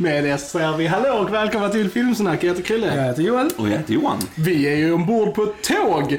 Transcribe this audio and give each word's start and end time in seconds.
Med 0.00 0.24
det 0.24 0.38
säger 0.38 0.76
vi 0.76 0.86
hallå 0.86 1.08
och 1.14 1.34
välkomna 1.34 1.68
till 1.68 1.90
Filmsnack. 1.90 2.44
Jag 2.44 2.48
heter 2.48 2.62
Chrille. 2.62 2.96
Jag 2.96 3.04
heter 3.04 3.22
Joel. 3.22 3.48
Och 3.56 3.68
jag 3.68 3.72
heter 3.78 3.94
Johan. 3.94 4.18
Vi 4.34 4.66
är 4.68 4.76
ju 4.76 4.92
ombord 4.92 5.34
på 5.34 5.42
ett 5.42 5.62
tåg. 5.62 6.12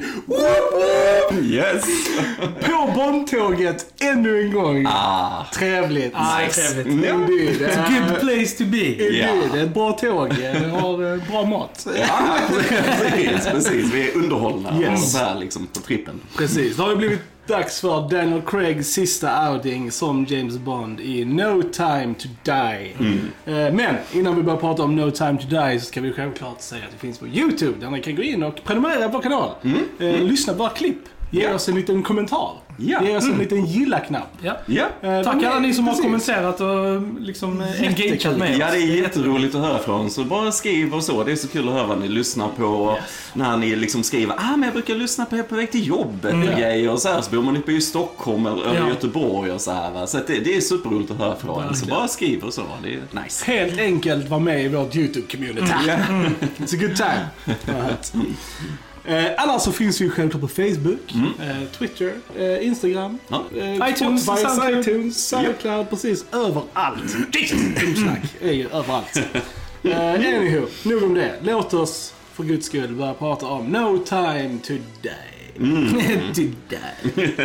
Yes! 1.42 1.84
På 2.60 2.92
Bondtåget 2.94 3.86
ännu 4.00 4.40
en 4.42 4.52
gång. 4.52 4.86
Ah. 4.86 5.46
Trevligt. 5.54 6.12
Ah, 6.14 6.38
trevligt. 6.50 6.86
Mm. 6.86 7.20
Indeed. 7.20 7.60
It's 7.60 7.78
a 7.78 7.86
good 7.88 8.20
place 8.20 8.56
to 8.58 8.64
be. 8.64 8.84
Indeed. 8.86 9.14
Ja. 9.14 9.28
Det 9.52 9.58
är 9.60 9.64
ett 9.64 9.74
bra 9.74 9.92
tåg. 9.92 10.34
Det 10.34 10.68
har 10.68 11.12
eh, 11.14 11.20
bra 11.30 11.44
mat. 11.44 11.86
Ja, 11.98 12.38
precis, 12.48 13.46
precis. 13.52 13.92
Vi 13.92 14.10
är 14.10 14.16
underhållna 14.16 14.80
Yes. 14.80 14.92
och 15.02 15.08
så 15.08 15.18
här 15.18 15.38
liksom 15.38 15.66
på 15.66 15.80
trippen. 15.80 16.20
Precis. 16.36 16.76
Det 16.76 16.82
har 16.82 16.90
ju 16.90 16.96
blivit 16.96 17.20
dags 17.46 17.80
för 17.80 18.08
Daniel 18.10 18.42
Craigs 18.46 18.88
sista 18.92 19.50
outing 19.52 19.90
som 19.90 20.24
James 20.28 20.58
Bond 20.58 21.00
i 21.00 21.24
No 21.24 21.62
time 21.62 22.14
to 22.18 22.28
die. 22.44 22.94
Eh, 23.46 23.74
Men 23.74 23.96
innan 24.12 24.36
vi 24.36 24.42
börjar 24.42 24.58
prata 24.60 24.82
om 24.82 24.96
No 24.96 25.10
time 25.10 25.38
to 25.38 25.46
die 25.48 25.80
så 25.80 25.86
ska 25.86 26.00
vi 26.00 26.12
självklart 26.12 26.60
säga 26.60 26.84
att 26.84 26.92
det 26.92 26.98
finns 26.98 27.18
på 27.18 27.26
YouTube 27.26 27.74
där 27.80 27.90
ni 27.90 28.00
kan 28.02 28.16
gå 28.16 28.22
in 28.22 28.42
och 28.42 28.64
prenumerera 28.64 29.08
på 29.08 29.12
vår 29.16 29.22
kanal. 29.22 29.50
Eh, 29.98 30.22
Lyssna 30.22 30.52
på 30.52 30.58
våra 30.58 30.70
klipp. 30.70 30.98
Ge 31.30 31.42
Ja. 31.42 31.54
oss 31.54 31.68
en 31.68 31.74
liten 31.74 32.02
kommentar. 32.02 32.50
Ja. 32.76 33.02
Ge 33.04 33.16
oss 33.16 33.24
en 33.24 33.38
liten 33.38 33.66
gilla-knapp. 33.66 34.28
Ja. 34.42 34.56
Ja. 34.66 34.84
Eh, 35.02 35.22
Tack 35.24 35.42
är- 35.42 35.46
alla 35.50 35.58
ni 35.60 35.74
som 35.74 35.84
har 35.84 35.92
precis. 35.92 36.04
kommenterat 36.04 36.60
och 36.60 37.02
liksom 37.20 37.60
engagerat 37.80 38.36
med 38.38 38.58
Ja, 38.58 38.66
oss. 38.66 38.72
det 38.72 38.78
är 38.78 38.96
jätteroligt 39.02 39.54
att 39.54 39.60
höra 39.60 39.78
från. 39.78 40.10
Så 40.10 40.24
bara 40.24 40.52
skriv 40.52 40.94
och 40.94 41.04
så. 41.04 41.24
Det 41.24 41.32
är 41.32 41.36
så 41.36 41.48
kul 41.48 41.68
att 41.68 41.74
höra 41.74 41.86
vad 41.86 42.00
ni 42.00 42.08
lyssnar 42.08 42.48
på. 42.48 42.64
Och 42.64 42.98
När 43.34 43.56
ni 43.56 43.76
liksom 43.76 44.02
skriver, 44.02 44.34
ah 44.38 44.50
men 44.50 44.62
jag 44.62 44.72
brukar 44.72 44.94
lyssna 44.94 45.24
på 45.24 45.36
er 45.36 45.42
på 45.42 45.54
väg 45.54 45.70
till 45.72 45.86
jobbet 45.86 46.34
och 46.34 46.58
grejer. 46.58 46.90
Och 46.90 46.98
så 46.98 47.08
här, 47.08 47.20
så 47.20 47.30
bor 47.30 47.42
man 47.42 47.56
uppe 47.56 47.72
i 47.72 47.80
Stockholm 47.80 48.46
eller 48.46 48.74
Ja. 48.74 48.88
Göteborg 48.88 49.50
och 49.50 49.60
så 49.60 49.72
här. 49.72 49.90
Va? 49.90 50.06
Så 50.06 50.18
att 50.18 50.26
det, 50.26 50.40
det 50.40 50.56
är 50.56 50.60
superroligt 50.60 51.10
att 51.10 51.18
höra 51.18 51.36
från. 51.36 51.54
Så 51.56 51.60
Verkligen. 51.68 51.88
bara 51.98 52.08
skriv 52.08 52.44
och 52.44 52.54
så. 52.54 52.62
Det 52.82 52.88
är 52.94 53.22
nice. 53.24 53.44
Helt 53.52 53.78
enkelt 53.80 54.28
vara 54.28 54.40
med 54.40 54.64
i 54.64 54.68
vårt 54.68 54.94
YouTube-community. 54.94 55.72
Ja. 55.86 55.94
It's 56.58 56.74
a 56.74 56.78
good 56.80 56.96
time. 56.96 57.56
Eh, 59.04 59.24
annars 59.36 59.62
så 59.62 59.72
finns 59.72 60.00
vi 60.00 60.04
ju 60.04 60.10
självklart 60.10 60.40
på 60.40 60.48
Facebook, 60.48 61.14
eh, 61.40 61.68
Twitter, 61.78 62.12
eh, 62.38 62.66
Instagram, 62.66 63.18
Ja. 63.28 63.44
eh, 63.56 63.74
iTunes, 63.90 64.22
Spotify, 64.22 64.44
Soundcloud. 64.46 64.78
iTunes, 64.80 65.28
Soundcloud, 65.28 65.90
precis 65.90 66.24
överallt. 66.32 67.16
Filmsnack 67.76 68.22
är 68.42 68.52
ju 68.52 68.66
överallt. 68.68 69.20
Eh, 69.84 70.10
anywho, 70.14 70.66
nog 70.82 71.02
om 71.02 71.14
det. 71.14 71.34
Låt 71.42 71.74
oss 71.74 72.14
för 72.34 72.44
guds 72.44 72.66
skull 72.66 72.94
börja 72.94 73.14
prata 73.14 73.46
om 73.46 73.66
No 73.66 73.98
time 73.98 74.58
to 74.66 74.72
die. 75.02 75.10
to 76.34 76.40
die. 76.68 76.78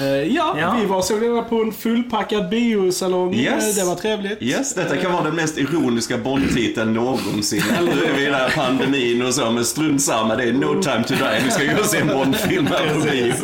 Eh, 0.00 0.34
ja, 0.34 0.56
Ja. 0.58 0.76
vi 0.80 0.86
var 0.86 1.02
såg 1.02 1.20
det 1.20 1.42
på 1.48 1.62
en 1.62 1.72
fullpackad 1.72 2.48
biosalong. 2.48 3.34
Yes. 3.34 3.76
Det 3.76 3.84
var 3.84 3.94
trevligt. 3.94 4.42
Yes, 4.42 4.74
detta 4.74 4.96
kan 4.96 5.12
vara 5.12 5.24
den 5.24 5.34
mest 5.34 5.58
ironiska 5.58 6.18
Bond-titeln 6.18 6.92
någonsin. 6.94 7.62
Nu 7.82 7.90
är 8.04 8.12
vi 8.16 8.22
i 8.22 8.24
den 8.24 8.34
här 8.34 8.50
pandemin 8.56 9.22
och 9.26 9.34
så, 9.34 9.50
men 9.50 9.64
strunt 9.64 10.02
samma, 10.02 10.36
det 10.36 10.42
är 10.44 10.52
no 10.52 10.82
time 10.82 11.04
to 11.04 11.14
die. 11.14 11.40
Vi 11.44 11.50
ska 11.50 11.62
ju 11.62 11.84
se 11.84 11.98
en 11.98 12.06
Bond-film 12.08 12.66
här 12.66 12.94
på 12.94 13.00
bio. 13.00 13.32
Precis, 13.32 13.42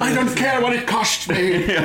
I 0.00 0.04
don't 0.18 0.36
care 0.36 0.60
what 0.60 0.74
it 0.74 0.86
cost 0.86 1.28
me. 1.28 1.60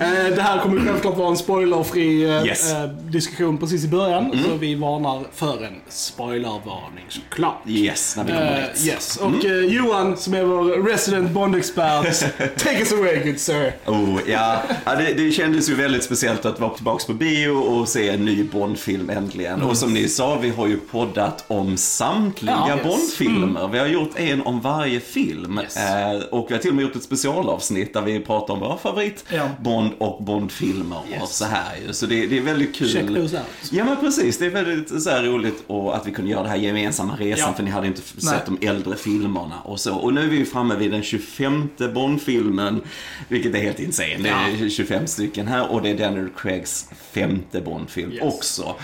Eh, 0.00 0.36
Det 0.36 0.42
här 0.42 0.58
kommer 0.62 0.80
självklart 0.86 1.16
vara 1.16 1.28
en 1.28 1.36
spoilerfri 1.36 2.24
eh, 2.24 2.46
Yes. 2.46 2.72
diskussion 3.10 3.58
precis 3.58 3.84
i 3.84 3.88
början. 3.88 4.30
Så 4.44 4.54
vi 4.56 4.74
varnar 4.74 5.24
för 5.34 5.64
en 5.64 5.72
spoilervarning 5.88 7.04
såklart. 7.08 7.62
Yes, 7.66 8.16
när 8.16 8.24
vi 8.24 8.32
kommer 8.32 8.70
dit. 8.74 8.86
yes. 8.86 9.16
Och 9.16 9.44
eh, 9.44 9.52
Johan 9.64 9.97
som 10.16 10.34
är 10.34 10.42
vår 10.44 10.88
resident 10.88 11.30
Bond-expert, 11.30 12.04
take 12.58 12.78
us 12.78 12.92
away 12.92 13.24
good 13.24 13.38
sir. 13.40 13.72
Oh, 13.86 14.18
ja. 14.26 14.62
ja 14.84 14.94
det, 14.94 15.14
det 15.14 15.32
kändes 15.32 15.68
ju 15.70 15.74
väldigt 15.74 16.04
speciellt 16.04 16.44
att 16.44 16.60
vara 16.60 16.74
tillbaka 16.74 17.04
på 17.06 17.12
bio 17.12 17.48
och 17.50 17.88
se 17.88 18.08
en 18.08 18.24
ny 18.24 18.44
Bond-film 18.44 19.10
äntligen. 19.10 19.62
Och 19.62 19.76
som 19.76 19.94
ni 19.94 20.08
sa, 20.08 20.38
vi 20.38 20.48
har 20.50 20.66
ju 20.66 20.76
poddat 20.76 21.44
om 21.48 21.76
samtliga 21.76 22.64
Ja, 22.68 22.76
yes. 22.76 22.86
Bond-filmer. 22.86 23.68
Vi 23.68 23.78
har 23.78 23.86
gjort 23.86 24.10
en 24.16 24.42
om 24.42 24.60
varje 24.60 25.00
film. 25.00 25.60
Yes. 25.62 25.76
Eh, 25.76 26.20
och 26.30 26.46
vi 26.50 26.54
har 26.54 26.60
till 26.60 26.70
och 26.70 26.76
med 26.76 26.82
gjort 26.82 26.96
ett 26.96 27.02
specialavsnitt 27.02 27.94
där 27.94 28.02
vi 28.02 28.20
pratar 28.20 28.54
om 28.54 28.60
våra 28.60 28.76
favorit 28.78 29.24
Ja. 29.28 29.48
Bond 29.60 29.92
och 29.98 30.22
Bond-filmer 30.24 30.98
och 30.98 31.10
Yes. 31.12 31.36
så 31.36 31.44
här 31.44 31.76
ju. 31.86 31.92
Så 31.92 32.06
det, 32.06 32.26
det 32.26 32.38
är 32.38 32.42
väldigt 32.42 32.76
kul. 32.76 32.88
Check 32.88 33.06
those 33.06 33.36
out. 33.36 33.46
Ja 33.70 33.84
men 33.84 33.96
precis, 33.96 34.38
det 34.38 34.46
är 34.46 34.50
väldigt 34.50 35.02
så 35.02 35.10
roligt 35.10 35.64
och 35.66 35.96
att 35.96 36.06
vi 36.06 36.10
kunde 36.12 36.30
göra 36.30 36.42
den 36.42 36.50
här 36.50 36.58
gemensamma 36.58 37.16
resan 37.18 37.44
Ja. 37.48 37.54
för 37.56 37.62
ni 37.62 37.70
hade 37.70 37.86
inte 37.86 38.02
Nej. 38.14 38.34
sett 38.34 38.46
de 38.46 38.66
äldre 38.66 38.96
filmerna 38.96 39.54
och 39.64 39.77
så. 39.78 39.94
Och 39.94 40.14
nu 40.14 40.20
är 40.22 40.26
vi 40.28 40.44
framme 40.44 40.76
vid 40.76 40.90
den 40.90 41.02
25 41.02 41.68
Bond-filmen, 41.94 42.80
vilket 43.28 43.54
är 43.54 43.58
helt 43.58 43.80
insane. 43.80 44.16
Det 44.18 44.28
är 44.64 44.68
25 44.68 45.06
stycken 45.06 45.46
här 45.48 45.72
och 45.72 45.82
det 45.82 45.90
är 45.90 45.98
Daniel 45.98 46.28
Craigs 46.36 46.90
femte 47.12 47.60
Bond-film 47.60 48.12
Yes. 48.12 48.22
också. 48.22 48.74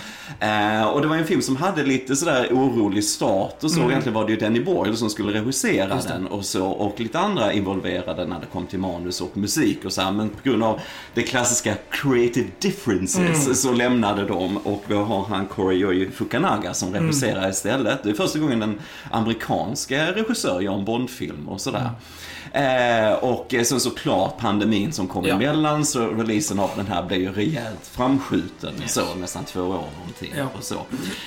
Eh, 0.41 0.83
och 0.89 1.01
det 1.03 1.07
var 1.09 1.17
en 1.17 1.25
film 1.27 1.43
som 1.43 1.57
hade 1.57 1.83
lite 1.83 2.17
sådär 2.17 2.49
orolig 2.51 3.05
start 3.05 3.65
och 3.65 3.71
så. 3.71 3.81
Egentligen 3.81 4.15
var 4.15 4.25
det 4.27 4.33
ju 4.33 4.39
Danny 4.39 4.61
Boyle 4.61 4.97
som 4.97 5.11
skulle 5.11 5.33
regissera 5.41 6.01
den 6.09 6.27
och 6.27 6.45
så. 6.45 6.67
Och 6.67 7.01
lite 7.01 7.19
andra 7.19 7.53
involverade 7.53 8.27
när 8.27 8.41
det 8.41 8.47
kom 8.53 8.67
till 8.67 8.79
manus 8.79 9.21
och 9.21 9.37
musik 9.37 9.85
och 9.85 9.93
så 9.93 10.01
här. 10.03 10.13
Men 10.13 10.29
på 10.29 10.49
grund 10.49 10.63
av 10.65 10.81
det 11.15 11.23
klassiska 11.23 11.75
creative 11.91 12.49
differences 12.59 13.63
så 13.63 13.73
lämnade 13.73 14.25
de 14.27 14.57
och 14.57 14.85
vi 14.87 14.95
har 14.95 15.25
han 15.25 15.47
Koryoyi 15.47 16.11
Fukunaga 16.11 16.75
som 16.75 16.93
regisserar 16.93 17.51
istället. 17.51 18.03
Det 18.03 18.11
är 18.11 18.15
första 18.15 18.39
gången 18.39 18.63
en 18.63 18.81
amerikansk 19.11 19.93
regissör 19.93 20.61
gör 20.61 20.73
en 20.85 20.85
Bond-film 20.85 21.49
och 21.49 21.61
sådär. 21.61 21.91
Eh, 22.53 23.13
och 23.13 23.55
sen 23.65 23.81
såklart 23.81 24.39
pandemin 24.39 24.93
som 24.93 25.09
kom 25.09 25.25
Ja. 25.27 25.35
emellan 25.35 25.87
så 25.87 26.07
releasen 26.07 26.59
av 26.59 26.71
den 26.77 26.87
här 26.87 27.03
blev 27.03 27.21
ju 27.21 27.33
rejält 27.33 27.87
framskjuten 27.93 28.73
så 28.87 29.15
nästan 29.21 29.45
två 29.45 29.61
år 29.61 29.67
någonting 29.99 30.33
Ja. 30.37 30.45
och 30.59 30.65
så. 30.65 30.75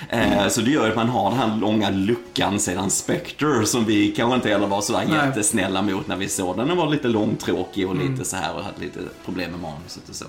Eh, 0.10 0.48
så 0.48 0.62
det 0.62 0.72
gör 0.72 0.90
att 0.90 0.96
man 0.96 1.10
har 1.10 1.30
den 1.30 1.40
här 1.40 1.58
långa 1.58 1.90
luckan 1.90 2.60
sedan 2.60 2.90
Spectre 2.90 3.66
som 3.66 3.86
vi 3.86 4.12
kanske 4.12 4.36
inte 4.36 4.50
heller 4.50 4.68
var 4.68 4.82
sådär 4.82 5.04
Nej. 5.10 5.18
jättesnälla 5.28 5.82
mot 5.82 6.08
när 6.08 6.16
vi 6.16 6.28
såg 6.30 6.58
den. 6.58 6.68
Den 6.68 6.78
var 6.78 6.90
lite 6.90 7.08
långtråkig 7.08 7.88
och 7.90 7.96
lite 7.96 8.26
så 8.26 8.36
här 8.36 8.56
och 8.56 8.64
hade 8.64 8.80
lite 8.80 9.00
problem 9.26 9.52
med 9.52 9.60
manuset 9.60 10.10
och 10.10 10.16
så. 10.16 10.26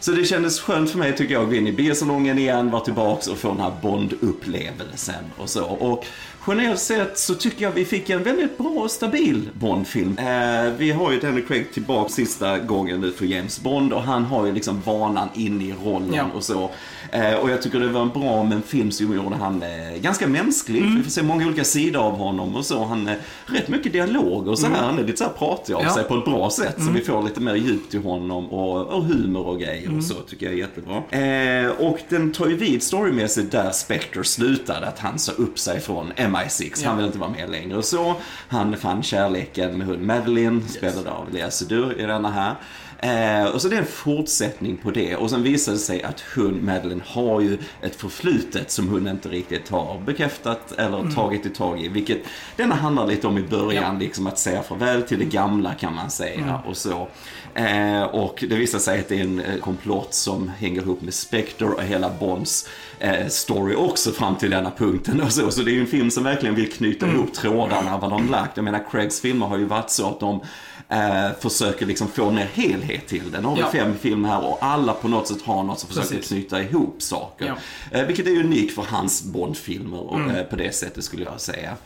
Så 0.00 0.12
det 0.12 0.24
kändes 0.24 0.60
skönt 0.60 0.90
för 0.90 0.98
mig 0.98 1.16
tycker 1.16 1.34
jag 1.34 1.42
att 1.42 1.48
gå 1.48 1.54
in 1.54 1.66
i 1.66 1.72
biosalongen 1.72 2.38
igen, 2.38 2.70
vara 2.70 2.84
tillbaks 2.84 3.26
och 3.26 3.38
få 3.38 3.48
den 3.48 3.60
här 3.60 3.72
Bond-upplevelsen 3.82 5.24
och 5.38 5.48
så. 5.50 5.64
Och 5.64 6.04
generellt 6.48 6.80
sett 6.80 7.18
så 7.18 7.34
tycker 7.34 7.62
jag 7.62 7.70
vi 7.72 7.84
fick 7.84 8.10
en 8.10 8.22
väldigt 8.22 8.58
bra 8.58 8.68
och 8.68 8.90
stabil 8.90 9.48
Bond-film. 9.52 10.18
Eh, 10.18 10.72
vi 10.78 10.90
har 10.90 11.12
ju 11.12 11.20
Daniel 11.20 11.46
Craig 11.46 11.72
tillbaka 11.72 12.08
sista 12.08 12.58
gången 12.58 13.00
nu 13.00 13.12
för 13.12 13.24
James 13.26 13.60
Bond 13.60 13.92
och 13.92 14.02
han 14.02 14.24
har 14.24 14.46
ju 14.46 14.52
liksom 14.52 14.80
vanan 14.84 15.28
in 15.34 15.62
i 15.62 15.74
rollen 15.84 16.14
Ja. 16.14 16.24
och 16.34 16.44
så. 16.44 16.70
Eh, 17.12 17.34
och 17.34 17.50
jag 17.50 17.62
tycker 17.62 17.80
det 17.80 17.88
var 17.88 18.06
bra 18.06 18.44
med 18.44 18.52
en 18.56 18.62
film 18.62 18.90
som 18.90 19.14
gjorde 19.14 19.36
han 19.36 19.62
eh, 19.62 20.00
ganska 20.00 20.26
mänsklig. 20.26 20.82
Vi 20.96 21.02
får 21.02 21.10
se 21.10 21.22
många 21.22 21.46
olika 21.46 21.64
sidor 21.64 22.00
av 22.02 22.16
honom 22.16 22.56
och 22.56 22.64
så. 22.66 22.84
Han 22.84 23.08
eh, 23.08 23.14
rätt 23.46 23.68
mycket 23.68 23.92
dialog 23.92 24.48
och 24.48 24.58
så 24.58 24.66
här. 24.66 24.74
Han 24.82 24.98
är 24.98 25.02
lite 25.04 25.18
så 25.18 25.24
här 25.24 25.32
pratig 25.32 25.74
av 25.74 25.82
Ja. 25.82 25.94
sig 25.94 26.04
på 26.04 26.16
ett 26.16 26.24
bra 26.24 26.50
sätt. 26.50 26.74
Så 26.78 26.90
vi 26.92 27.00
får 27.00 27.22
lite 27.22 27.40
mer 27.40 27.54
djup 27.54 27.90
till 27.90 28.02
honom 28.02 28.46
och, 28.52 28.86
och 28.86 29.04
humor 29.04 29.46
och 29.46 29.60
grejer 29.60 29.96
och 29.96 30.04
så 30.04 30.14
tycker 30.14 30.46
jag 30.46 30.54
är 30.54 30.58
jättebra. 30.58 30.96
Eh, 31.10 31.70
och 31.88 31.98
den 32.08 32.32
tar 32.32 32.46
ju 32.46 32.56
vid 32.56 32.82
storymässigt 32.82 33.52
där 33.52 33.70
Spectre 33.70 34.24
slutade. 34.24 34.86
Att 34.86 34.98
han 34.98 35.18
sa 35.18 35.32
upp 35.32 35.58
sig 35.58 35.80
från 35.80 36.12
MI6. 36.16 36.86
Han 36.86 36.96
vill 36.96 37.06
inte 37.06 37.18
vara 37.18 37.30
med 37.30 37.50
längre 37.50 37.76
och 37.76 37.84
så. 37.84 38.14
Han 38.48 38.76
fann 38.76 39.02
kärleken 39.02 39.78
med 39.78 39.86
hon 39.86 40.06
Madeline, 40.06 40.68
spelad 40.68 41.06
av 41.06 41.32
Lea 41.32 41.50
Seydoux 41.50 41.96
i 42.00 42.02
denna 42.02 42.30
här. 42.30 42.54
Eh, 42.98 43.44
och 43.44 43.62
så 43.62 43.68
det 43.68 43.76
är 43.76 43.80
en 43.80 43.86
fortsättning 43.86 44.76
på 44.76 44.90
det. 44.90 45.16
Och 45.16 45.30
sen 45.30 45.42
visar 45.42 45.72
det 45.72 45.78
sig 45.78 46.02
att 46.02 46.24
hon, 46.34 46.64
Madeline, 46.64 47.02
har 47.06 47.40
ju 47.40 47.58
ett 47.82 47.96
förflutet 47.96 48.70
som 48.70 48.88
hon 48.88 49.08
inte 49.08 49.28
riktigt 49.28 49.68
har 49.68 50.00
bekräftat 50.06 50.72
eller 50.72 51.10
tagit 51.14 51.46
i 51.46 51.50
tag 51.50 51.80
i. 51.80 51.88
Vilket 51.88 52.18
denna 52.56 52.74
handlar 52.74 53.06
lite 53.06 53.26
om 53.26 53.38
i 53.38 53.42
början, 53.42 53.98
liksom 53.98 54.26
att 54.26 54.38
säga 54.38 54.62
farväl 54.62 55.02
till 55.02 55.18
det 55.18 55.24
gamla 55.24 55.74
kan 55.74 55.94
man 55.94 56.10
säga. 56.10 56.62
Och 56.66 56.76
så. 56.76 57.08
Eh, 57.54 58.02
och 58.02 58.44
det 58.48 58.56
visar 58.56 58.78
sig 58.78 59.00
att 59.00 59.08
det 59.08 59.18
är 59.18 59.24
en 59.24 59.40
eh, 59.40 59.58
komplott 59.58 60.14
som 60.14 60.48
hänger 60.48 60.82
ihop 60.82 61.02
med 61.02 61.14
Spectre 61.14 61.66
och 61.66 61.82
hela 61.82 62.10
Bonds 62.20 62.68
eh, 62.98 63.26
story 63.26 63.74
också 63.74 64.10
fram 64.10 64.36
till 64.36 64.50
denna 64.50 64.70
punkten. 64.70 65.20
Och 65.28 65.32
så. 65.32 65.50
så 65.50 65.62
det 65.62 65.70
är 65.70 65.74
ju 65.74 65.80
en 65.80 65.86
film 65.86 66.10
som 66.10 66.24
verkligen 66.24 66.54
vill 66.54 66.72
knyta 66.72 67.06
ihop 67.06 67.34
trådarna, 67.34 67.98
vad 67.98 68.10
de 68.10 68.30
lagt. 68.30 68.56
Jag 68.56 68.64
menar, 68.64 68.84
Craigs 68.90 69.20
filmer 69.20 69.46
har 69.46 69.58
ju 69.58 69.64
varit 69.64 69.90
så 69.90 70.08
att 70.08 70.20
de 70.20 70.40
eh, 70.88 71.28
försöker 71.40 71.86
liksom 71.86 72.08
få 72.08 72.30
ner 72.30 72.48
helhet 72.54 73.06
till 73.06 73.30
den. 73.32 73.42
Nu 73.42 73.48
har 73.48 73.54
vi 73.56 73.60
Ja. 73.62 73.68
fem 73.72 73.94
filmer 74.00 74.28
här 74.28 74.44
och 74.44 74.58
alla 74.60 74.92
på 74.92 75.08
något 75.08 75.28
sätt 75.28 75.42
har 75.42 75.62
något 75.62 75.78
som 75.80 75.88
försöker 75.88 76.08
Precis. 76.08 76.28
knyta 76.28 76.62
ihop 76.62 77.02
saker. 77.02 77.46
Ja. 77.92 77.98
Eh, 77.98 78.06
vilket 78.06 78.26
är 78.26 78.30
unikt 78.40 78.74
för 78.74 78.82
hans 78.82 79.22
Bond-filmer 79.24 80.00
och, 80.00 80.18
Mm. 80.20 80.36
eh, 80.36 80.42
på 80.42 80.56
det 80.56 80.74
sättet 80.74 81.04
skulle 81.04 81.24
jag 81.24 81.40
säga. 81.40 81.76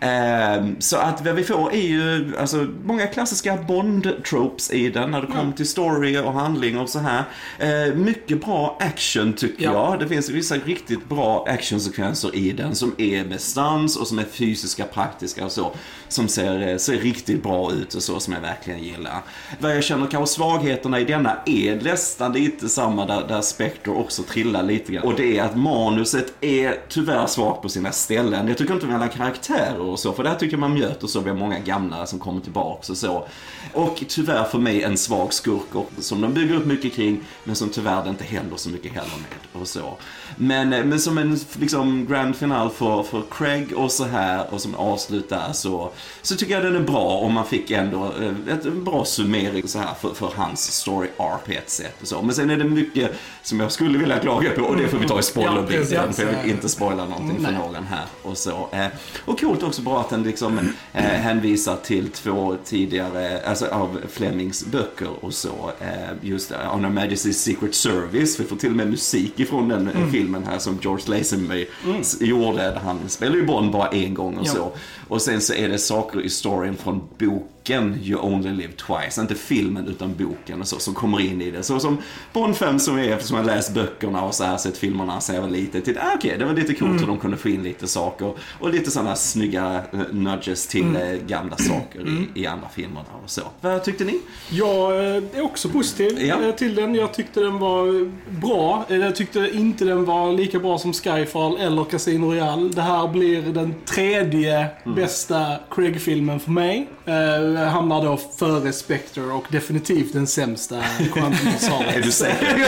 Eh, 0.00 0.66
så 0.78 0.96
att 0.96 1.24
vad 1.24 1.34
vi 1.34 1.44
får 1.44 1.72
är 1.72 1.80
ju 1.88 2.36
alltså, 2.38 2.66
många 2.84 3.06
klassiska 3.06 3.56
Bond-tropes 3.68 4.72
i 4.72 4.90
den 4.90 5.10
när 5.10 5.20
det 5.20 5.26
kommer 5.26 5.52
till 5.52 5.68
story 5.68 6.18
och 6.18 6.32
handling 6.32 6.78
och 6.78 6.88
så 6.88 6.98
här. 6.98 7.24
Eh, 7.58 7.94
mycket 7.94 8.44
bra 8.44 8.76
action 8.80 9.32
tycker 9.32 9.64
Ja. 9.64 9.72
jag. 9.90 9.98
Det 10.00 10.08
finns 10.08 10.28
vissa 10.30 10.54
riktigt 10.54 11.08
bra 11.08 11.44
actionsekvenser 11.48 12.34
i 12.36 12.52
den 12.52 12.74
som 12.74 12.94
är 12.98 13.24
med 13.24 13.40
stans 13.40 13.96
och 13.96 14.06
som 14.06 14.18
är 14.18 14.24
fysiska, 14.24 14.84
praktiska 14.84 15.44
och 15.44 15.52
så. 15.52 15.72
Som 16.08 16.28
ser, 16.28 16.68
eh, 16.68 16.76
ser 16.76 16.96
riktigt 16.98 17.42
bra 17.42 17.72
ut 17.72 17.94
och 17.94 18.02
så 18.02 18.20
som 18.20 18.32
jag 18.42 18.48
verkligen 18.54 18.82
gillar. 18.82 19.22
Vad 19.58 19.76
jag 19.76 19.84
känner 19.84 20.06
kanske 20.06 20.34
svagheterna 20.34 21.00
i 21.00 21.04
denna 21.04 21.36
är 21.46 21.80
nästan 21.82 22.32
lite 22.32 22.68
samma 22.68 23.06
där, 23.06 23.24
där 23.28 23.40
Spectre 23.40 23.92
också 23.92 24.22
trillar 24.22 24.62
lite 24.62 24.92
grann. 24.92 25.04
Och 25.04 25.14
det 25.14 25.38
är 25.38 25.42
att 25.44 25.56
manuset 25.56 26.32
är 26.40 26.76
tyvärr 26.88 27.26
svagt 27.26 27.62
på 27.62 27.68
sina 27.68 27.92
ställen. 27.92 28.48
Jag 28.48 28.58
tycker 28.58 28.74
inte 28.74 28.86
om 28.86 28.94
alla 28.94 29.08
karaktärer 29.08 29.80
och 29.80 29.98
så, 29.98 30.12
för 30.12 30.22
där 30.24 30.34
tycker 30.34 30.52
jag 30.52 30.60
man 30.60 30.74
möter 30.78 31.06
så 31.06 31.20
vi 31.20 31.30
har 31.30 31.36
många 31.36 31.58
gamla 31.58 32.06
som 32.06 32.18
kommer 32.18 32.40
tillbaks 32.40 32.90
och 32.90 32.96
så. 32.96 33.26
Och 33.72 34.04
tyvärr 34.08 34.44
för 34.44 34.58
mig 34.58 34.82
en 34.82 34.96
svag 34.96 35.32
skurk 35.32 35.74
och- 35.74 35.90
som 35.98 36.20
de 36.20 36.34
bygger 36.34 36.54
upp 36.54 36.66
mycket 36.66 36.92
kring, 36.94 37.20
men 37.44 37.56
som 37.56 37.68
tyvärr 37.68 38.04
det 38.04 38.10
inte 38.10 38.24
händer 38.24 38.56
så 38.56 38.68
mycket 38.70 38.92
heller 38.92 39.10
med 39.16 39.60
och 39.62 39.68
så. 39.68 39.94
Men, 40.36 40.72
eh, 40.72 40.84
men 40.84 41.00
som 41.00 41.18
en 41.18 41.38
liksom 41.58 42.06
grand 42.06 42.36
final 42.36 42.70
för, 42.70 43.02
för 43.02 43.22
Craig 43.30 43.72
och 43.76 43.92
så 43.92 44.04
här 44.04 44.54
och 44.54 44.60
som 44.60 44.74
avslutar 44.74 45.52
så, 45.52 45.90
så 46.22 46.36
tycker 46.36 46.54
jag 46.54 46.62
den 46.64 46.76
är 46.76 46.80
bra 46.80 47.18
och 47.18 47.30
man 47.30 47.46
fick 47.46 47.70
ändå 47.70 48.04
eh, 48.04 48.29
ett, 48.50 48.64
en 48.64 48.84
bra 48.84 49.04
summering 49.04 49.68
så 49.68 49.78
här 49.78 49.94
för, 50.00 50.14
för 50.14 50.32
hans 50.36 50.72
story 50.72 51.08
arc 51.16 51.40
på 51.46 51.52
ett 51.52 51.70
sätt 51.70 51.96
och 52.02 52.08
så. 52.08 52.22
Men 52.22 52.34
sen 52.34 52.50
är 52.50 52.56
det 52.56 52.64
mycket 52.64 53.10
som 53.42 53.60
jag 53.60 53.72
skulle 53.72 53.98
vilja 53.98 54.18
klaga 54.18 54.50
på 54.50 54.62
och 54.62 54.76
det 54.76 54.88
får 54.88 54.98
vi 54.98 55.08
ta 55.08 55.18
i 55.18 55.22
spoilerbiten 55.22 56.12
för 56.12 56.22
jag 56.22 56.42
vill 56.42 56.50
inte 56.52 56.68
spoila 56.68 57.04
någonting 57.04 57.36
för 57.36 57.52
Nej. 57.52 57.60
någon 57.60 57.84
här 57.84 58.04
och 58.22 58.38
så. 58.38 58.68
Eh, 58.72 58.86
och 59.24 59.40
coolt 59.40 59.62
också 59.62 59.82
bra 59.82 60.00
att 60.00 60.10
den 60.10 60.22
liksom 60.22 60.58
eh, 60.92 61.02
hänvisar 61.04 61.76
till 61.76 62.08
två 62.10 62.56
tidigare, 62.64 63.40
alltså 63.46 63.66
av 63.66 64.00
Flemings 64.10 64.66
böcker 64.66 65.08
och 65.24 65.34
så. 65.34 65.70
Eh, 65.80 65.88
just 66.28 66.50
eh, 66.52 66.74
On 66.74 66.84
Her 66.84 66.90
Majesty's 66.90 67.32
Secret 67.32 67.74
Service, 67.74 68.40
vi 68.40 68.44
får 68.44 68.56
till 68.56 68.70
och 68.70 68.76
med 68.76 68.90
musik 68.90 69.40
ifrån 69.40 69.68
den 69.68 69.88
eh, 69.88 69.96
Mm. 70.00 70.12
filmen 70.12 70.44
här 70.50 70.58
som 70.58 70.78
George 70.82 71.04
Lazenby 71.18 71.66
s- 72.00 72.16
gjorde. 72.20 72.80
Han 72.84 72.98
spelar 73.08 73.36
ju 73.36 73.46
Bond 73.46 73.72
bara 73.72 73.88
en 73.88 74.14
gång 74.14 74.36
och 74.38 74.46
Ja. 74.46 74.52
så. 74.52 74.72
Och 75.08 75.22
sen 75.22 75.40
så 75.40 75.54
är 75.54 75.68
det 75.68 75.78
saker 75.78 76.20
i 76.20 76.28
storyn 76.30 76.76
från 76.76 77.00
boken 77.18 77.46
You 77.78 78.20
Only 78.20 78.50
Live 78.50 78.72
Twice, 78.72 79.20
inte 79.20 79.34
filmen 79.34 79.88
utan 79.88 80.14
boken 80.18 80.60
och 80.60 80.68
så, 80.68 80.78
som 80.78 80.94
kommer 80.94 81.20
in 81.20 81.42
i 81.42 81.50
det. 81.50 81.62
Så 81.62 81.80
som 81.80 81.98
Bond 82.32 82.56
5 82.56 82.78
som 82.78 82.98
är, 82.98 83.12
eftersom 83.12 83.36
jag 83.36 83.46
läst 83.46 83.74
böckerna 83.74 84.22
och 84.22 84.34
så 84.34 84.44
här 84.44 84.56
sett 84.56 84.76
filmerna 84.78 85.20
så 85.20 85.32
jag 85.32 85.40
var 85.42 85.48
lite 85.48 85.80
till, 85.80 85.98
ah, 85.98 86.12
okej, 86.16 86.36
det 86.38 86.44
var 86.44 86.52
lite 86.54 86.74
coolt 86.74 87.02
hur 87.02 87.06
de 87.06 87.18
kunde 87.18 87.36
få 87.36 87.48
in 87.48 87.62
lite 87.62 87.86
saker 87.88 88.32
och 88.60 88.70
lite 88.70 88.90
sådana 88.90 89.16
snygga 89.16 89.82
eh, 89.92 90.00
nudges 90.12 90.66
till 90.66 90.96
eh, 90.96 91.02
gamla 91.26 91.56
saker 91.56 92.00
i, 92.34 92.40
i 92.42 92.46
andra 92.46 92.68
filmerna 92.68 93.06
och 93.24 93.30
så. 93.30 93.42
Vad 93.60 93.84
tyckte 93.84 94.04
ni? 94.04 94.20
Jag 94.50 94.90
eh, 95.16 95.22
är 95.34 95.42
också 95.42 95.68
positiv 95.68 96.20
Ja. 96.22 96.52
till 96.52 96.74
den. 96.74 96.94
Jag 96.94 97.14
tyckte 97.14 97.40
den 97.40 97.58
var 97.58 98.10
bra. 98.40 98.84
Jag 98.88 99.16
tyckte 99.16 99.50
inte 99.52 99.84
den 99.84 100.04
var 100.04 100.32
lika 100.32 100.58
bra 100.58 100.78
som 100.78 100.92
Skyfall 100.92 101.56
eller 101.56 101.84
Casino 101.84 102.26
Royale. 102.32 102.68
Det 102.74 102.82
här 102.82 103.08
blir 103.08 103.42
den 103.42 103.74
tredje 103.84 104.66
Mm. 104.84 104.94
bästa 104.96 105.56
Craig-filmen 105.70 106.40
för 106.40 106.50
mig. 106.50 106.88
Eh, 107.60 107.68
hamnar 107.68 108.04
då 108.04 108.16
före 108.36 108.72
Spectre 108.72 109.22
och 109.22 109.44
definitivt 109.50 110.12
den 110.12 110.26
sämsta 110.26 110.82
Quantum 111.12 111.48
of 111.48 111.60
Solace. 111.60 111.98
Är 111.98 112.02
du 112.02 112.12
säker? 112.12 112.56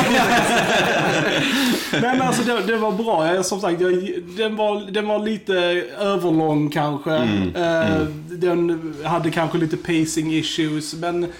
Nej 1.93 2.01
men 2.03 2.23
alltså 2.23 2.43
det, 2.43 2.61
det 2.67 2.77
var 2.77 2.93
bra. 2.93 3.35
Jag, 3.35 3.47
som 3.47 3.61
sagt, 3.61 3.81
jag, 3.81 4.09
den, 4.37 4.57
var, 4.57 4.91
den 4.91 5.09
var 5.09 5.19
lite 5.19 5.55
överlång 6.01 6.71
kanske. 6.71 7.15
Eh, 7.55 8.07
Den 8.31 8.95
hade 9.05 9.31
kanske 9.31 9.59
lite 9.59 9.77
pacing 9.77 10.33
issues. 10.35 10.95
Men 10.95 11.25
eh, 11.25 11.31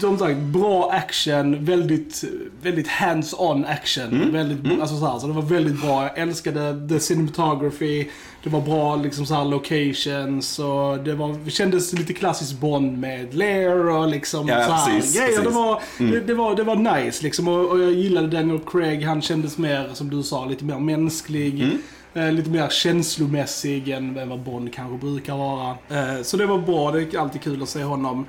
som 0.00 0.18
sagt, 0.18 0.38
bra 0.38 0.90
action. 0.92 1.64
Väldigt, 1.64 2.24
väldigt 2.62 2.88
hands-on 2.88 3.64
action. 3.64 4.32
Väldigt, 4.32 4.80
Alltså 4.80 4.96
så, 4.98 5.06
här, 5.06 5.18
så 5.18 5.26
det 5.26 5.32
var 5.32 5.42
väldigt 5.42 5.80
bra. 5.80 6.02
Jag 6.02 6.18
älskade 6.18 6.88
the 6.88 7.00
cinematography. 7.00 8.06
Det 8.42 8.50
var 8.50 8.60
bra 8.60 8.96
liksom 8.96 9.26
så 9.26 9.44
locations 9.44 10.58
och 10.58 10.98
det, 10.98 11.14
var, 11.14 11.38
det 11.44 11.50
kändes 11.50 11.92
lite 11.92 12.12
klassiskt 12.12 12.60
Bond 12.60 12.98
med 12.98 13.34
Lair 13.34 13.88
och 13.88 14.08
liksom 14.08 14.48
Ja, 14.48 14.66
så 14.66 14.72
här 14.72 14.96
precis, 14.96 15.16
grejer. 15.16 15.30
Det 15.30 15.36
precis. 15.36 15.54
var, 15.54 15.82
det, 15.98 16.20
det, 16.20 16.34
var, 16.34 16.54
det 16.54 16.62
var 16.62 16.76
nice 16.76 17.22
liksom 17.22 17.48
och, 17.48 17.70
och 17.70 17.80
jag 17.80 17.92
gillade 17.92 18.28
Daniel 18.28 18.60
Craig. 18.66 19.02
Han 19.02 19.22
kändes 19.22 19.58
mer, 19.58 19.90
som 19.94 20.10
du 20.10 20.22
sa, 20.22 20.44
lite 20.44 20.64
mer 20.64 20.78
mänsklig. 20.78 21.62
Mm. 21.62 21.78
Eh, 22.14 22.32
lite 22.32 22.50
mer 22.50 22.68
känslomässig 22.68 23.88
än 23.88 24.16
än 24.16 24.28
vad 24.28 24.40
Bond 24.40 24.74
kanske 24.74 25.06
brukar 25.06 25.36
vara. 25.36 25.70
Eh, 25.70 26.22
så 26.22 26.36
det 26.36 26.46
var 26.46 26.58
bra, 26.58 26.90
det 26.90 27.14
är 27.14 27.18
alltid 27.18 27.42
kul 27.42 27.62
att 27.62 27.68
se 27.68 27.82
honom. 27.82 28.26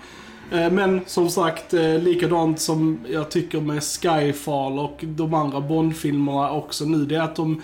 Eh, 0.52 0.72
men 0.72 1.02
som 1.06 1.30
sagt, 1.30 1.74
eh, 1.74 2.00
likadant 2.00 2.60
som 2.60 3.00
jag 3.10 3.32
tycker 3.32 3.62
med 3.62 3.84
Skyfall 3.84 4.80
och 4.80 4.98
de 5.02 5.34
andra 5.34 5.62
Bond-filmerna 5.62 6.52
också 6.52 6.86
nu, 6.86 7.06
det 7.06 7.16
är 7.16 7.22
att 7.22 7.36
de 7.36 7.62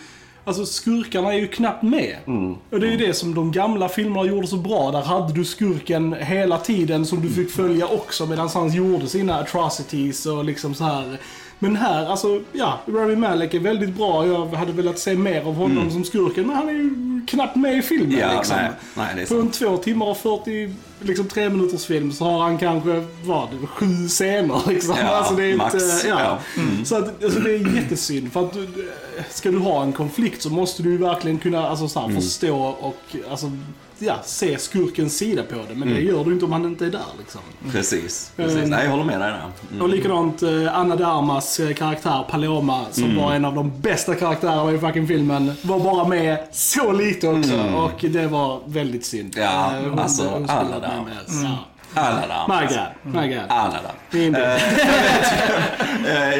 Alltså 0.47 0.65
skurkarna 0.65 1.33
är 1.33 1.37
ju 1.39 1.47
knappt 1.47 1.83
med. 1.83 2.15
Och 2.71 2.79
det 2.79 2.87
är 2.87 2.91
ju 2.91 2.97
det 2.97 3.13
som 3.13 3.35
de 3.35 3.51
gamla 3.51 3.89
filmerna 3.89 4.25
gjorde 4.27 4.47
så 4.47 4.57
bra. 4.57 4.91
Där 4.91 5.01
hade 5.01 5.33
du 5.33 5.45
skurken 5.45 6.13
hela 6.13 6.57
tiden 6.57 7.05
som 7.05 7.21
du 7.21 7.29
fick 7.29 7.51
följa 7.51 7.87
också 7.87 8.25
medan 8.25 8.49
han 8.53 8.73
gjorde 8.73 9.07
sina 9.07 9.39
atrocities 9.39 10.25
och 10.25 10.45
liksom 10.45 10.73
så 10.75 10.83
här. 10.83 11.17
Men 11.59 11.75
här, 11.75 12.05
alltså, 12.05 12.41
ja, 12.51 12.79
Rami 12.87 13.15
Malek 13.15 13.53
är 13.53 13.59
väldigt 13.59 13.95
bra. 13.95 14.27
Jag 14.27 14.45
hade 14.45 14.71
velat 14.71 14.99
se 14.99 15.15
mer 15.15 15.41
av 15.41 15.55
honom 15.55 15.91
som 15.91 16.03
skurken, 16.03 16.47
men 16.47 16.55
han 16.55 16.69
är 16.69 16.73
ju 16.73 17.21
knappt 17.27 17.55
med 17.55 17.77
i 17.77 17.81
filmen 17.81 18.17
Ja, 18.19 18.37
liksom. 18.37 18.57
nej, 18.57 18.69
nej, 18.95 19.07
det 19.15 19.21
är 19.21 19.25
På 19.25 19.35
en 19.35 19.51
två 19.51 19.77
timmar 19.77 20.05
och 20.05 20.17
40, 20.17 20.73
liksom 21.05 21.25
tre 21.27 21.49
minuters 21.49 21.85
film 21.85 22.11
så 22.11 22.25
har 22.25 22.39
han 22.43 22.57
kanske, 22.57 23.05
vad, 23.23 23.47
sju 23.69 24.07
scener 24.07 24.61
liksom. 24.67 24.95
Ja, 25.01 25.07
alltså, 25.07 25.33
det 25.35 25.51
är 25.51 25.55
max. 25.57 25.73
Inte, 25.73 26.07
ja. 26.07 26.19
Ja. 26.19 26.61
Mm. 26.61 26.85
Så 26.85 26.95
att, 26.97 27.23
alltså, 27.23 27.39
det 27.39 27.51
är 27.55 27.75
jättesynd. 27.75 28.31
För 28.33 28.43
att 28.45 28.53
du, 28.53 28.67
ska 29.29 29.51
du 29.51 29.57
ha 29.59 29.83
en 29.83 29.93
konflikt 29.93 30.41
så 30.41 30.49
måste 30.49 30.83
du 30.83 30.91
ju 30.91 30.97
verkligen 30.97 31.37
kunna 31.39 31.67
alltså, 31.69 31.87
så 31.87 31.99
här, 31.99 32.07
Mm. 32.07 32.21
förstå 32.21 32.57
och 32.79 33.15
alltså, 33.31 33.51
ja, 33.99 34.15
se 34.25 34.57
skurkens 34.57 35.17
sida 35.17 35.43
på 35.43 35.55
det. 35.55 35.75
Men 35.75 35.87
det 35.89 35.95
Mm. 35.95 36.07
gör 36.07 36.23
du 36.25 36.31
inte 36.33 36.45
om 36.45 36.51
han 36.51 36.65
inte 36.65 36.85
är 36.85 36.89
där 36.89 37.01
liksom. 37.19 37.41
Precis, 37.71 38.31
precis. 38.35 38.57
Eh, 38.57 38.67
Nej, 38.69 38.83
jag 38.83 38.91
håller 38.91 39.03
med 39.03 39.21
dig 39.21 39.31
där. 39.31 39.41
Mm. 39.71 39.81
Och 39.81 39.89
likadant 39.89 40.43
eh, 40.43 40.77
Anna 40.77 40.95
de 40.95 41.03
Armas 41.03 41.59
eh, 41.59 41.73
karaktär 41.73 42.25
Paloma 42.29 42.85
som 42.91 43.03
Mm. 43.03 43.15
var 43.23 43.33
en 43.33 43.45
av 43.45 43.55
de 43.55 43.81
bästa 43.81 44.15
karaktärerna 44.15 44.71
i 44.71 44.77
fucking 44.79 45.07
filmen. 45.07 45.51
Var 45.61 45.79
bara 45.79 46.07
med 46.07 46.37
så 46.51 46.91
lite 46.91 47.27
också 47.27 47.57
och 47.75 48.05
det 48.09 48.27
var 48.27 48.59
väldigt 48.65 49.05
synd. 49.05 49.37
Mm. 49.37 49.49
Ja, 49.49 49.75
Eh, 49.77 49.89
hon- 49.89 49.99
alltså, 49.99 50.23
hon 50.27 50.49
Anna 50.49 50.69
varit 50.79 50.83
de 50.95 51.05
med 51.05 51.74
Ja. 51.95 52.01
Där. 52.01 52.47
My 52.47 52.67
God, 52.67 52.77
God. 53.33 53.49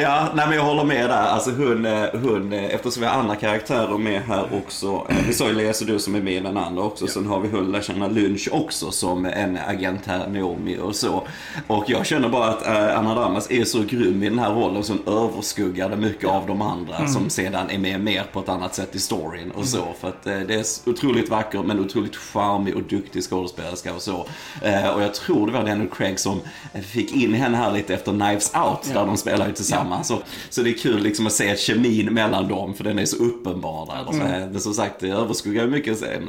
Ja, 0.00 0.28
nej 0.34 0.46
men 0.48 0.56
jag 0.56 0.64
håller 0.64 0.84
med 0.84 1.10
där. 1.10 1.16
Alltså 1.22 1.50
hon, 1.50 1.86
eh, 1.86 2.04
hon 2.12 2.52
eh, 2.52 2.64
eftersom 2.64 3.00
vi 3.02 3.06
har 3.08 3.18
andra 3.20 3.36
karaktärer 3.36 3.98
med 3.98 4.22
här 4.22 4.46
också. 4.64 5.06
eh, 5.08 5.16
Vi 5.26 5.32
sa 5.32 5.46
ju 5.48 5.54
Lea 5.54 5.72
du 5.86 5.98
som 5.98 6.14
är 6.14 6.20
med 6.20 6.32
i 6.32 6.40
den 6.40 6.56
andra 6.56 6.82
också. 6.82 7.06
Sen 7.06 7.26
har 7.26 7.40
vi 7.40 7.48
hon 7.48 7.72
Lashana 7.72 8.08
Lynch 8.08 8.48
också 8.52 8.90
som 8.90 9.26
en 9.26 9.58
agent 9.68 10.00
här, 10.06 10.26
Naomi 10.28 10.78
och 10.82 10.96
så. 10.96 11.22
Och 11.66 11.84
jag 11.86 12.06
känner 12.06 12.28
bara 12.28 12.48
att 12.48 12.66
eh, 12.66 12.98
Anna 12.98 13.14
Damas 13.14 13.50
är 13.50 13.64
så 13.64 13.78
grym 13.82 14.22
i 14.22 14.28
den 14.28 14.38
här 14.38 14.50
rollen 14.50 14.82
som 14.84 15.02
överskuggade 15.06 15.96
mycket 15.96 16.28
av 16.30 16.46
de 16.46 16.62
andra 16.62 17.06
som 17.08 17.30
sedan 17.30 17.70
är 17.70 17.78
med 17.78 18.00
mer 18.00 18.22
på 18.32 18.40
ett 18.40 18.48
annat 18.48 18.74
sätt 18.74 18.94
i 18.94 18.98
storyn 18.98 19.50
och 19.50 19.64
så. 19.66 19.84
För 20.00 20.08
att 20.08 20.26
eh, 20.26 20.38
det 20.38 20.54
är 20.54 20.90
otroligt 20.90 21.30
vacker 21.30 21.62
men 21.62 21.80
otroligt 21.80 22.16
charmig 22.16 22.76
och 22.76 22.82
duktig 22.82 23.22
skådespelerska 23.22 23.94
och 23.94 24.02
så. 24.02 24.26
Eh, 24.62 24.88
och 24.88 25.02
jag 25.02 25.14
tror 25.14 25.45
det 25.46 25.52
var 25.52 25.64
Daniel 25.64 25.88
Craig 25.88 26.18
som 26.20 26.40
fick 26.86 27.12
in 27.12 27.34
henne 27.34 27.56
här 27.56 27.72
lite 27.72 27.94
efter 27.94 28.12
Knives 28.12 28.52
Out 28.54 28.94
där 28.94 29.06
de 29.06 29.16
spelar 29.16 29.46
ju 29.46 29.52
tillsammans. 29.52 30.08
Så, 30.08 30.18
så 30.50 30.62
det 30.62 30.70
är 30.70 30.74
kul 30.78 31.02
liksom 31.02 31.26
att 31.26 31.32
se 31.32 31.56
kemin 31.56 32.14
mellan 32.14 32.48
dem 32.48 32.74
för 32.74 32.84
den 32.84 32.98
är 32.98 33.04
så 33.04 33.16
uppenbar 33.16 33.86
där. 33.86 34.12
Så, 34.18 34.24
eh, 34.24 34.50
Men 34.50 34.60
som 34.60 34.74
sagt, 34.74 35.00
det 35.00 35.08
överskuggar 35.10 35.64
ju 35.64 35.70
mycket 35.70 35.98
sen 35.98 36.26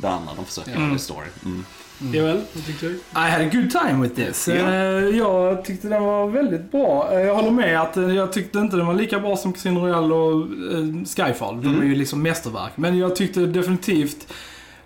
det 0.00 0.08
andra 0.08 0.32
de 0.36 0.44
försöker 0.44 0.70
göra 0.80 0.94
i 0.94 0.98
story. 0.98 1.26
Mm. 1.44 1.64
Joel, 2.12 2.40
vad 2.54 2.66
tyckte 2.66 2.86
du? 2.86 2.92
I 2.94 3.00
had 3.30 3.40
a 3.40 3.50
good 3.52 3.70
time 3.70 4.02
with 4.02 4.14
this. 4.14 4.48
Ja. 4.48 4.54
Eh, 4.54 4.72
Jag 5.18 5.64
tyckte 5.64 5.88
den 5.88 6.02
var 6.02 6.26
väldigt 6.26 6.70
bra. 6.72 7.08
Eh, 7.12 7.20
Jag 7.20 7.34
håller 7.34 7.50
med 7.50 7.80
att 7.80 7.96
eh, 7.96 8.14
jag 8.14 8.32
tyckte 8.32 8.58
inte 8.58 8.76
den 8.76 8.86
var 8.86 8.94
lika 8.94 9.18
bra 9.20 9.36
som 9.36 9.52
Casino 9.52 9.78
Royale 9.80 10.14
och 10.14 10.40
eh, 10.42 11.26
Skyfall. 11.26 11.62
De 11.62 11.80
är 11.80 11.84
ju 11.84 11.94
liksom 11.94 12.22
mästerverk. 12.22 12.72
Men 12.76 12.98
jag 12.98 13.16
tyckte 13.16 13.40
definitivt 13.40 14.32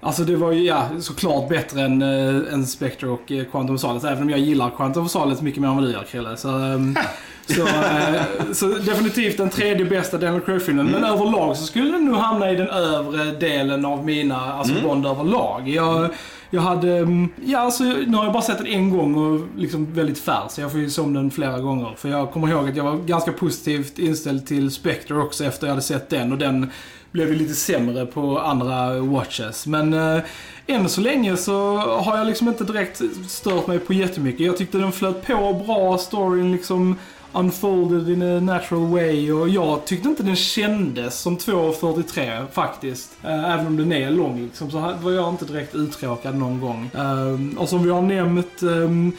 Alltså 0.04 0.24
det 0.24 0.36
var 0.36 0.52
ju 0.52 0.64
ja, 0.64 0.88
såklart 1.00 1.48
bättre 1.48 1.80
än, 1.80 2.02
äh, 2.02 2.54
än 2.54 2.66
Spectre 2.66 3.08
och 3.08 3.32
eh, 3.32 3.44
Quantum 3.44 3.74
of 3.74 3.80
Solace. 3.80 4.08
Även 4.08 4.22
om 4.22 4.30
jag 4.30 4.38
gillar 4.38 4.70
Quantum 4.70 5.04
of 5.04 5.10
Solace 5.10 5.44
mycket 5.44 5.60
mer 5.60 5.68
än 5.68 5.74
vad 5.76 5.84
du 5.84 5.92
gör 5.92 6.02
Krille. 6.02 6.36
Så, 6.36 6.48
ehm, 6.48 6.96
så, 7.46 7.60
eh, 7.60 8.52
så 8.52 8.66
definitivt 8.66 9.36
den 9.36 9.50
tredje 9.50 9.84
bästa 9.84 10.18
Daniel 10.18 10.40
Craig-filmen. 10.40 10.86
Men 10.86 11.04
överlag 11.04 11.56
så 11.56 11.64
skulle 11.64 11.90
den 11.90 12.04
nog 12.04 12.16
hamna 12.16 12.50
i 12.50 12.56
den 12.56 12.68
övre 12.68 13.24
delen 13.24 13.84
av 13.84 14.04
mina, 14.04 14.52
alltså 14.52 14.74
Bond 14.82 15.06
överlag. 15.06 15.68
Jag, 15.68 16.10
jag 16.50 16.60
hade, 16.60 16.96
mm, 16.96 17.28
ja 17.44 17.58
alltså 17.58 17.84
nu 17.84 18.16
har 18.16 18.24
jag 18.24 18.32
bara 18.32 18.42
sett 18.42 18.58
den 18.58 18.66
en 18.66 18.90
gång 18.90 19.14
och 19.14 19.40
liksom 19.56 19.94
väldigt 19.94 20.18
färsk. 20.18 20.58
Jag 20.58 20.70
får 20.70 20.80
ju 20.80 20.90
se 20.90 21.00
om 21.00 21.14
den 21.14 21.30
flera 21.30 21.58
gånger. 21.58 21.94
För 21.96 22.08
jag 22.08 22.32
kommer 22.32 22.48
ihåg 22.48 22.68
att 22.68 22.76
jag 22.76 22.84
var 22.84 22.96
ganska 22.96 23.32
positivt 23.32 23.98
inställd 23.98 24.46
till 24.46 24.70
Spectre 24.70 25.16
också 25.16 25.44
efter 25.44 25.66
jag 25.66 25.72
hade 25.72 25.82
sett 25.82 26.10
den. 26.10 26.32
Och 26.32 26.38
den 26.38 26.70
blev 27.14 27.28
ju 27.28 27.34
lite 27.34 27.54
sämre 27.54 28.06
på 28.06 28.38
andra 28.38 29.00
watches. 29.00 29.66
Men 29.66 29.92
eh, 29.92 30.22
än 30.66 30.88
så 30.88 31.00
länge 31.00 31.36
så 31.36 31.76
har 31.76 32.18
jag 32.18 32.26
liksom 32.26 32.48
inte 32.48 32.64
direkt 32.64 33.02
stört 33.28 33.66
mig 33.66 33.78
på 33.78 33.92
jättemycket. 33.92 34.46
Jag 34.46 34.56
tyckte 34.56 34.78
den 34.78 34.92
flöt 34.92 35.26
på 35.26 35.62
bra, 35.66 35.98
storyn 35.98 36.52
liksom 36.52 36.96
unfolded 37.32 38.08
in 38.08 38.22
a 38.22 38.40
natural 38.40 38.86
way 38.86 39.32
och 39.32 39.48
jag 39.48 39.84
tyckte 39.84 40.08
inte 40.08 40.22
den 40.22 40.36
kändes 40.36 41.20
som 41.20 41.38
2.43 41.38 42.46
faktiskt. 42.52 43.16
Eh, 43.22 43.52
även 43.52 43.66
om 43.66 43.76
den 43.76 43.92
är 43.92 44.10
lång 44.10 44.42
liksom, 44.42 44.70
så 44.70 44.94
var 45.02 45.12
jag 45.12 45.28
inte 45.28 45.44
direkt 45.44 45.74
uttråkad 45.74 46.34
någon 46.34 46.60
gång. 46.60 46.90
Eh, 46.94 47.58
och 47.58 47.68
som 47.68 47.82
vi 47.82 47.90
har 47.90 48.02
nämnt 48.02 48.62
ehm, 48.62 49.12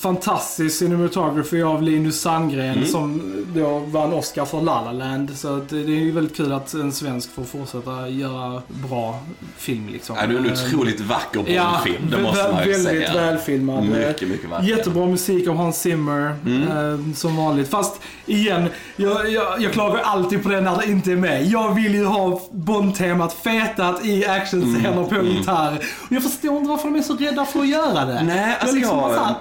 fantastisk 0.00 0.78
cinematography 0.78 1.62
av 1.62 1.82
Linus 1.82 2.20
Sandgren 2.20 2.70
Mm. 2.76 2.86
som 2.88 3.22
då 3.54 3.78
vann 3.78 4.12
Oscar 4.12 4.44
för 4.44 4.60
La 4.60 4.82
La 4.84 4.92
Land. 4.92 5.30
Så 5.38 5.56
att 5.56 5.68
det 5.68 5.76
är 5.76 5.86
ju 5.86 6.12
väldigt 6.12 6.36
kul 6.36 6.52
att 6.52 6.74
en 6.74 6.92
svensk 6.92 7.34
får 7.34 7.44
fortsätta 7.44 8.08
göra 8.08 8.62
bra 8.68 9.18
film 9.56 9.88
liksom. 9.92 10.16
Ja, 10.20 10.26
det 10.26 10.34
är 10.34 10.38
en 10.38 10.46
Eh, 10.46 10.52
otroligt 10.52 11.00
vacker 11.00 11.44
Ja, 11.46 11.70
Bondfilm, 11.84 12.10
det 12.10 12.22
måste 12.22 12.52
man 12.52 12.64
ju 12.66 12.70
väldigt 12.72 12.86
säga. 12.88 13.12
välfilmad. 13.14 13.84
Mycket, 13.84 14.28
mycket 14.28 14.50
vacker. 14.50 14.66
Jättebra 14.68 15.06
musik 15.06 15.48
av 15.48 15.56
Hans 15.56 15.80
Zimmer, 15.80 16.34
Mm. 16.46 16.62
eh, 17.08 17.14
som 17.14 17.36
vanligt. 17.36 17.68
Fast 17.70 18.00
igen, 18.26 18.68
jag, 18.96 19.30
jag, 19.32 19.60
jag 19.62 19.72
klagar 19.72 20.00
alltid 20.04 20.42
på 20.42 20.48
det 20.48 20.60
när 20.60 20.76
det 20.76 20.86
inte 20.90 21.12
är 21.12 21.16
med. 21.16 21.46
Jag 21.46 21.74
vill 21.74 21.94
ju 21.94 22.04
ha 22.04 22.40
Bond-temat 22.50 23.32
fetat 23.32 24.04
i 24.04 24.26
actionscener 24.26 24.92
Mm, 24.92 25.08
på 25.08 25.22
gitarr. 25.22 25.76
Och 26.06 26.12
jag 26.12 26.22
förstår 26.22 26.56
inte 26.56 26.68
varför 26.68 26.84
de 26.88 26.98
är 26.98 27.02
så 27.02 27.16
rädda 27.16 27.44
för 27.44 27.60
att 27.60 27.68
göra 27.68 28.04
det. 28.04 28.22
Nej, 28.22 28.56
alltså 28.60 28.66
jag 28.66 28.74
liksom 28.74 28.98
jag- 28.98 29.34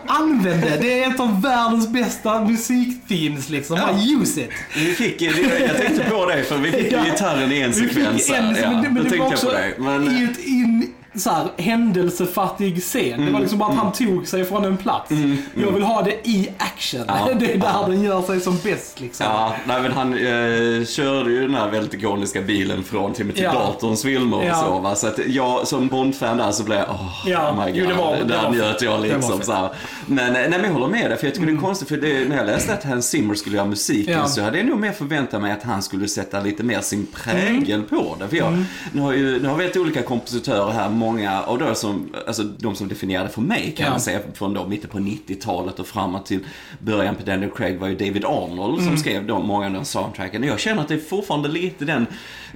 bara 0.51 0.61
så 0.61 0.67
här, 0.67 0.73
använd 0.73 0.81
det. 0.81 1.03
Är 1.03 1.09
ett 1.09 1.19
av 1.19 1.41
världens 1.41 1.87
bästa 1.89 2.45
musikthemes 2.45 3.49
liksom. 3.49 3.77
Ja. 3.77 3.87
Bara 3.87 4.21
use 4.21 4.41
it. 4.41 4.49
Vi 4.75 4.85
fick, 4.85 5.21
jag 5.21 5.33
tänkte 5.77 6.03
på 6.09 6.25
det 6.25 6.43
för 6.43 6.57
vi 6.57 6.71
fick 6.71 6.91
Ja. 6.91 7.03
gitarren 7.05 7.51
i 7.51 7.59
en 7.59 7.73
sekvens 7.73 8.29
en. 8.29 8.55
Ja, 8.61 8.71
men 8.71 8.93
men 8.93 9.09
det 9.09 9.17
var 9.17 9.27
också. 9.27 9.51
Men, 9.77 10.17
i 10.17 10.23
ett 10.23 10.39
in, 10.45 10.93
så 11.19 11.29
här, 11.29 11.47
händelsefattig 11.57 12.81
scen. 12.83 13.25
det 13.25 13.31
var 13.31 13.39
liksom 13.39 13.59
bara 13.59 13.69
att 13.69 13.77
han 13.77 13.91
tog 13.91 14.27
sig 14.27 14.45
från 14.45 14.65
en 14.65 14.77
plats. 14.77 15.11
Jag 15.55 15.71
vill 15.71 15.83
ha 15.83 16.01
det 16.01 16.27
i 16.29 16.49
action. 16.57 17.01
Ja. 17.07 17.29
Det 17.39 17.53
är 17.53 17.57
där 17.57 17.67
Ja. 17.73 17.85
den 17.87 18.03
gör 18.03 18.21
sig 18.21 18.39
som 18.41 18.57
bäst 18.63 18.99
liksom. 18.99 19.25
Ja, 19.29 19.53
nej, 19.67 19.81
men 19.81 19.91
han 19.91 20.13
eh, 20.13 20.85
körde 20.85 21.31
ju 21.31 21.41
den 21.41 21.55
här 21.55 21.69
väldigt 21.71 21.93
ikoniska 21.93 22.41
bilen 22.41 22.83
från 22.83 23.13
Timothy 23.13 23.41
Ja. 23.41 23.53
Daltons 23.53 24.03
filmer 24.03 24.37
och 24.37 24.45
Ja. 24.45 24.55
så 24.55 24.79
va. 24.79 24.95
Så 24.95 25.07
att 25.07 25.19
jag 25.27 25.67
som 25.67 25.87
Bond-fan 25.87 26.37
där 26.37 26.51
så 26.51 26.63
blev 26.63 26.77
jag, 26.77 26.87
åh, 26.89 27.23
Ja, 27.25 27.51
oh 27.51 27.65
my 27.65 27.71
jo, 27.75 27.85
god. 27.85 27.93
det 27.95 28.01
var- 28.01 28.15
det 28.17 28.23
där 28.23 28.49
njöt 28.51 28.81
jag 28.81 29.01
liksom 29.01 29.41
så 29.41 29.51
här. 29.53 29.69
Men, 30.05 30.25
eh, 30.27 30.33
nej, 30.33 30.49
men 30.49 30.63
jag 30.63 30.71
håller 30.73 30.87
med 30.87 31.09
dig, 31.11 31.17
för 31.19 31.25
jag 31.27 31.33
tycker 31.33 31.47
det 31.47 31.53
är 31.53 31.57
konstigt, 31.57 31.87
för 31.89 31.97
det, 31.97 32.29
när 32.29 32.37
jag 32.37 32.45
läste 32.45 32.73
att 32.73 32.83
Hans 32.83 33.09
Zimmer 33.09 33.35
skulle 33.35 33.55
göra 33.55 33.65
musiken 33.67 34.29
så 34.29 34.41
hade 34.41 34.57
jag 34.57 34.67
nog 34.67 34.79
mer 34.79 34.91
förväntat 34.91 35.41
mig 35.41 35.51
att 35.51 35.63
han 35.63 35.81
skulle 35.81 36.07
sätta 36.07 36.41
lite 36.41 36.63
mer 36.63 36.81
sin 36.81 37.07
prägel 37.13 37.71
Mm. 37.79 37.87
på 37.89 38.15
det. 38.19 38.27
För 38.27 38.35
jag, 38.37 38.63
nu, 38.91 39.01
har 39.01 39.13
ju, 39.13 39.41
nu 39.41 39.47
har 39.47 39.57
vi 39.57 39.65
ett 39.65 39.77
olika 39.77 40.01
kompositörer 40.01 40.71
här, 40.71 40.89
många 41.11 41.43
av 41.43 41.59
de 41.59 41.75
som, 41.75 42.13
alltså 42.27 42.43
de 42.43 42.75
som 42.75 42.87
definierade 42.87 43.29
för 43.29 43.41
mig 43.41 43.73
kan 43.77 43.85
Ja. 43.85 43.91
man 43.91 43.99
säga, 44.01 44.19
från 44.33 44.53
då 44.53 44.67
mitten 44.67 44.89
på 44.89 44.97
90-talet 44.99 45.79
och 45.79 45.87
framåt 45.87 46.25
till 46.25 46.39
början 46.79 47.15
på 47.15 47.23
Daniel 47.23 47.49
Craig 47.51 47.79
var 47.79 47.87
ju 47.87 47.95
David 47.95 48.25
Arnold 48.25 48.73
Mm. 48.79 48.85
som 48.89 48.97
skrev 48.97 49.27
de, 49.27 49.47
många 49.47 49.65
av 49.67 49.73
de 49.73 49.85
soundtracken. 49.85 50.43
Och 50.43 50.49
jag 50.49 50.59
känner 50.59 50.81
att 50.81 50.87
det 50.87 50.93
är 50.93 50.97
fortfarande 50.99 51.49
lite 51.49 51.85
den, 51.85 52.05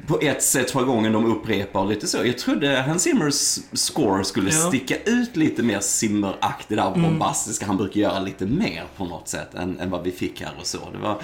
på 0.08 0.20
ett 0.22 0.44
sätt 0.44 0.72
för 0.72 0.84
gången 0.84 1.14
de 1.14 1.26
upprepar 1.26 1.86
lite 1.86 2.08
så. 2.08 2.18
Jag 2.26 2.38
trodde 2.38 2.82
Hans 2.88 3.04
Zimmers 3.04 3.60
score 3.74 4.24
skulle 4.24 4.50
Ja. 4.52 4.58
Mm. 4.60 4.68
sticka 4.70 4.96
ut 5.06 5.36
lite 5.36 5.64
mer 5.64 5.80
Zimmer-aktig 5.80 6.78
där 6.78 6.92
bombastiska. 6.92 7.66
Han 7.66 7.78
brukar 7.78 8.02
göra 8.02 8.20
lite 8.20 8.46
mer 8.46 8.84
på 8.98 9.06
något 9.06 9.28
sätt 9.28 9.56
än, 9.56 9.80
än 9.80 9.90
vad 9.90 10.04
vi 10.04 10.12
fick 10.12 10.42
här 10.42 10.52
och 10.60 10.68
så. 10.68 10.78
Det 10.92 10.98
var, 10.98 11.18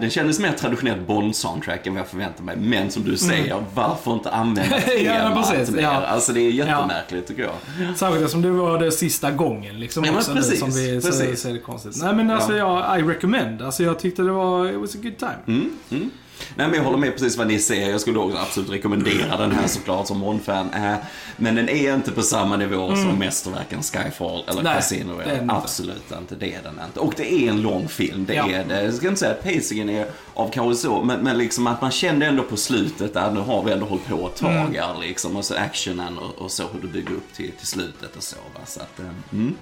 den 0.00 0.10
kändes 0.10 0.38
mer 0.38 0.52
traditionellt 0.52 1.06
Bond-soundtrack 1.06 1.86
än 1.86 1.92
vad 1.94 2.00
jag 2.00 2.08
förväntade 2.08 2.42
mig. 2.42 2.56
Men 2.56 2.90
som 2.90 3.04
du 3.04 3.16
säger, 3.16 3.64
varför 3.74 4.12
inte 4.12 4.30
använda 4.30 4.76
Mm. 4.76 5.04
Ja, 5.04 5.12
temat 5.28 5.50
precis. 5.50 5.74
mer? 5.74 5.82
Ja. 5.82 5.90
Alltså 5.90 6.32
det 6.32 6.40
är 6.40 6.50
jättemärkligt 6.50 7.28
tycker 7.28 7.42
jag. 7.42 7.96
Särskilt 7.98 8.20
eftersom 8.22 8.42
det 8.42 8.50
var 8.50 8.78
det 8.78 8.92
sista 8.92 9.30
gången 9.30 9.80
liksom 9.80 10.04
Ja, 10.04 10.12
men 10.12 10.36
precis, 10.36 10.60
som 10.60 10.70
vi 10.70 11.00
så, 11.00 11.08
precis. 11.08 11.42
så 11.42 11.48
är 11.48 11.52
det 11.52 11.58
konstigt. 11.58 11.96
Nej 12.02 12.14
men 12.14 12.30
alltså 12.30 12.56
jag, 12.56 13.00
I 13.00 13.02
recommend. 13.02 13.62
Alltså 13.62 13.82
jag 13.82 13.98
tyckte 13.98 14.22
det 14.22 14.32
var, 14.32 14.70
it 14.70 14.76
was 14.76 14.94
a 14.94 14.98
good 15.02 15.18
time. 15.18 15.38
Mm, 15.46 15.70
mm. 15.90 16.10
Nej, 16.54 16.66
men 16.68 16.76
jag 16.76 16.84
håller 16.84 16.98
med 16.98 17.12
precis 17.12 17.36
vad 17.36 17.46
ni 17.46 17.58
säger. 17.58 17.90
Jag 17.90 18.00
skulle 18.00 18.18
också 18.18 18.38
absolut 18.38 18.70
rekommendera 18.70 19.36
den 19.36 19.52
här 19.52 19.66
såklart 19.66 20.06
som 20.06 20.20
Bond-fan. 20.20 20.74
Eh, 20.74 20.94
men 21.36 21.54
den 21.54 21.68
är 21.68 21.94
inte 21.94 22.10
på 22.12 22.22
samma 22.22 22.56
nivå 22.56 22.88
som 22.96 23.18
mästerverken 23.18 23.82
Skyfall 23.82 24.42
eller 24.42 24.52
Mm. 24.60 24.64
Nej, 24.64 24.74
Casino 24.74 25.12
Royale. 25.12 25.46
Absolut 25.52 26.12
inte. 26.20 26.34
Det 26.34 26.54
är 26.54 26.62
den 26.62 26.80
inte. 26.86 27.00
Och 27.00 27.14
det 27.16 27.32
är 27.32 27.50
en 27.50 27.62
lång 27.62 27.88
film. 27.88 28.24
Det 28.26 28.34
Ja. 28.34 28.50
är 28.50 28.64
det. 28.64 28.82
Jag 28.84 28.94
ska 28.94 29.08
inte 29.08 29.20
säga 29.20 29.32
att 29.32 29.42
pacingen 29.44 29.88
är 29.90 30.06
av 30.34 30.50
kanske 30.50 30.82
så, 30.82 31.02
men, 31.02 31.20
men 31.20 31.38
liksom 31.38 31.66
att 31.66 31.80
man 31.82 31.90
kände 31.90 32.26
ändå 32.26 32.42
på 32.42 32.56
slutet 32.56 33.16
att 33.16 33.34
nu 33.34 33.40
har 33.40 33.62
vi 33.62 33.72
ändå 33.72 33.86
hållit 33.86 34.06
på 34.08 34.26
ett 34.28 34.36
tag 34.40 34.50
Mm. 34.50 34.74
här 34.74 34.94
liksom. 35.00 35.36
Och 35.36 35.44
så 35.44 35.54
actionen 35.54 36.18
och, 36.18 36.34
och 36.44 36.50
så 36.50 36.62
hur 36.72 36.80
du 36.82 36.88
bygger 36.88 37.10
upp 37.14 37.32
till, 37.36 37.50
till 37.58 37.66
slutet 37.66 38.16
och 38.16 38.22
så. 38.22 38.36
Va? 38.36 38.60
så 38.66 38.80
att, 38.80 38.98
eh, 39.00 39.06
mm. 39.32 39.54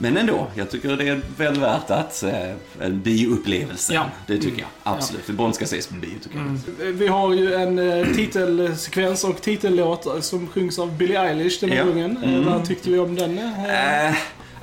Men 0.00 0.16
ändå, 0.16 0.46
jag 0.54 0.70
tycker 0.70 0.96
det 0.96 1.08
är 1.08 1.20
väl 1.36 1.60
värt 1.60 1.90
att 1.90 2.22
eh, 2.22 2.50
en 2.80 3.00
bioupplevelse. 3.02 3.94
Ja. 3.94 4.06
Det 4.26 4.38
tycker 4.38 4.58
jag. 4.60 4.68
Absolut. 4.82 5.24
För 5.24 5.32
Bond 5.32 5.54
ska 5.54 5.64
ses 5.64 5.86
på 5.86 5.94
bio 5.94 6.18
tycker 6.22 6.38
jag. 6.78 6.92
Vi 6.92 7.06
har 7.08 7.34
ju 7.34 7.54
en 7.54 7.78
eh, 7.78 8.06
titelsekvens 8.14 9.24
och 9.24 9.42
titellåt 9.42 10.24
som 10.24 10.46
sjungs 10.46 10.78
av 10.78 10.96
Billie 10.96 11.16
Eilish 11.16 11.60
den 11.60 11.70
här 11.70 11.76
Ja. 11.78 11.84
gången. 11.84 12.24
Eh, 12.24 12.52
Vad 12.52 12.66
tyckte 12.68 12.90
vi 12.90 12.98
om 12.98 13.14
den? 13.14 13.38
Eh, 13.38 14.14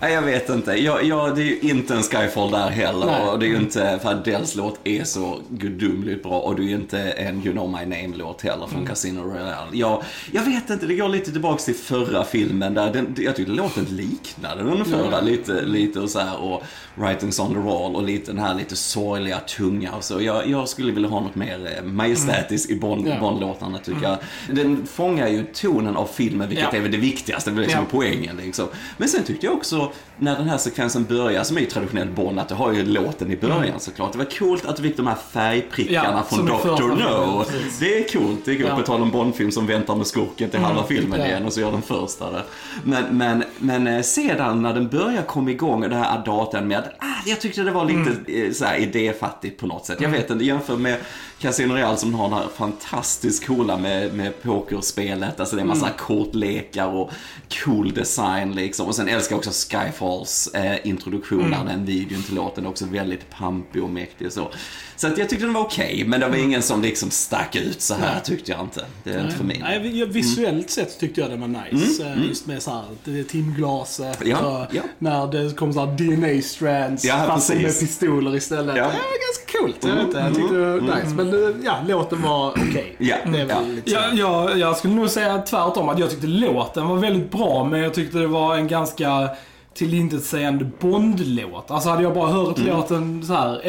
nej, 0.02 0.14
jag 0.14 0.22
vet 0.22 0.50
inte. 0.50 0.72
Jag, 0.72 1.04
jag, 1.04 1.36
det 1.36 1.42
är 1.42 1.46
ju 1.46 1.60
inte 1.62 1.96
en 1.96 2.04
Skyfall 2.04 2.52
där 2.52 2.70
heller. 2.70 3.06
Nej. 3.06 3.22
Och 3.30 3.40
det 3.40 3.46
är 3.46 3.50
ju 3.50 3.58
inte, 3.58 4.00
för 4.02 4.10
Adels 4.10 4.56
låt 4.56 4.80
är 4.84 5.04
så 5.04 5.40
gudomligt 5.50 6.24
bra. 6.24 6.40
Och 6.40 6.56
det 6.56 6.62
är 6.62 6.66
ju 6.68 6.76
inte 6.76 7.00
en 7.00 7.44
You 7.44 7.52
know 7.52 7.70
my 7.70 7.86
name-låt 7.86 8.42
heller 8.42 8.68
från 8.68 8.86
Casino 8.86 9.22
Royale. 9.22 9.68
Jag, 9.72 10.04
jag 10.32 10.44
vet 10.44 10.70
inte, 10.70 10.86
det 10.86 10.96
går 10.96 11.10
lite 11.10 11.32
tillbaks 11.32 11.66
till 11.66 11.76
förra 11.76 12.24
filmen 12.24 12.74
där 12.74 12.94
den, 12.94 13.16
jag 13.18 13.36
tyckte 13.36 13.52
låten 13.52 13.86
liknade 13.90 14.64
den 14.64 14.86
förra 14.86 15.12
Ja. 15.12 15.22
lite, 15.22 15.62
lite 15.62 16.00
och 16.00 16.10
så 16.10 16.20
här. 16.20 16.38
Och 16.44 16.64
Writings 16.96 17.40
on 17.40 17.54
the 17.54 17.60
Wall 17.60 17.96
och 17.96 18.04
lite 18.04 18.32
den 18.32 18.42
här 18.42 18.56
lite 18.56 18.76
sorgliga, 18.76 19.40
tunga 19.40 19.92
och 19.92 20.04
så. 20.04 20.22
Jag, 20.22 20.48
jag 20.48 20.70
skulle 20.70 20.92
vilja 20.92 21.10
ha 21.10 21.20
något 21.20 21.36
mer 21.36 21.78
eh, 21.78 21.84
majestätiskt 21.84 22.70
i 22.72 22.76
Bond, 22.76 23.08
Ja. 23.08 23.20
Bond-låtarna 23.20 23.78
tycker 23.78 24.04
jag. 24.04 24.18
Den 24.52 24.86
fångar 24.88 25.28
ju 25.28 25.44
tonen 25.54 25.96
av 25.98 26.10
filmen, 26.14 26.50
vilket 26.50 26.68
Ja. 26.72 26.78
är 26.78 26.82
väl 26.82 26.92
det 26.92 26.98
viktigaste, 26.98 27.52
det 27.52 27.58
är 27.58 27.62
liksom 27.62 27.80
Ja. 27.82 27.88
poängen 27.92 28.38
liksom. 28.38 28.68
Men 28.98 29.08
sen 29.10 29.24
tyckte 29.24 29.46
jag 29.46 29.56
också, 29.56 29.85
när 30.18 30.38
den 30.38 30.50
här 30.50 30.58
sekvensen 30.58 31.06
börjar, 31.06 31.44
som 31.44 31.58
är 31.58 31.62
ju 31.62 31.68
traditionellt 31.68 32.12
Bond, 32.12 32.40
att 32.40 32.50
det 32.50 32.56
har 32.56 32.74
ju 32.74 32.86
låten 32.86 33.32
i 33.32 33.38
början 33.38 33.80
såklart. 33.80 34.12
Det 34.12 34.18
var 34.18 34.26
coolt 34.26 34.66
att 34.66 34.76
du 34.76 34.84
fick 34.84 34.98
de 34.98 35.08
här 35.08 35.18
färgprickarna 35.32 36.24
Ja, 36.30 36.36
från 36.36 36.46
Dr. 36.46 36.82
No. 36.82 37.46
Det 37.80 38.00
är 38.00 38.14
coolt, 38.14 38.46
det 38.46 38.52
är 38.52 38.56
coolt. 38.56 38.70
Ja. 38.70 38.76
På 38.76 38.82
tal 38.82 39.02
om 39.02 39.12
Bond-film 39.12 39.52
som 39.52 39.68
väntar 39.68 39.96
med 39.96 40.08
skurken 40.08 40.50
till 40.50 40.60
halva 40.60 40.84
filmen 40.84 41.20
ja. 41.20 41.26
igen 41.26 41.46
och 41.46 41.54
så 41.54 41.60
gör 41.60 41.72
den 41.72 41.82
första 41.82 42.32
det. 42.32 42.44
Men, 42.84 43.18
men, 43.18 43.44
men 43.60 43.88
eh, 43.88 44.02
sedan 44.02 44.62
när 44.62 44.74
den 44.74 44.90
börjar 44.90 45.22
komma 45.22 45.52
igång, 45.52 45.84
och 45.84 45.90
det 45.90 45.96
här 45.96 46.26
datan 46.26 46.68
med 46.68 46.78
att, 46.78 46.86
ah, 47.00 47.22
jag 47.26 47.42
tyckte 47.42 47.62
det 47.62 47.72
var 47.72 47.86
lite 47.86 48.32
mm. 48.32 48.54
så 48.54 48.66
här, 48.66 48.78
idéfattigt 48.78 49.60
på 49.60 49.68
något 49.68 49.86
sätt. 49.86 50.02
Jag 50.02 50.10
vet 50.10 50.30
inte, 50.30 50.46
jämför 50.46 50.78
med 50.78 50.98
Casino 51.40 51.74
Real 51.74 51.98
som 51.98 52.14
har 52.14 52.30
den 52.30 52.38
här 52.38 52.48
fantastiskt 52.56 53.48
coola 53.48 53.78
med, 53.78 54.14
med 54.14 54.42
pokerspelet, 54.44 55.40
alltså 55.40 55.56
det 55.56 55.62
är 55.62 55.66
massa 55.66 55.90
kortlekar 55.90 56.88
och 56.88 57.12
cool 57.64 57.94
design 57.94 58.52
liksom. 58.52 58.88
Och 58.88 58.96
sen 58.96 59.10
älskar 59.10 59.34
jag 59.34 59.38
också 59.38 59.52
Skyfalls 59.52 60.48
eh, 60.48 60.88
introduktion, 60.88 61.54
mm. 61.54 61.66
den 61.66 61.86
videon 61.86 62.24
till 62.24 62.36
låten 62.36 62.66
är 62.66 62.70
också 62.70 62.86
väldigt 62.86 63.30
pampig 63.30 63.84
och 63.84 63.90
mäktig 63.90 64.28
och 64.28 64.34
så. 64.34 64.52
Så 64.98 65.08
att 65.08 65.18
jag 65.18 65.30
tyckte 65.30 65.46
den 65.46 65.54
var 65.54 65.62
okej, 65.62 65.94
okay, 65.94 66.06
men 66.08 66.20
det 66.20 66.28
var 66.28 66.36
ingen 66.36 66.62
som 66.62 66.82
liksom 66.82 67.10
stack 67.12 67.56
ut 67.56 67.82
så 67.82 67.94
här 67.94 68.14
Nej. 68.14 68.22
tyckte 68.24 68.52
jag 68.52 68.62
inte. 68.62 68.86
Det 69.04 69.14
är 69.14 69.22
inte 69.24 69.36
för 69.36 69.44
mig. 69.44 69.60
Nej, 69.64 69.80
vi- 69.80 70.06
visuellt 70.06 70.70
sett 70.70 71.00
tyckte 71.00 71.22
jag 71.22 71.30
den 71.30 71.42
var 71.42 71.48
nice. 71.48 72.04
Eh, 72.06 72.28
Just 72.28 72.48
med 72.48 72.62
så 72.64 72.72
här, 72.72 72.84
det 73.04 73.20
är 73.20 73.24
timglaset 73.24 74.18
Ja, 74.26 74.38
och 74.68 74.76
ja. 74.76 74.82
när 75.00 75.28
det 75.28 75.56
kom 75.56 75.74
så 75.74 75.86
här 75.86 75.88
DNA 75.98 76.42
strands 76.42 77.06
Ja, 77.06 77.24
fast 77.28 77.50
med 77.54 77.80
pistoler 77.80 78.36
istället. 78.36 78.76
Ja. 78.78 78.84
Det 78.84 78.88
var 78.88 78.92
ganska 78.94 79.60
coolt. 79.60 79.78
Jag, 79.82 79.96
vet 79.96 80.06
inte, 80.08 80.20
jag 80.20 80.36
tyckte 80.36 80.54
det 80.56 80.66
var 80.80 80.96
nice. 80.96 81.16
Men 81.16 81.28
eh, 81.34 81.56
ja, 81.66 81.76
låten 81.88 82.22
var 82.22 82.50
okej. 82.50 82.96
Ja, 83.00 83.16
väl 83.26 83.50
ja. 83.50 83.62
lite 83.62 83.90
så. 83.92 83.98
Jag, 84.14 84.58
jag, 84.60 84.78
skulle 84.78 84.94
nog 84.94 85.10
säga 85.10 85.42
tvärtom, 85.42 85.90
att 85.90 86.00
jag 86.00 86.10
tyckte 86.10 86.28
låten 86.28 86.88
var 86.88 86.96
väldigt 86.98 87.32
bra, 87.32 87.64
men 87.72 87.80
jag 87.80 87.94
tyckte 87.94 88.18
det 88.18 88.28
var 88.28 88.56
en 88.56 88.68
ganska 88.68 89.30
tillintetsägande 89.74 90.70
Bond-låt. 90.80 91.72
Alltså 91.72 91.90
hade 91.90 92.04
jag 92.04 92.14
bara 92.14 92.32
hört 92.32 92.58
Mm. 92.58 92.70
låten 92.70 93.24
så 93.26 93.34
här, 93.34 93.62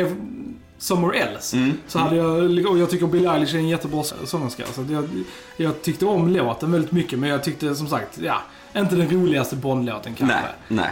Somewhere 0.78 1.18
Else, 1.18 1.70
så 1.88 1.98
hade 1.98 2.16
jag, 2.16 2.66
och 2.66 2.78
jag 2.78 2.90
tycker 2.90 3.06
Billie 3.06 3.26
Eilish 3.28 3.54
är 3.54 3.58
en 3.58 3.68
jättebra 3.68 4.02
sångerska. 4.24 4.64
Så 4.74 4.84
jag, 4.90 5.08
jag 5.56 5.82
tyckte 5.82 6.06
om 6.06 6.28
låten 6.28 6.72
väldigt 6.72 6.92
mycket, 6.92 7.18
men 7.18 7.30
jag 7.30 7.44
tyckte 7.44 7.74
som 7.74 7.88
sagt, 7.88 8.18
ja, 8.22 8.42
inte 8.76 8.96
den 8.96 9.10
roligaste 9.10 9.56
Bond-låten 9.56 10.14
kanske. 10.14 10.36
Nej, 10.36 10.44
nej. 10.68 10.90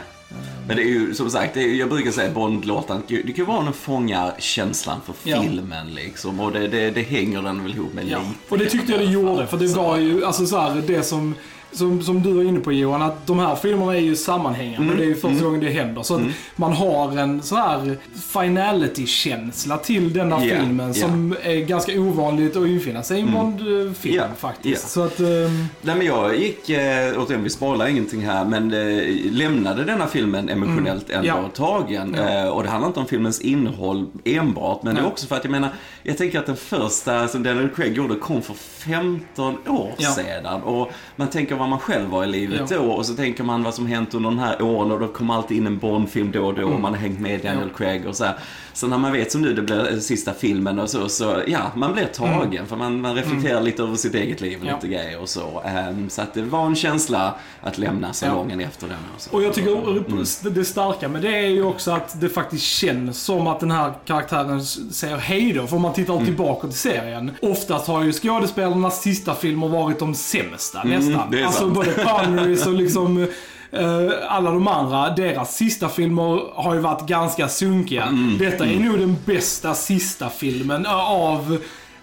Men 0.66 0.76
det 0.76 0.82
är 0.82 0.86
ju 0.88 1.14
som 1.14 1.30
sagt, 1.30 1.56
är, 1.56 1.60
jag 1.60 1.88
brukar 1.88 2.10
säga 2.10 2.30
Bond-låten, 2.30 3.02
det 3.08 3.22
kan 3.22 3.34
ju 3.34 3.44
vara 3.44 3.64
den 3.64 3.72
fångar 3.72 4.32
känslan 4.38 5.00
för 5.06 5.14
Ja. 5.30 5.42
filmen 5.42 5.94
liksom. 5.94 6.40
Och 6.40 6.52
det, 6.52 6.68
det, 6.68 6.90
det 6.90 7.02
hänger 7.02 7.42
den 7.42 7.62
väl 7.62 7.74
ihop 7.74 7.92
med 7.94 8.04
Ja, 8.08 8.18
lite. 8.18 8.30
och 8.48 8.58
det 8.58 8.66
tyckte 8.70 8.92
jag 8.92 9.00
det 9.00 9.06
gjorde. 9.12 9.46
För 9.46 9.56
det 9.56 9.66
var 9.66 9.96
ju, 9.96 10.24
alltså 10.24 10.46
så 10.46 10.58
här, 10.60 10.82
det 10.86 11.02
som, 11.02 11.34
som, 11.74 12.02
som 12.02 12.22
du 12.22 12.32
var 12.32 12.42
inne 12.42 12.60
på 12.60 12.72
Johan, 12.72 13.02
att 13.02 13.26
de 13.26 13.38
här 13.38 13.56
filmerna 13.56 13.96
är 13.96 14.00
ju 14.00 14.16
sammanhängande. 14.16 14.94
Det 14.96 15.02
är 15.02 15.06
ju 15.06 15.14
första 15.14 15.44
gången 15.44 15.60
det 15.60 15.70
händer. 15.70 16.02
Så 16.02 16.14
att 16.14 16.22
man 16.56 16.72
har 16.72 17.18
en 17.18 17.42
så 17.42 17.56
här 17.56 17.96
finality-känsla 18.32 19.76
till 19.78 20.12
den 20.12 20.32
här 20.32 20.44
Ja, 20.46 20.56
filmen 20.60 20.94
som 20.94 21.36
är 21.42 21.54
ganska 21.56 22.00
ovanligt 22.00 22.56
att 22.56 22.66
infinna 22.66 23.02
sig 23.02 23.18
i 23.18 23.20
en 23.20 23.32
Bond-film 23.32 24.14
Ja, 24.16 24.24
faktiskt. 24.38 24.82
ja. 24.82 24.88
Så 24.88 25.02
att, 25.02 25.20
ehm, 25.20 25.66
Nej 25.82 25.96
men 25.96 26.06
jag 26.06 26.36
gick, 26.38 26.70
eh, 26.70 27.12
återigen 27.18 27.42
vi 27.44 27.50
spoilar 27.50 27.86
ingenting 27.86 28.20
här, 28.26 28.44
men 28.44 28.72
eh, 28.72 29.32
lämnade 29.32 29.84
denna 29.84 30.06
filmen 30.06 30.48
emotionellt 30.48 31.10
ändå 31.10 31.28
Mm. 31.28 31.42
Ja. 31.42 31.48
tagen. 31.54 32.14
Eh, 32.14 32.48
och 32.48 32.62
det 32.62 32.68
handlar 32.68 32.88
inte 32.88 33.00
om 33.00 33.06
filmens 33.06 33.40
innehåll 33.40 34.06
enbart, 34.24 34.82
men 34.82 34.94
det 34.94 35.00
är 35.00 35.02
Nej. 35.02 35.10
också 35.12 35.26
för 35.26 35.36
att 35.36 35.44
jag 35.44 35.50
menar, 35.50 35.68
jag 36.02 36.18
tänker 36.18 36.38
att 36.38 36.46
den 36.46 36.56
första 36.56 37.28
som 37.28 37.42
Daniel 37.42 37.68
Craig 37.68 37.96
gjorde 37.96 38.14
kom 38.14 38.42
för 38.42 38.54
15 38.54 39.54
år 39.68 39.92
sedan. 40.14 40.62
Och 40.62 40.90
man 41.16 41.28
tänker 41.28 41.56
var 41.64 41.68
man 41.70 41.78
själv 41.78 42.08
var 42.10 42.24
i 42.24 42.26
livet 42.26 42.70
Ja. 42.70 42.76
då 42.78 42.84
och 42.92 43.06
så 43.06 43.14
tänker 43.14 43.44
man 43.44 43.62
vad 43.62 43.74
som 43.74 43.86
hänt 43.86 44.14
under 44.14 44.30
de 44.30 44.38
här 44.38 44.62
åren 44.62 44.92
och 44.92 45.00
då 45.00 45.08
kommer 45.08 45.34
alltid 45.34 45.56
in 45.56 45.66
en 45.66 45.78
Bond-film 45.78 46.30
då 46.32 46.46
och 46.46 46.54
då 46.54 46.64
och 46.68 46.80
man 46.80 46.92
har 46.92 47.00
hängt 47.00 47.20
med 47.20 47.40
Daniel 47.42 47.70
Craig 47.76 48.06
och 48.06 48.16
så 48.16 48.24
här. 48.24 48.34
Så 48.72 48.86
när 48.86 48.98
man 48.98 49.12
vet 49.12 49.32
som 49.32 49.42
nu, 49.42 49.54
det 49.54 49.62
blir 49.62 49.92
eh, 49.92 49.98
sista 49.98 50.32
filmen 50.34 50.78
och 50.78 50.90
så, 50.90 51.08
så 51.08 51.42
ja, 51.46 51.60
man 51.74 51.92
blir 51.92 52.04
tagen 52.06 52.66
för 52.66 52.76
man, 52.76 53.00
man 53.00 53.14
reflekterar 53.14 53.60
lite 53.60 53.82
över 53.82 53.96
sitt 53.96 54.14
eget 54.14 54.40
liv 54.40 54.58
och 54.60 54.66
Ja. 54.66 54.74
lite 54.74 54.88
grejer 54.88 55.20
och 55.20 55.28
så. 55.28 55.62
Ehm, 55.64 56.10
så 56.10 56.22
att 56.22 56.34
det 56.34 56.42
var 56.42 56.66
en 56.66 56.74
känsla 56.74 57.34
att 57.60 57.78
lämna 57.78 58.12
salongen 58.12 58.60
efter 58.60 58.86
den. 58.88 58.96
Och, 59.16 59.20
så. 59.22 59.30
Och 59.36 59.42
jag 59.42 59.54
tycker 59.54 60.50
det 60.50 60.64
starka 60.64 61.08
med 61.08 61.22
det 61.22 61.36
är 61.38 61.48
ju 61.48 61.64
också 61.64 61.90
att 61.90 62.20
det 62.20 62.28
faktiskt 62.28 62.64
känns 62.64 63.22
som 63.22 63.46
att 63.46 63.60
den 63.60 63.70
här 63.70 63.92
karaktären 64.04 64.64
säger 64.64 65.16
hej 65.16 65.52
då. 65.52 65.66
För 65.66 65.76
om 65.76 65.82
man 65.82 65.92
tittar 65.92 66.14
Mm. 66.14 66.26
tillbaka 66.26 66.68
till 66.68 66.78
serien. 66.78 67.30
Oftast 67.42 67.86
har 67.86 68.02
ju 68.04 68.12
skådespelarnas 68.12 69.02
sista 69.02 69.34
filmer 69.34 69.68
varit 69.68 69.98
de 69.98 70.14
sämsta 70.14 70.82
nästan. 70.84 71.12
Mm, 71.14 71.30
det 71.30 71.40
är 71.42 71.46
alltså 71.62 71.70
både 71.70 71.90
Connerys 71.90 72.66
och 72.66 72.74
liksom 72.74 73.26
eh, 73.72 74.10
alla 74.28 74.50
de 74.50 74.68
andra, 74.68 75.10
deras 75.10 75.56
sista 75.56 75.88
filmer 75.88 76.40
har 76.54 76.74
ju 76.74 76.80
varit 76.80 77.06
ganska 77.06 77.48
sunkiga. 77.48 78.02
Mm, 78.02 78.38
Detta 78.38 78.66
är 78.66 78.76
nog 78.78 78.98
den 78.98 79.16
bästa 79.24 79.74
sista 79.74 80.30
filmen 80.30 80.86
eh, 80.86 81.10
av 81.10 81.58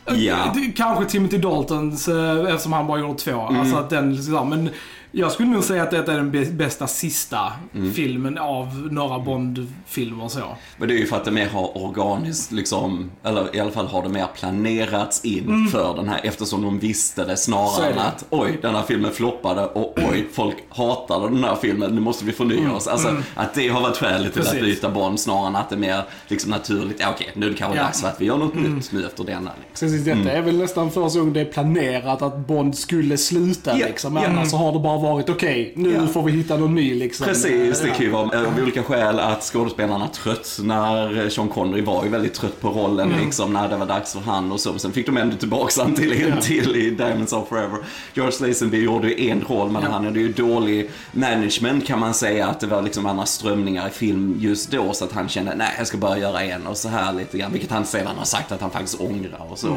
eh, 0.05 0.15
Ja. 0.15 0.55
Kanske 0.75 1.05
Timothy 1.05 1.37
Daltons, 1.37 2.07
eftersom 2.47 2.73
han 2.73 2.87
bara 2.87 2.99
gjorde 2.99 3.19
två. 3.19 3.47
Mm. 3.47 3.61
Alltså 3.61 3.77
att 3.77 3.89
den, 3.89 4.15
liksom, 4.15 4.49
men 4.49 4.69
jag 5.11 5.31
skulle 5.31 5.49
nog 5.49 5.63
säga 5.63 5.83
att 5.83 5.91
detta 5.91 6.13
är 6.13 6.17
den 6.17 6.31
bä- 6.31 6.51
bästa 6.55 6.87
sista 6.87 7.39
Mm. 7.75 7.93
filmen 7.93 8.37
av 8.37 8.87
några 8.91 9.19
Bond-filmer 9.19 10.27
så. 10.27 10.39
Men 10.77 10.87
det 10.87 10.93
är 10.93 10.97
ju 10.97 11.07
för 11.07 11.15
att 11.15 11.25
det 11.25 11.31
mer 11.31 11.49
har 11.49 11.77
organiskt, 11.85 12.51
liksom, 12.51 13.11
eller 13.23 13.55
i 13.55 13.59
alla 13.59 13.71
fall 13.71 13.87
har 13.87 14.03
det 14.03 14.09
mer 14.09 14.27
planerats 14.35 15.25
in 15.25 15.67
för 15.71 15.95
den 15.95 16.09
här 16.09 16.19
eftersom 16.23 16.61
de 16.61 16.79
visste 16.79 17.21
det 17.21 17.25
Mm. 17.25 17.37
Snarare 17.37 17.91
än 17.91 17.99
att 17.99 18.25
oj, 18.29 18.59
den 18.61 18.75
här 18.75 18.83
filmen 18.83 19.11
floppade 19.11 19.65
och 19.65 19.97
oj, 20.11 20.27
folk 20.33 20.55
hatade 20.69 21.29
den 21.29 21.43
här 21.43 21.55
filmen, 21.55 21.95
nu 21.95 22.01
måste 22.01 22.25
vi 22.25 22.31
förnya 22.31 22.71
oss. 22.73 22.87
Alltså 22.87 23.15
att 23.35 23.53
det 23.53 23.67
har 23.67 23.81
varit 23.81 23.97
skälet 23.97 24.33
till 24.33 24.41
att 24.41 24.47
Mm. 24.51 24.59
Precis. 24.63 24.75
byta 24.81 24.89
Bond 24.93 25.19
snarare 25.19 25.47
än 25.47 25.55
att 25.55 25.69
det 25.69 25.75
är 25.75 25.79
mer 25.79 26.03
liksom, 26.27 26.51
naturligt, 26.51 26.97
ja 26.99 27.07
okej, 27.15 27.29
nu 27.35 27.45
är 27.45 27.49
det 27.49 27.55
kanske 27.55 27.77
Ja. 27.77 27.81
Mm. 27.81 27.85
dags 27.89 28.01
för 28.01 28.07
att 28.07 28.21
vi 28.21 28.25
gör 28.25 28.37
något 28.37 28.55
nytt 28.55 28.91
nu 28.91 29.05
efter 29.05 29.23
denna. 29.23 29.51
Liksom. 29.67 29.87
Precis, 29.87 30.05
detta 30.05 30.31
är 30.31 30.41
väl 30.41 30.57
nästan 30.57 30.91
första 30.91 31.19
gången 31.19 31.33
det 31.33 31.41
är 31.41 31.45
planerat 31.45 32.21
att 32.21 32.37
Bond 32.47 32.77
skulle 32.77 33.17
sluta 33.17 33.77
Ja, 33.77 33.87
liksom. 33.87 34.17
Annars 34.17 34.49
så 34.51 34.57
har 34.57 34.71
det 34.73 34.79
bara 34.79 35.00
varit 35.01 35.29
okej, 35.29 35.73
nu 35.75 35.93
Ja. 35.93 36.07
får 36.07 36.23
vi 36.23 36.31
hitta 36.31 36.57
någon 36.57 36.75
ny 36.75 36.95
liksom. 36.95 37.25
Precis, 37.27 37.79
det 37.81 37.87
Ja. 37.87 37.93
kan 37.93 38.05
ju 38.05 38.11
vara 38.11 38.23
av 38.47 38.59
olika 38.63 38.83
skäl 38.83 39.19
att 39.19 39.43
skådespelarna 39.43 40.07
tröttnar. 40.07 41.29
Sean 41.29 41.47
Connery 41.49 41.81
var 41.81 42.03
ju 42.03 42.09
väldigt 42.09 42.33
trött 42.33 42.61
på 42.61 42.69
rollen 42.69 43.13
liksom 43.25 43.53
när 43.53 43.69
det 43.69 43.77
var 43.77 43.85
dags 43.85 44.13
för 44.13 44.19
han 44.19 44.51
och 44.51 44.59
så. 44.59 44.79
Sen 44.79 44.91
fick 44.91 45.05
de 45.05 45.17
ändå 45.17 45.35
tillbaks 45.37 45.77
han 45.79 45.93
till 45.95 46.11
en 46.31 46.41
till 46.41 46.75
i 46.75 46.89
Diamonds 46.89 47.33
of 47.33 47.47
Forever. 47.49 47.77
George 48.13 48.47
Lazenby 48.47 48.83
gjorde 48.83 49.07
ju 49.07 49.29
en 49.29 49.41
roll 49.41 49.69
men 49.71 49.83
Ja. 49.83 49.89
han 49.89 50.05
hade 50.05 50.19
ju 50.19 50.31
dålig 50.33 50.89
management 51.11 51.87
kan 51.87 51.99
man 51.99 52.13
säga. 52.13 52.47
Att 52.47 52.59
det 52.59 52.67
var 52.67 52.81
liksom 52.81 53.05
andra 53.05 53.25
strömningar 53.25 53.87
i 53.87 53.91
film 53.91 54.35
just 54.39 54.71
då 54.71 54.93
så 54.93 55.05
att 55.05 55.11
han 55.11 55.29
kände 55.29 55.55
nej 55.55 55.73
jag 55.77 55.87
ska 55.87 55.97
bara 55.97 56.17
göra 56.17 56.41
en 56.43 56.67
och 56.67 56.77
så 56.77 56.87
här 56.89 57.13
lite 57.13 57.37
grann. 57.37 57.51
Vilket 57.51 57.71
han 57.71 57.85
sedan 57.85 58.15
har 58.17 58.25
sagt 58.25 58.51
att 58.51 58.61
han 58.61 58.71
faktiskt 58.71 59.01
ångrar 59.01 59.47
och 59.51 59.59
så. 59.59 59.67
Eh, 59.67 59.73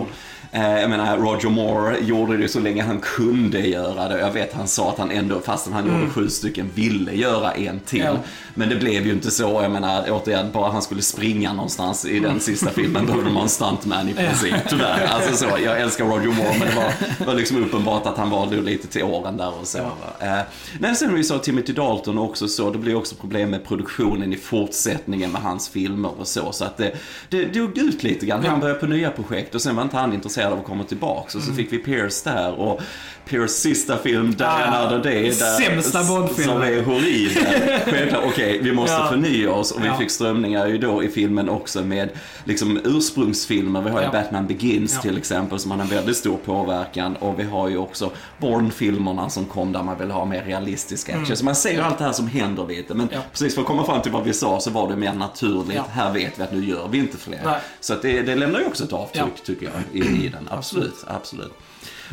jag 0.60 0.90
menar 0.90 1.16
Roger 1.16 1.48
Moore 1.48 1.98
gjorde 2.00 2.36
det 2.36 2.48
så 2.48 2.60
länge 2.60 2.82
han 2.82 3.00
kunde 3.00 3.60
göra 3.60 4.08
det. 4.08 4.18
Jag 4.18 4.30
vet 4.30 4.52
han 4.52 4.68
sa 4.68 4.90
att 4.90 4.98
han 4.98 5.10
ändå, 5.10 5.40
fastän 5.40 5.72
han 5.72 5.86
gjorde 5.86 6.10
sju 6.10 6.28
stycken, 6.28 6.70
ville 6.74 7.12
göra 7.12 7.52
en 7.52 7.80
till. 7.80 8.00
Ja. 8.00 8.16
Men 8.54 8.68
det 8.68 8.76
blev 8.76 9.06
ju 9.06 9.12
inte 9.12 9.30
så. 9.30 9.62
Jag 9.62 9.70
menar 9.70 10.04
återigen, 10.10 10.52
bara 10.52 10.72
han 10.72 10.82
skulle 10.82 11.02
springa 11.02 11.52
någonstans 11.52 12.04
i 12.04 12.20
den 12.20 12.40
sista 12.40 12.70
filmen 12.70 13.06
behövde 13.06 13.30
man 13.30 13.42
en 13.42 13.48
stuntman 13.48 14.08
i 14.08 14.14
princip. 14.14 14.54
Tyvärr. 14.68 15.08
Alltså 15.14 15.36
så, 15.36 15.58
jag 15.64 15.80
älskar 15.80 16.04
Roger 16.04 16.26
Moore 16.26 16.58
men 16.58 16.68
det 16.68 16.74
var, 16.74 17.26
var 17.26 17.34
liksom 17.34 17.64
uppenbart 17.64 18.06
att 18.06 18.16
han 18.16 18.30
var 18.30 18.46
lite 18.46 18.86
till 18.88 19.02
åren 19.02 19.36
där 19.36 19.60
och 19.60 19.66
så. 19.66 19.78
va. 19.78 20.26
Eh, 20.26 20.38
men 20.78 20.96
sen 20.96 21.08
är 21.08 21.12
det 21.12 21.18
ju 21.18 21.24
så 21.24 21.38
Timothy 21.38 21.72
Dalton 21.72 22.18
också 22.18 22.48
så, 22.48 22.70
det 22.70 22.78
blir 22.78 22.96
också 22.96 23.14
problem 23.14 23.50
med 23.50 23.64
produktionen 23.64 24.32
i 24.32 24.36
fortsättningen 24.36 25.32
med 25.32 25.42
hans 25.42 25.68
filmer 25.68 26.20
och 26.20 26.26
så. 26.26 26.52
Så 26.52 26.64
att 26.64 26.76
det, 26.76 26.92
det 27.28 27.44
dog 27.44 27.78
ut 27.78 28.02
lite 28.02 28.26
grann. 28.26 28.44
Han 28.44 28.60
började 28.60 28.80
på 28.80 28.86
nya 28.86 29.10
projekt 29.10 29.54
och 29.54 29.62
sen 29.62 29.76
var 29.76 29.82
inte 29.82 29.96
han 29.96 30.12
intresserad 30.12 30.43
av 30.52 30.58
att 30.58 30.64
komma 30.64 30.84
tillbaka. 30.84 31.38
Och 31.38 31.44
så 31.44 31.52
fick 31.52 31.72
vi 31.72 31.78
Pierce 31.78 32.24
där 32.30 32.52
och 32.60 32.80
Pierce 33.28 33.48
sista 33.52 33.98
film, 33.98 34.34
Die 34.34 34.44
Ah, 34.44 34.64
Another 34.64 34.98
Day. 35.10 35.22
Där, 35.22 35.30
sämsta 35.30 36.04
Bond-filmen. 36.04 36.54
Som 36.54 36.62
är 36.62 36.82
horribel. 36.82 37.44
Självklart, 37.84 38.24
okej, 38.26 38.58
vi 38.62 38.72
måste 38.72 38.92
Ja. 38.96 39.06
förnya 39.10 39.52
oss 39.52 39.72
och 39.72 39.82
vi 39.82 39.86
Ja. 39.86 39.96
fick 39.98 40.10
strömningar 40.10 40.66
ju 40.66 40.78
då 40.78 41.02
i 41.04 41.08
filmen 41.08 41.48
också 41.48 41.82
med 41.84 42.08
liksom 42.44 42.80
ursprungsfilmer. 42.84 43.82
Vi 43.82 43.90
har 43.90 43.98
ju 44.00 44.04
Ja. 44.06 44.12
Batman 44.12 44.46
Begins 44.46 45.00
till 45.00 45.18
exempel 45.18 45.58
som 45.58 45.70
har 45.70 45.78
en 45.78 45.86
väldigt 45.86 46.16
stor 46.16 46.36
påverkan 46.36 47.16
och 47.16 47.38
vi 47.38 47.42
har 47.42 47.68
ju 47.68 47.76
också 47.76 48.10
Bourne-filmerna 48.38 49.30
som 49.30 49.44
kom 49.44 49.72
där 49.72 49.82
man 49.82 49.98
vill 49.98 50.10
ha 50.10 50.24
mer 50.24 50.42
realistisk 50.44 51.08
action. 51.08 51.36
Så 51.36 51.44
man 51.44 51.54
ser 51.54 51.72
ju 51.72 51.80
allt 51.80 51.98
det 51.98 52.04
här 52.04 52.12
som 52.12 52.26
händer 52.28 52.66
lite. 52.66 52.94
Men 52.94 53.08
Mm. 53.08 53.20
Precis 53.32 53.54
för 53.54 53.60
att 53.60 53.66
komma 53.68 53.84
fram 53.86 54.02
till 54.02 54.12
vad 54.12 54.24
vi 54.24 54.32
sa 54.32 54.60
så 54.60 54.70
var 54.70 54.88
det 54.90 54.96
mer 54.96 55.12
naturligt. 55.12 55.80
Här 55.92 56.12
vet 56.12 56.38
vi 56.38 56.42
att 56.42 56.52
nu 56.52 56.64
gör 56.64 56.88
vi 56.90 56.98
inte 56.98 57.16
fler. 57.18 57.40
Nej. 57.44 57.60
Så 57.80 57.92
att 57.92 58.02
det, 58.02 58.22
det 58.22 58.34
lämnar 58.34 58.60
ju 58.60 58.66
också 58.66 58.84
ett 58.84 58.92
avtryck 58.92 59.42
tycker 59.44 59.66
jag 59.92 60.02
i, 60.02 60.23
i 60.24 60.28
den. 60.28 60.48
Absolut, 60.50 61.04
absolut. 61.06 61.52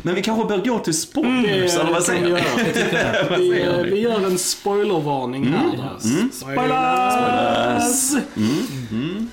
Men 0.02 0.14
vi 0.14 0.22
kanske 0.22 0.48
bör 0.48 0.64
gå 0.64 0.78
till 0.78 0.98
spoilers, 1.00 1.74
Mm, 1.74 1.80
eller 1.80 1.92
vad 1.92 2.02
säger 2.02 2.24
vi 3.38 3.50
Vi, 3.50 3.90
vi 3.90 4.00
gör 4.00 4.26
en 4.26 4.38
spoilervarning 4.38 5.44
här. 5.46 5.98
Spoilers! 6.32 8.22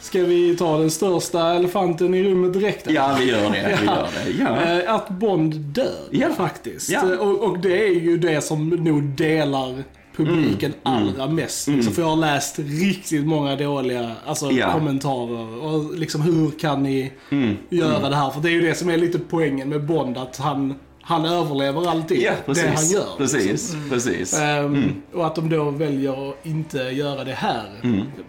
Ska 0.02 0.24
vi 0.24 0.56
ta 0.58 0.78
den 0.78 0.92
största 0.92 1.54
elefanten 1.54 2.14
i 2.14 2.24
rummet 2.24 2.54
direkt? 2.54 2.86
Ja, 2.92 3.16
vi 3.20 3.26
gör 3.26 3.42
det. 3.52 3.78
Vi 3.82 3.86
gör 3.86 4.08
det. 4.26 4.32
Ja. 4.40 4.82
Eh, 4.84 4.94
Att 4.96 5.10
Bond 5.10 5.56
dör, 5.56 5.94
Ja. 6.12 6.28
faktiskt. 6.38 6.90
Ja. 6.90 7.02
Och, 7.20 7.44
och 7.44 7.60
det 7.60 7.88
är 7.88 7.94
ju 8.00 8.18
det 8.18 8.42
som 8.42 8.70
nog 8.70 9.04
delar 9.04 9.84
publiken 10.26 10.74
Mm. 10.86 10.98
allra 10.98 11.28
mest. 11.28 11.68
Liksom, 11.68 11.94
för 11.94 12.02
jag 12.02 12.10
har 12.10 12.16
läst 12.16 12.60
riktigt 12.60 13.26
många 13.26 13.56
dåliga 13.56 14.12
alltså, 14.26 14.52
Ja. 14.52 14.74
kommentarer. 14.74 15.64
Och 15.66 15.98
liksom, 15.98 16.22
hur 16.22 16.52
kan 16.60 16.84
ni 16.84 17.12
Mm. 17.32 17.56
göra 17.70 18.10
det 18.10 18.16
här? 18.16 18.30
För 18.30 18.42
det 18.42 18.50
är 18.50 18.54
ju 18.54 18.62
det 18.62 18.76
som 18.76 18.90
är 18.90 18.98
lite 18.98 19.20
poängen 19.20 19.70
med 19.70 19.86
Bond, 19.86 20.18
att 20.18 20.38
han, 20.38 20.76
han 21.10 21.26
överlever 21.26 21.90
alltid 21.90 22.22
Ja, 22.22 22.32
precis. 22.46 22.64
det 22.64 22.70
han 22.76 22.88
gör. 22.88 23.18
Precis, 23.18 23.76
precis. 23.90 24.34
Ehm, 24.40 25.02
Och 25.14 25.26
att 25.26 25.36
de 25.36 25.50
då 25.50 25.70
väljer 25.70 26.30
att 26.30 26.46
inte 26.46 26.78
göra 26.78 27.24
det 27.24 27.34
här. 27.34 27.64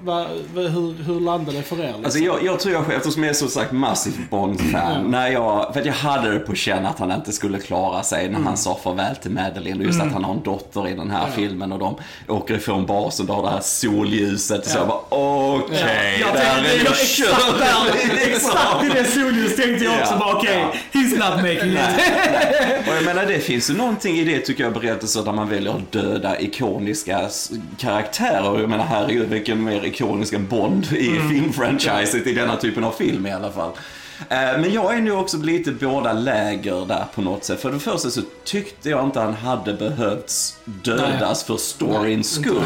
Va, 0.04 0.26
va, 0.54 0.60
hur, 0.62 1.02
hur 1.04 1.20
landar 1.20 1.52
det 1.52 1.62
för 1.62 1.76
er? 1.76 1.80
Liksom? 1.80 1.94
Mm. 1.94 2.04
Alltså 2.04 2.18
jag, 2.18 2.44
jag 2.44 2.60
tror 2.60 2.74
jag 2.74 2.84
själv, 2.86 2.96
eftersom 2.96 3.22
jag 3.22 3.30
är 3.30 3.34
så 3.34 3.48
sagt 3.48 3.72
massivt 3.72 4.30
Bond-fan, 4.30 5.10
när 5.10 5.28
jag, 5.28 5.70
för 5.72 5.80
att 5.80 5.86
jag 5.86 5.92
hade 5.92 6.30
det 6.32 6.38
på 6.38 6.54
känn 6.54 6.86
att 6.86 6.98
han 6.98 7.12
inte 7.12 7.32
skulle 7.32 7.58
klara 7.58 8.02
sig 8.02 8.28
när 8.28 8.40
han 8.40 8.56
sa 8.56 8.78
farväl 8.84 9.16
till 9.16 9.30
Madeleine 9.30 9.78
och 9.80 9.84
just 9.86 10.00
att 10.00 10.12
han 10.12 10.24
har 10.24 10.34
en 10.34 10.42
dotter 10.42 10.88
i 10.88 10.94
den 10.94 11.10
här 11.10 11.26
filmen 11.36 11.72
och 11.72 11.78
de 11.78 11.96
åker 12.28 12.54
ifrån 12.54 12.86
basen 12.86 13.28
och 13.28 13.34
har 13.36 13.42
det 13.42 13.50
här 13.50 13.60
solljuset 13.60 14.66
så 14.66 14.78
jag 14.78 14.88
bara 14.88 14.98
okej, 15.08 16.16
Jag 16.20 16.34
där 16.34 16.40
tänkte 16.40 16.74
är 16.74 16.84
det 16.84 17.06
kört. 17.06 17.58
där, 17.58 18.14
Liksom. 18.30 18.50
exakt 18.50 18.84
i 18.84 18.88
det 18.88 19.04
solljus 19.04 19.56
tänkte 19.56 19.84
jag 19.84 20.00
också 20.00 20.12
Ja. 20.12 20.18
bara 20.18 20.34
okej, 20.36 20.64
he's 20.92 21.10
not 21.18 21.36
making 21.42 21.72
it. 21.72 21.78
Och 22.78 22.96
jag 22.96 23.04
menar 23.04 23.26
det 23.26 23.38
finns 23.38 23.70
ju 23.70 23.74
någonting 23.74 24.16
i 24.16 24.24
det 24.24 24.40
tycker 24.40 24.64
jag 24.64 24.72
berättelser 24.72 25.22
där 25.22 25.32
man 25.32 25.48
väljer 25.48 25.72
att 25.72 25.92
döda 25.92 26.40
ikoniska 26.40 27.28
karaktärer. 27.78 28.60
Jag 28.60 28.70
menar 28.70 28.84
herregud 28.84 29.28
vilken 29.28 29.64
mer 29.64 29.84
ikonisk 29.84 30.32
än 30.32 30.46
Bond 30.46 30.84
i 30.84 31.20
filmfranchiset 31.30 32.26
i 32.26 32.34
denna 32.34 32.56
typen 32.56 32.84
av 32.84 32.92
film 32.92 33.26
i 33.26 33.32
alla 33.32 33.52
fall. 33.52 33.72
Eh, 34.28 34.60
Men 34.60 34.72
jag 34.72 34.96
är 34.96 35.00
nog 35.00 35.18
också 35.20 35.36
lite 35.36 35.72
båda 35.72 36.12
läger 36.12 36.86
där 36.86 37.04
på 37.14 37.22
något 37.22 37.44
sätt. 37.44 37.60
För 37.60 37.72
det 37.72 37.78
första 37.78 38.10
så 38.10 38.20
tyckte 38.44 38.90
jag 38.90 39.04
inte 39.04 39.20
han 39.20 39.34
hade 39.34 39.74
behövts 39.74 40.58
dödas 40.64 41.44
för 41.44 41.56
storyns 41.56 42.30
skull. 42.34 42.62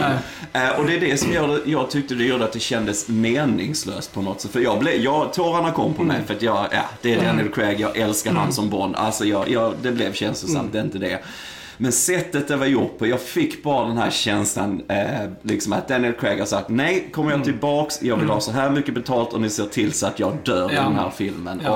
Nej. 0.52 0.64
Eh, 0.68 0.78
Och 0.80 0.86
det 0.86 0.96
är 0.96 1.00
det 1.00 1.16
som 1.16 1.30
det, 1.32 1.60
jag 1.70 1.90
tyckte 1.90 2.14
det 2.14 2.24
gjorde 2.24 2.44
att 2.44 2.52
det 2.52 2.60
kändes 2.60 3.08
meningslöst 3.08 4.12
på 4.14 4.22
något 4.22 4.40
sätt. 4.40 4.50
För 4.50 4.60
jag 4.60 4.78
blev, 4.78 4.94
jag, 5.00 5.32
tårarna 5.32 5.72
kom 5.72 5.94
på 5.94 6.02
mig 6.02 6.20
för 6.26 6.34
att 6.34 6.42
jag, 6.42 6.66
ja, 6.72 6.82
det 7.02 7.14
är 7.14 7.24
Daniel 7.24 7.48
Craig, 7.48 7.80
jag 7.80 7.96
älskar 7.96 8.32
han 8.32 8.52
som 8.52 8.70
Bond. 8.70 8.96
Alltså 8.96 9.24
jag, 9.24 9.48
jag, 9.48 9.74
det 9.82 9.92
blev 9.92 10.12
känslosamt, 10.12 10.72
det 10.72 10.78
är 10.78 10.82
inte 10.82 10.98
det. 10.98 11.18
Men 11.76 11.92
sättet 11.92 12.48
det 12.48 12.56
var 12.56 12.66
gjort 12.66 12.98
på, 12.98 13.06
jag 13.06 13.20
fick 13.20 13.62
bara 13.62 13.88
den 13.88 13.98
här 13.98 14.10
känslan, 14.10 14.82
eh, 14.88 15.30
liksom 15.42 15.72
att 15.72 15.88
Daniel 15.88 16.12
Craig 16.12 16.38
har 16.38 16.46
sagt 16.46 16.68
nej, 16.68 17.08
kommer 17.12 17.30
jag 17.30 17.44
tillbaks, 17.44 18.02
jag 18.02 18.16
vill 18.16 18.28
ha 18.28 18.40
så 18.40 18.50
här 18.52 18.70
mycket 18.70 18.94
betalt 18.94 19.32
och 19.32 19.40
ni 19.40 19.50
ser 19.50 19.64
till 19.64 19.92
så 19.92 20.06
att 20.06 20.18
jag 20.20 20.36
dör 20.44 20.72
i 20.72 20.74
Ja. 20.74 20.82
den 20.82 20.94
här 20.94 21.10
filmen. 21.16 21.60
Ja. 21.64 21.70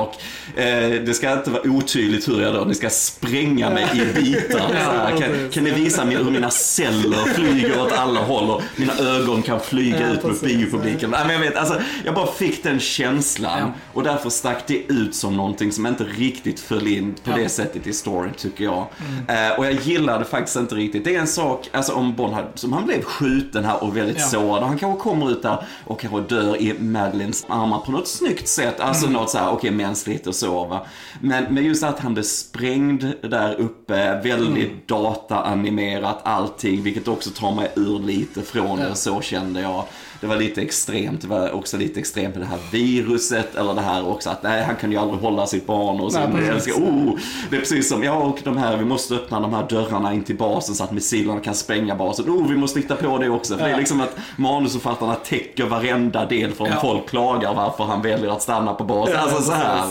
Och 0.54 0.61
eh, 0.61 0.90
det 1.02 1.14
ska 1.14 1.32
inte 1.32 1.50
vara 1.50 1.62
otydligt 1.70 2.28
hur 2.28 2.40
jag 2.42 2.54
dör, 2.54 2.64
ni 2.64 2.74
ska 2.74 2.90
spränga 2.90 3.70
mig 3.70 3.87
i 3.94 4.20
bitar. 4.22 4.61
Här, 4.74 5.11
kan, 5.11 5.50
kan 5.52 5.64
ni 5.64 5.70
visa 5.70 6.04
mig 6.04 6.16
hur 6.16 6.30
mina 6.30 6.50
celler 6.50 7.24
flyger 7.34 7.80
åt 7.82 7.92
alla 7.92 8.20
håll 8.20 8.50
och 8.50 8.62
mina 8.76 8.92
ögon 8.98 9.42
kan 9.42 9.61
flyga 9.61 10.00
Ja, 10.00 10.06
ut 10.14 10.22
mot 10.24 10.40
biopubliken. 10.42 11.11
Nej, 11.11 11.20
men 11.26 11.32
jag, 11.32 11.40
vet, 11.40 11.56
alltså, 11.56 11.80
jag 12.04 12.14
bara 12.14 12.26
fick 12.32 12.62
den 12.62 12.80
känslan 12.80 13.58
Ja. 13.61 13.72
och 13.92 14.02
därför 14.02 14.30
stack 14.30 14.66
det 14.66 14.82
ut 14.88 15.14
som 15.14 15.37
någonting 15.37 15.72
som 15.72 15.87
inte 15.87 16.04
riktigt 16.04 16.61
föll 16.61 16.87
in 16.87 17.14
på 17.24 17.30
Ja. 17.30 17.37
det 17.37 17.48
sättet 17.48 17.87
i 17.87 17.92
storyn 17.92 18.32
tycker 18.37 18.64
jag. 18.64 18.87
Eh, 19.28 19.58
och 19.58 19.66
jag 19.66 19.72
gillade 19.88 20.24
faktiskt 20.24 20.57
inte 20.57 20.74
riktigt. 20.74 21.05
Det 21.05 21.14
är 21.16 21.20
en 21.20 21.27
sak, 21.27 21.68
alltså 21.72 21.92
om 21.92 22.14
Bond 22.16 22.35
hade, 22.35 22.48
som 22.55 22.72
han 22.72 22.87
blev 22.87 23.03
skjuten 23.03 23.64
här 23.64 23.85
och 23.85 23.96
väldigt 23.96 24.18
Ja. 24.18 24.27
sårad. 24.27 24.62
Han 24.62 24.79
kanske 24.79 25.01
kommer 25.03 25.31
ut 25.31 25.42
där 25.42 25.64
och 25.85 26.01
kanske 26.01 26.20
dör 26.35 26.57
i 26.57 26.74
Madeleines 26.79 27.46
armar 27.48 27.79
på 27.79 27.92
något 27.92 28.09
snyggt 28.09 28.48
sätt. 28.48 28.81
Alltså 28.81 29.07
Mm. 29.07 29.20
något 29.20 29.31
så 29.31 29.38
här, 29.38 29.51
okej, 29.51 29.70
mänskligt 29.70 30.27
och 30.27 30.35
så 30.35 30.64
va. 30.64 30.87
Men, 31.20 31.44
men 31.55 31.64
just 31.64 31.83
att 31.83 31.98
han 32.01 32.14
blev 32.14 32.22
sprängd 32.24 33.05
där 33.22 33.55
uppe, 33.61 34.20
väldigt 34.24 34.66
Mm. 34.68 34.81
dataanimerat 34.87 36.20
allting, 36.24 36.83
vilket 36.83 37.09
också 37.09 37.31
tar 37.31 37.55
mig 37.55 37.72
ur 37.77 37.98
lite 37.98 38.42
från 38.42 38.79
det. 38.79 38.94
Så 38.94 39.20
kände 39.20 39.61
jag. 39.61 39.85
Det 40.20 40.26
var 40.26 40.37
lite 40.37 40.62
extremt, 40.62 41.20
det 41.22 41.28
var 41.28 41.50
också 41.52 41.76
lite 41.76 42.00
extremt 42.00 42.35
med 42.35 42.42
det 42.44 42.48
här 42.50 42.59
viruset, 42.72 43.54
eller 43.54 43.74
det 43.74 43.81
här 43.81 44.09
också 44.09 44.31
att 44.31 44.42
nej, 44.42 44.64
han 44.64 44.76
kan 44.76 44.92
ju 44.92 44.98
aldrig 44.98 45.20
hålla 45.20 45.46
sitt 45.46 45.66
barn 45.66 46.00
och 46.00 46.12
så. 46.12 46.18
Nej, 46.18 46.28
det, 46.66 46.72
oh, 46.72 47.18
det 47.50 47.57
är 47.57 47.61
precis 47.61 47.88
som, 47.88 48.02
ja 48.04 48.12
och 48.12 48.38
de 48.44 48.57
här, 48.57 48.76
vi 48.76 48.85
måste 48.85 49.14
öppna 49.14 49.40
de 49.40 49.54
här 49.54 49.66
dörrarna 49.68 50.14
in 50.14 50.24
till 50.24 50.37
basen 50.37 50.74
så 50.74 50.85
att 50.85 50.92
missilerna 50.92 51.40
kan 51.40 51.54
spränga 51.54 51.94
basen. 51.94 52.31
Oh, 52.31 52.48
vi 52.48 52.57
måste 52.57 52.81
hitta 52.81 52.96
på 52.96 53.18
det 53.18 53.28
också. 53.31 53.54
För 53.54 53.62
det 53.64 53.68
är 53.68 53.72
Ja. 53.72 53.78
liksom 53.78 54.00
att 54.00 54.16
manusförfattarna 54.37 55.14
täcker 55.14 55.64
varenda 55.66 56.26
del 56.26 56.50
om 56.59 56.66
Ja. 56.70 56.81
folk 56.81 57.09
klagar 57.09 57.54
varför 57.54 57.85
han 57.85 58.02
väljer 58.02 58.31
att 58.31 58.42
stanna 58.42 58.74
på 58.74 58.85
basen. 58.85 59.14
Ja, 59.16 59.20
alltså 59.22 59.42
så 59.42 59.52
här. 59.52 59.85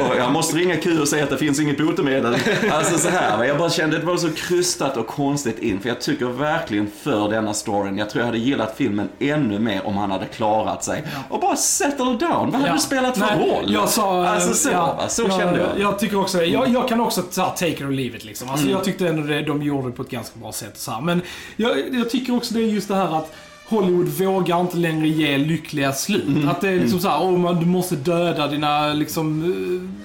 Och 0.10 0.16
jag 0.18 0.32
måste 0.32 0.56
ringa 0.56 0.76
Q 0.76 1.00
och 1.00 1.08
säga 1.08 1.24
att 1.24 1.30
det 1.30 1.38
finns 1.38 1.60
inget 1.60 1.78
botemedel. 1.78 2.36
Alltså 2.72 2.98
så 2.98 3.08
här. 3.08 3.44
Jag 3.44 3.58
bara 3.58 3.70
kände 3.70 3.96
att 3.96 4.02
det 4.02 4.06
var 4.08 4.16
så 4.16 4.30
krystat 4.32 4.96
och 4.96 5.06
konstigt 5.06 5.58
in. 5.58 5.80
För 5.80 5.88
jag 5.88 6.00
tycker 6.00 6.26
verkligen 6.26 6.90
för 7.02 7.28
denna 7.28 7.54
storyn. 7.54 7.98
Jag 7.98 8.10
tror 8.10 8.20
jag 8.20 8.26
hade 8.26 8.38
gillat 8.38 8.74
filmen 8.76 9.08
ännu 9.18 9.57
mer 9.58 9.86
om 9.86 9.96
han 9.96 10.10
hade 10.10 10.26
klarat 10.26 10.84
sig. 10.84 11.04
Och 11.28 11.40
bara 11.40 11.56
settle 11.56 12.04
down. 12.04 12.18
Vad 12.50 12.52
hade 12.54 12.66
Ja. 12.66 12.72
du 12.72 12.78
spelat 12.78 13.18
för 13.18 13.26
Nej, 13.36 13.50
roll? 13.50 13.72
Jag 13.72 13.88
sa... 13.88 14.24
eh, 14.24 14.32
Alltså 14.32 14.54
så, 14.54 14.68
ja, 14.72 14.94
va? 14.98 15.08
så 15.08 15.28
kände 15.28 15.60
jag. 15.60 15.68
Jag 15.80 15.98
tycker 15.98 16.20
också. 16.20 16.42
Jag, 16.44 16.68
jag 16.68 16.88
kan 16.88 17.00
också 17.00 17.22
ta 17.22 17.48
take 17.48 17.68
it 17.70 17.80
or 17.80 17.90
leave 17.90 18.16
it 18.16 18.24
liksom. 18.24 18.48
Alltså, 18.48 18.64
Mm. 18.66 18.76
Jag 18.76 18.84
tyckte 18.84 19.08
ändå 19.08 19.22
det, 19.22 19.42
de 19.42 19.62
gjorde 19.62 19.86
det 19.88 19.92
på 19.92 20.02
ett 20.02 20.10
ganska 20.10 20.38
bra 20.40 20.52
sätt. 20.52 20.78
Så 20.78 20.90
här. 20.90 21.00
Men 21.00 21.22
jag, 21.56 21.72
jag 21.92 22.10
tycker 22.10 22.36
också 22.36 22.54
det 22.54 22.60
är 22.60 22.64
just 22.66 22.88
det 22.88 22.94
här 22.94 23.16
att 23.18 23.32
Hollywood 23.68 24.08
vågar 24.08 24.60
inte 24.60 24.76
längre 24.76 25.08
ge 25.08 25.38
lyckliga 25.38 25.92
slut. 25.92 26.26
Mm. 26.28 26.48
Att 26.48 26.60
det 26.60 26.68
är 26.68 26.80
liksom 26.80 27.00
såhär, 27.00 27.18
oh, 27.18 27.38
man, 27.38 27.60
du 27.60 27.66
måste 27.66 27.96
döda 27.96 28.46
dina 28.48 28.92
liksom, 28.92 29.42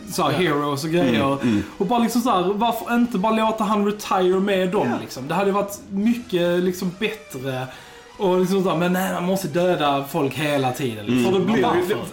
eh, 0.08 0.12
såhär, 0.14 0.32
heroes 0.32 0.84
och 0.84 0.90
grejer. 0.90 1.34
Mm, 1.42 1.64
Och 1.78 1.86
bara 1.86 2.00
liksom 2.00 2.22
såhär, 2.22 2.54
varför 2.54 2.96
inte 2.96 3.18
bara 3.18 3.34
låta 3.34 3.64
han 3.64 3.86
retire 3.86 4.40
med 4.40 4.70
dem 4.70 4.88
liksom? 5.02 5.28
Det 5.28 5.34
hade 5.34 5.52
varit 5.52 5.80
mycket 5.90 6.64
liksom 6.64 6.92
bättre. 7.00 7.68
Och 8.24 8.40
liksom 8.40 8.64
såhär, 8.64 8.78
men 8.78 8.94
nej 8.94 9.14
man 9.14 9.24
måste 9.24 9.48
döda 9.48 10.06
folk 10.12 10.34
hela 10.34 10.72
tiden. 10.72 11.06
Liksom. 11.06 11.32
För 11.34 11.40
det 11.40 11.46
blir, 11.46 11.66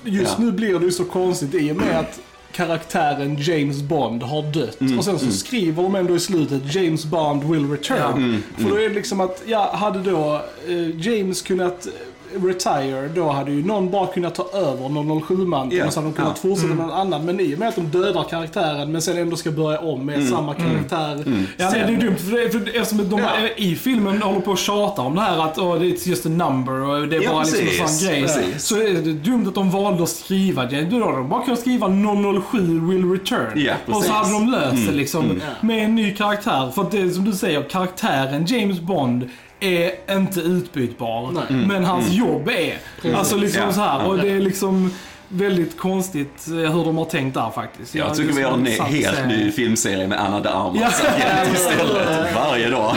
just 0.04 0.34
Ja. 0.38 0.44
nu 0.44 0.52
blir 0.52 0.78
det 0.78 0.84
ju 0.84 0.92
så 0.92 1.04
konstigt 1.04 1.54
i 1.54 1.72
och 1.72 1.76
med 1.76 1.98
att 1.98 2.20
karaktären 2.52 3.36
James 3.40 3.82
Bond 3.82 4.22
har 4.22 4.42
dött. 4.42 4.80
Mm, 4.80 4.98
och 4.98 5.04
sen 5.04 5.18
så 5.18 5.30
skriver 5.30 5.82
de 5.82 5.94
ändå 5.94 6.16
i 6.16 6.20
slutet 6.20 6.74
James 6.74 7.04
Bond 7.04 7.44
will 7.44 7.70
return. 7.70 7.98
Ja. 7.98 8.12
Mm, 8.12 8.42
För 8.58 8.70
då 8.70 8.76
är 8.76 8.88
det 8.88 8.94
liksom 8.94 9.20
att, 9.20 9.42
ja, 9.46 9.70
hade 9.76 10.10
då 10.10 10.40
eh, 10.68 11.00
James 11.06 11.42
kunnat 11.42 11.86
retire, 12.34 13.08
då 13.14 13.28
hade 13.30 13.50
ju 13.52 13.64
någon 13.66 13.90
bara 13.90 14.06
kunnat 14.06 14.34
ta 14.34 14.48
över 14.52 14.88
007-manteln 14.88 15.78
Ja. 15.80 15.86
och 15.86 15.92
så 15.92 16.00
hade 16.00 16.10
de 16.12 16.14
kunnat 16.16 16.40
Ja. 16.42 16.48
fortsätta 16.48 16.74
med 16.74 16.86
någon 16.86 16.90
annan. 16.96 17.24
Men 17.24 17.40
i 17.40 17.54
och 17.54 17.58
med 17.58 17.68
att 17.68 17.76
de 17.76 17.86
dödar 17.86 18.24
karaktären 18.30 18.92
men 18.92 19.02
sen 19.02 19.18
ändå 19.18 19.36
ska 19.36 19.50
börja 19.50 19.78
om 19.80 20.06
med 20.06 20.14
Mm. 20.14 20.28
samma 20.30 20.54
karaktär. 20.54 21.22
Ja, 21.56 21.70
nej, 21.70 21.84
det 21.86 21.92
är 21.92 22.00
dumt. 22.00 22.16
För, 22.16 22.36
det, 22.36 22.50
för 22.50 22.80
eftersom 22.80 23.08
de 23.10 23.18
Ja. 23.20 23.30
i 23.56 23.76
filmen 23.76 24.22
håller 24.22 24.40
på 24.40 24.52
att 24.52 24.58
tjata 24.58 25.02
om 25.02 25.14
det 25.14 25.20
här 25.20 25.38
att 25.44 25.58
oh, 25.58 25.76
it's 25.80 26.08
just 26.08 26.26
a 26.26 26.28
number 26.28 26.72
och 26.72 27.08
det 27.08 27.16
är 27.16 27.22
Ja, 27.22 27.30
bara 27.32 27.42
liksom 27.42 27.60
en 27.60 27.66
precis. 27.66 27.98
sån 28.00 28.08
grej. 28.08 28.22
Precis. 28.22 28.64
Så 28.64 28.76
är 28.76 28.94
det 28.94 29.12
dumt 29.12 29.44
att 29.48 29.54
de 29.54 29.70
valde 29.70 30.02
att 30.02 30.08
skriva 30.08 30.66
det. 30.66 30.82
Då 30.82 31.04
hade 31.04 31.16
de 31.16 31.28
bara 31.28 31.42
kunnat 31.44 31.60
skriva 31.60 31.88
007 31.88 32.80
will 32.90 33.10
return. 33.12 33.52
Ja, 33.56 33.72
och 33.86 33.92
precis. 33.92 34.06
så 34.06 34.12
hade 34.12 34.32
de 34.32 34.50
löst 34.50 34.86
det 34.88 34.92
liksom 34.94 35.24
Mm. 35.24 35.40
med 35.60 35.84
en 35.84 35.94
ny 35.94 36.14
karaktär. 36.14 36.70
För 36.74 36.82
att 36.82 36.90
det 36.90 37.00
är 37.00 37.08
som 37.10 37.24
du 37.24 37.32
säger, 37.32 37.62
karaktären 37.62 38.44
James 38.46 38.80
Bond 38.80 39.28
är 39.60 39.92
inte 40.16 40.40
utbytbar. 40.40 41.30
Nej. 41.32 41.66
Men 41.66 41.84
hans 41.84 42.10
jobb 42.12 42.48
är. 42.48 42.78
Alltså 43.14 43.36
liksom 43.36 43.62
Ja. 43.62 43.72
så 43.72 43.80
här. 43.80 44.06
Och 44.06 44.18
det 44.18 44.28
är 44.30 44.40
liksom 44.40 44.92
väldigt 45.32 45.78
konstigt 45.78 46.48
eh, 46.48 46.54
hur 46.54 46.84
de 46.84 46.98
har 46.98 47.04
tänkt 47.04 47.34
där 47.34 47.50
faktiskt. 47.54 47.94
Jag 47.94 48.08
Ja, 48.08 48.14
tycker 48.14 48.32
vi 48.34 48.42
har 48.42 48.52
en 48.52 48.66
helt 48.66 49.16
sant. 49.16 49.28
ny 49.28 49.50
filmserie 49.52 50.06
med 50.08 50.20
Anna 50.20 50.40
de 50.40 50.48
Armas 50.48 51.02
agent 51.04 51.54
istället. 51.54 52.34
Varje 52.34 52.68
dag. 52.70 52.94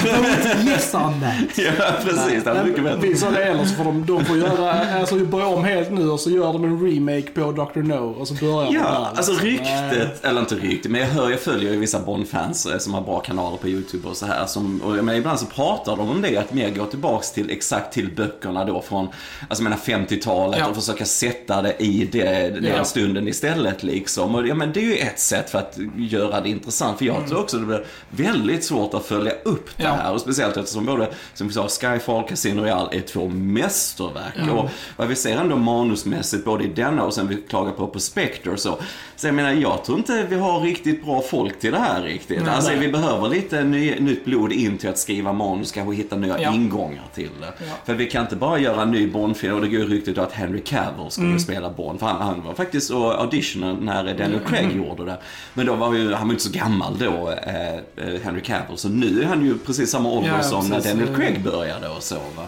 That. 0.91 1.58
Ja, 1.58 1.72
precis. 2.04 2.43
Det 2.43 2.50
är 2.50 2.63
mycket 2.63 2.84
bättre. 2.84 3.00
Vi 3.02 3.15
sa 3.15 3.32
det 3.32 3.43
eller 3.43 3.65
så 3.65 3.76
får 3.76 3.84
de, 3.84 4.06
de 4.06 4.26
får 4.26 4.38
göra, 4.38 4.74
alltså 5.00 5.15
börja 5.15 5.48
om 5.48 5.63
helt 5.63 5.91
nu 5.91 6.10
och 6.10 6.19
så 6.19 6.30
gör 6.30 6.54
de 6.54 6.63
en 6.63 6.80
remake 6.88 7.32
på 7.34 7.52
Dr. 7.52 7.80
No 7.82 8.15
och 8.19 8.28
så 8.28 8.34
börjar 8.34 8.69
Ja, 8.74 8.82
där. 8.82 9.17
alltså 9.17 9.32
liksom. 9.32 9.48
ryktet, 9.48 10.26
eller 10.26 10.39
inte 10.41 10.56
ryktet, 10.56 10.91
men 10.91 11.02
jag 11.02 11.08
hör, 11.08 11.30
jag 11.30 11.39
följer 11.39 11.72
ju 11.74 11.80
vissa 11.80 12.00
Bond-fans 12.00 12.65
eh, 12.65 12.78
som 12.78 12.93
har 12.93 13.02
bra 13.02 13.19
kanaler 13.19 13.58
på 13.58 13.67
YouTube 13.69 14.08
och 14.08 14.17
så 14.17 14.26
här. 14.26 14.46
Som, 14.46 14.82
och 14.82 14.98
jag 14.98 15.06
menar, 15.06 15.19
ibland 15.19 15.39
så 15.39 15.46
pratar 15.46 15.96
de 15.98 16.10
om 16.10 16.22
det, 16.22 16.38
att 16.38 16.54
mer 16.54 16.69
gå 16.69 16.86
tillbaks 16.86 17.32
till 17.32 17.50
exakt 17.52 17.93
till 17.93 18.15
böckerna 18.15 18.65
då 18.65 18.82
från, 18.82 19.08
alltså 19.50 19.63
jag 19.63 19.63
menar 19.63 19.78
50-talet 20.06 20.60
Ja. 20.60 20.67
och 20.67 20.76
försöka 20.76 21.06
sätta 21.06 21.62
det 21.62 21.76
i 21.80 22.10
det, 22.12 22.23
den 22.26 22.64
Ja. 22.64 22.84
stunden 22.84 23.28
istället 23.28 23.84
liksom. 23.84 24.36
Och 24.36 24.48
ja, 24.48 24.56
men 24.56 24.74
det 24.74 24.80
är 24.80 24.84
ju 24.86 24.96
ett 24.98 25.20
sätt 25.20 25.50
för 25.50 25.58
att 25.60 25.78
göra 25.98 26.42
det 26.42 26.50
intressant, 26.50 26.98
för 26.98 27.06
jag 27.06 27.28
tror 27.28 27.40
också 27.40 27.58
det 27.58 27.66
blir 27.66 27.86
väldigt 28.10 28.64
svårt 28.64 28.94
att 28.94 29.06
följa 29.06 29.32
upp 29.44 29.70
det 29.78 29.84
Mm. 29.84 29.96
Ja. 29.98 30.04
här. 30.04 30.14
Och 30.14 30.22
speciellt 30.22 30.58
eftersom 30.58 30.86
både, 30.86 31.08
som 31.34 31.48
vi 31.48 31.54
sa, 31.54 31.68
Skyfall, 31.68 32.28
Casino 32.28 32.62
Royale 32.62 32.90
är 32.92 33.02
två 33.02 33.28
mästerverk. 33.30 34.52
Och 34.52 34.70
vad 34.98 35.08
vi 35.08 35.16
ser 35.16 35.38
ändå 35.38 35.56
manusmässigt, 35.58 36.46
både 36.46 36.64
i 36.64 36.68
denna 36.68 37.04
och 37.04 37.14
sen 37.14 37.28
vi 37.28 37.36
klagar 37.36 37.72
på 37.72 37.88
på 37.88 38.00
Spectre 38.00 38.58
så. 38.58 38.78
Så 39.16 39.28
jag 39.28 39.36
menar, 39.36 39.52
jag 39.52 39.84
tror 39.84 39.98
inte 39.98 40.26
vi 40.30 40.36
har 40.36 40.60
riktigt 40.60 41.06
bra 41.06 41.22
folk 41.22 41.60
till 41.60 41.72
det 41.72 41.80
här 41.80 42.02
riktigt. 42.04 42.42
Nej. 42.46 42.56
alltså 42.56 42.72
vi 42.80 42.88
behöver 42.88 43.30
lite 43.30 43.64
ny, 43.64 43.96
nytt 44.00 44.26
blod 44.26 44.52
in 44.52 44.78
till 44.78 44.90
att 44.90 44.98
skriva 44.98 45.34
manus, 45.34 45.72
kanske 45.72 45.96
hitta 45.96 46.16
nya 46.16 46.42
Ja. 46.42 46.54
ingångar 46.54 47.04
till 47.14 47.30
det. 47.42 47.54
För 47.86 47.94
vi 47.94 48.06
kan 48.10 48.22
inte 48.22 48.36
bara 48.36 48.60
göra 48.60 48.82
en 48.82 48.92
ny 48.92 49.08
Bond-film, 49.08 49.56
och 49.56 49.62
det 49.62 49.68
går 49.68 49.80
ju 49.80 49.88
ryktet 49.88 50.18
att 50.18 50.32
Henry 50.32 50.60
Cavill 50.62 51.10
skulle 51.12 51.28
Mm. 51.28 51.40
spela 51.40 51.70
Bond. 51.70 52.00
För 52.00 52.06
han, 52.17 52.21
han 52.28 52.43
var 52.43 52.54
faktiskt 52.54 52.91
och 52.91 53.21
auditionen 53.21 53.76
när 53.76 54.04
Daniel 54.04 54.39
Craig 54.47 54.63
Mm. 54.65 54.78
gjorde 54.78 55.06
det. 55.06 55.17
Men 55.54 55.65
då 55.65 55.76
var 55.76 55.93
ju, 55.93 56.13
han 56.13 56.28
var 56.28 56.34
inte 56.34 56.43
så 56.43 56.52
gammal 56.52 56.97
då, 56.99 57.30
eh, 57.32 57.73
eh, 57.76 58.21
Henry 58.23 58.41
Cavill. 58.41 58.78
Så 58.78 58.89
nu 58.89 59.21
är 59.21 59.26
han 59.26 59.45
ju 59.45 59.58
precis 59.58 59.91
samma 59.91 60.10
ålder 60.10 60.30
Ja, 60.38 60.43
som 60.43 60.67
när. 60.69 60.82
Daniel 60.82 61.15
Craig 61.15 61.43
började 61.43 61.89
och 61.89 62.04
så 62.04 62.15
va. 62.15 62.45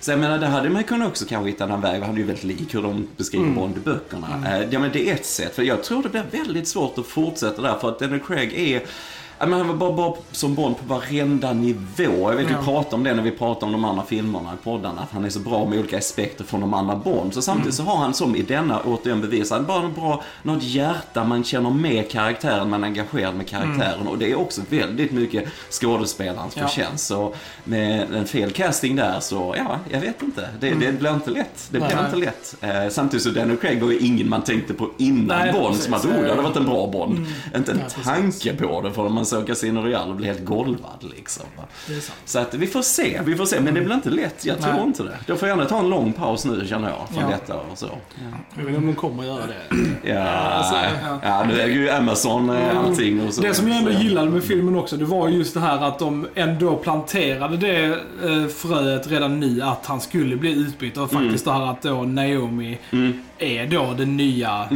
Så 0.00 0.10
jag 0.10 0.20
menar, 0.20 0.38
det 0.38 0.46
hade 0.46 0.70
man 0.70 0.84
kunnat 0.84 1.08
också 1.08 1.24
kanske 1.28 1.50
hitta 1.50 1.64
en 1.64 1.80
väg. 1.80 2.02
Han 2.02 2.14
är 2.14 2.18
ju 2.18 2.24
väldigt 2.24 2.44
lik 2.44 2.74
hur 2.74 2.82
de 2.82 3.08
beskriver 3.16 3.50
Bond 3.50 3.76
i 3.76 3.80
böckerna. 3.80 4.26
Eh, 4.46 4.66
ja 4.70 4.78
men 4.78 4.90
det 4.92 5.10
är 5.10 5.14
ett 5.14 5.26
sätt. 5.26 5.54
För 5.54 5.62
jag 5.62 5.82
tror 5.84 6.02
det 6.02 6.08
blir 6.08 6.24
väldigt 6.30 6.68
svårt 6.68 6.98
att 6.98 7.06
fortsätta 7.06 7.62
där. 7.62 7.74
För 7.80 7.88
att 7.88 7.98
Daniel 7.98 8.20
Craig 8.20 8.54
är 8.54 8.82
men 9.38 9.52
han 9.52 9.68
var 9.68 9.74
bara, 9.74 9.92
bara 9.92 10.14
som 10.32 10.54
Bond 10.54 10.76
på 10.78 10.94
varenda 10.94 11.52
nivå. 11.52 11.82
Jag 12.30 12.36
vet, 12.36 12.50
Ja. 12.50 12.56
vi 12.60 12.64
pratade 12.64 12.96
om 12.96 13.04
det 13.04 13.14
när 13.14 13.22
vi 13.22 13.30
pratade 13.30 13.66
om 13.66 13.72
de 13.72 13.84
andra 13.84 14.04
filmerna 14.04 14.52
i 14.60 14.64
poddarna. 14.64 15.00
Att 15.00 15.10
han 15.12 15.24
är 15.24 15.30
så 15.30 15.38
bra 15.40 15.66
med 15.66 15.78
olika 15.78 15.98
aspekter 15.98 16.44
från 16.44 16.60
de 16.60 16.74
andra 16.74 16.96
Bond. 16.96 17.34
Så 17.34 17.42
samtidigt 17.42 17.74
så 17.74 17.82
har 17.82 17.96
han 17.96 18.14
som 18.14 18.36
i 18.36 18.42
denna 18.42 18.80
återigen 18.80 19.20
bevisat, 19.20 19.66
bara 19.66 19.88
bra, 19.88 20.22
något 20.42 20.62
hjärta, 20.62 21.24
man 21.24 21.44
känner 21.44 21.70
med 21.70 22.10
karaktären, 22.10 22.70
man 22.70 22.82
är 22.84 22.88
engagerad 22.88 23.34
med 23.34 23.48
karaktären. 23.48 24.06
Och 24.08 24.18
det 24.18 24.30
är 24.32 24.38
också 24.38 24.60
väldigt 24.70 25.12
mycket 25.12 25.44
skådespelarens 25.70 26.56
Ja. 26.56 26.62
förtjänst. 26.68 27.06
Så 27.06 27.34
med 27.64 28.12
en 28.14 28.26
fel 28.26 28.50
casting 28.50 28.96
där 28.96 29.20
så, 29.20 29.54
ja, 29.58 29.78
jag 29.90 30.00
vet 30.00 30.22
inte. 30.22 30.48
Det, 30.60 30.70
det 30.70 30.92
blir 30.98 31.14
inte 31.14 31.30
lätt. 31.30 31.68
Det 31.70 31.78
blir 31.78 31.88
Nej. 31.96 32.04
inte 32.04 32.16
lätt. 32.16 32.56
Eh, 32.60 32.90
samtidigt 32.90 33.22
så 33.22 33.30
Daniel 33.30 33.56
Craig 33.56 33.82
var 33.82 33.90
ju 33.90 33.98
ingen 33.98 34.28
man 34.28 34.42
tänkte 34.42 34.74
på 34.74 34.90
innan 34.98 35.38
Nej, 35.38 35.52
Bond. 35.52 35.76
Som 35.76 35.94
att, 35.94 36.04
oh, 36.04 36.12
det 36.22 36.28
hade 36.28 36.42
varit 36.42 36.56
en 36.56 36.64
bra 36.64 36.86
Bond. 36.86 37.26
Inte 37.56 37.72
en 37.72 37.80
tanke 38.04 38.54
på 38.56 38.80
det 38.80 38.92
för 38.92 39.08
man 39.08 39.25
såg 39.26 39.46
Casino 39.46 39.80
Royale 39.80 40.10
och 40.10 40.16
blev 40.16 40.32
helt 40.34 40.44
golvad 40.44 41.04
liksom. 41.16 41.44
är. 41.88 42.00
Så 42.24 42.38
att 42.38 42.54
vi 42.54 42.66
får 42.66 42.82
se, 42.82 43.20
vi 43.24 43.36
får 43.36 43.46
se. 43.46 43.60
Men 43.60 43.74
det 43.74 43.80
blir 43.80 43.94
inte 43.94 44.10
lätt, 44.10 44.44
jag 44.44 44.60
tror 44.62 44.72
Nej. 44.72 44.82
inte 44.82 45.02
det. 45.02 45.18
Då 45.26 45.36
får 45.36 45.48
jag 45.48 45.56
gärna 45.58 45.68
ta 45.68 45.78
en 45.78 45.88
lång 45.88 46.12
paus 46.12 46.44
nu 46.44 46.66
känner 46.66 46.88
jag, 46.88 47.08
från 47.20 47.30
Ja. 47.30 47.36
detta 47.36 47.54
och 47.54 47.78
så. 47.78 47.86
Jag 48.54 48.58
vet 48.64 48.68
inte 48.68 48.78
om 48.78 48.86
de 48.86 48.94
kommer 48.94 49.22
att 49.22 49.28
göra 49.28 49.46
det. 49.46 50.08
Ja, 50.12 50.22
Alltså, 50.28 50.74
ja. 50.74 51.18
ja 51.22 51.44
nu 51.48 51.60
äger 51.60 51.74
ju 51.74 51.90
Amazon 51.90 52.50
eh, 52.50 52.78
allting 52.78 53.26
och 53.26 53.34
så. 53.34 53.40
Det 53.42 53.54
som 53.54 53.68
jag 53.68 53.76
ändå 53.78 53.90
gillade 53.90 54.30
med 54.30 54.44
filmen 54.44 54.76
också, 54.76 54.96
det 54.96 55.04
var 55.04 55.28
just 55.28 55.54
det 55.54 55.60
här 55.60 55.84
att 55.88 55.98
de 55.98 56.26
ändå 56.34 56.76
planterade 56.76 57.56
det 57.56 57.84
eh, 57.84 58.46
fröet 58.56 59.10
redan 59.10 59.40
nu 59.40 59.62
att 59.62 59.86
han 59.86 60.00
skulle 60.00 60.36
bli 60.36 60.52
utbytt. 60.52 60.96
Och 60.96 61.10
faktiskt 61.10 61.44
det 61.44 61.52
här 61.52 61.70
att 61.70 61.82
då 61.82 62.02
Naomi 62.02 62.78
Mm. 62.92 63.22
är 63.38 63.66
då 63.66 63.94
den 63.98 64.16
nya 64.16 64.68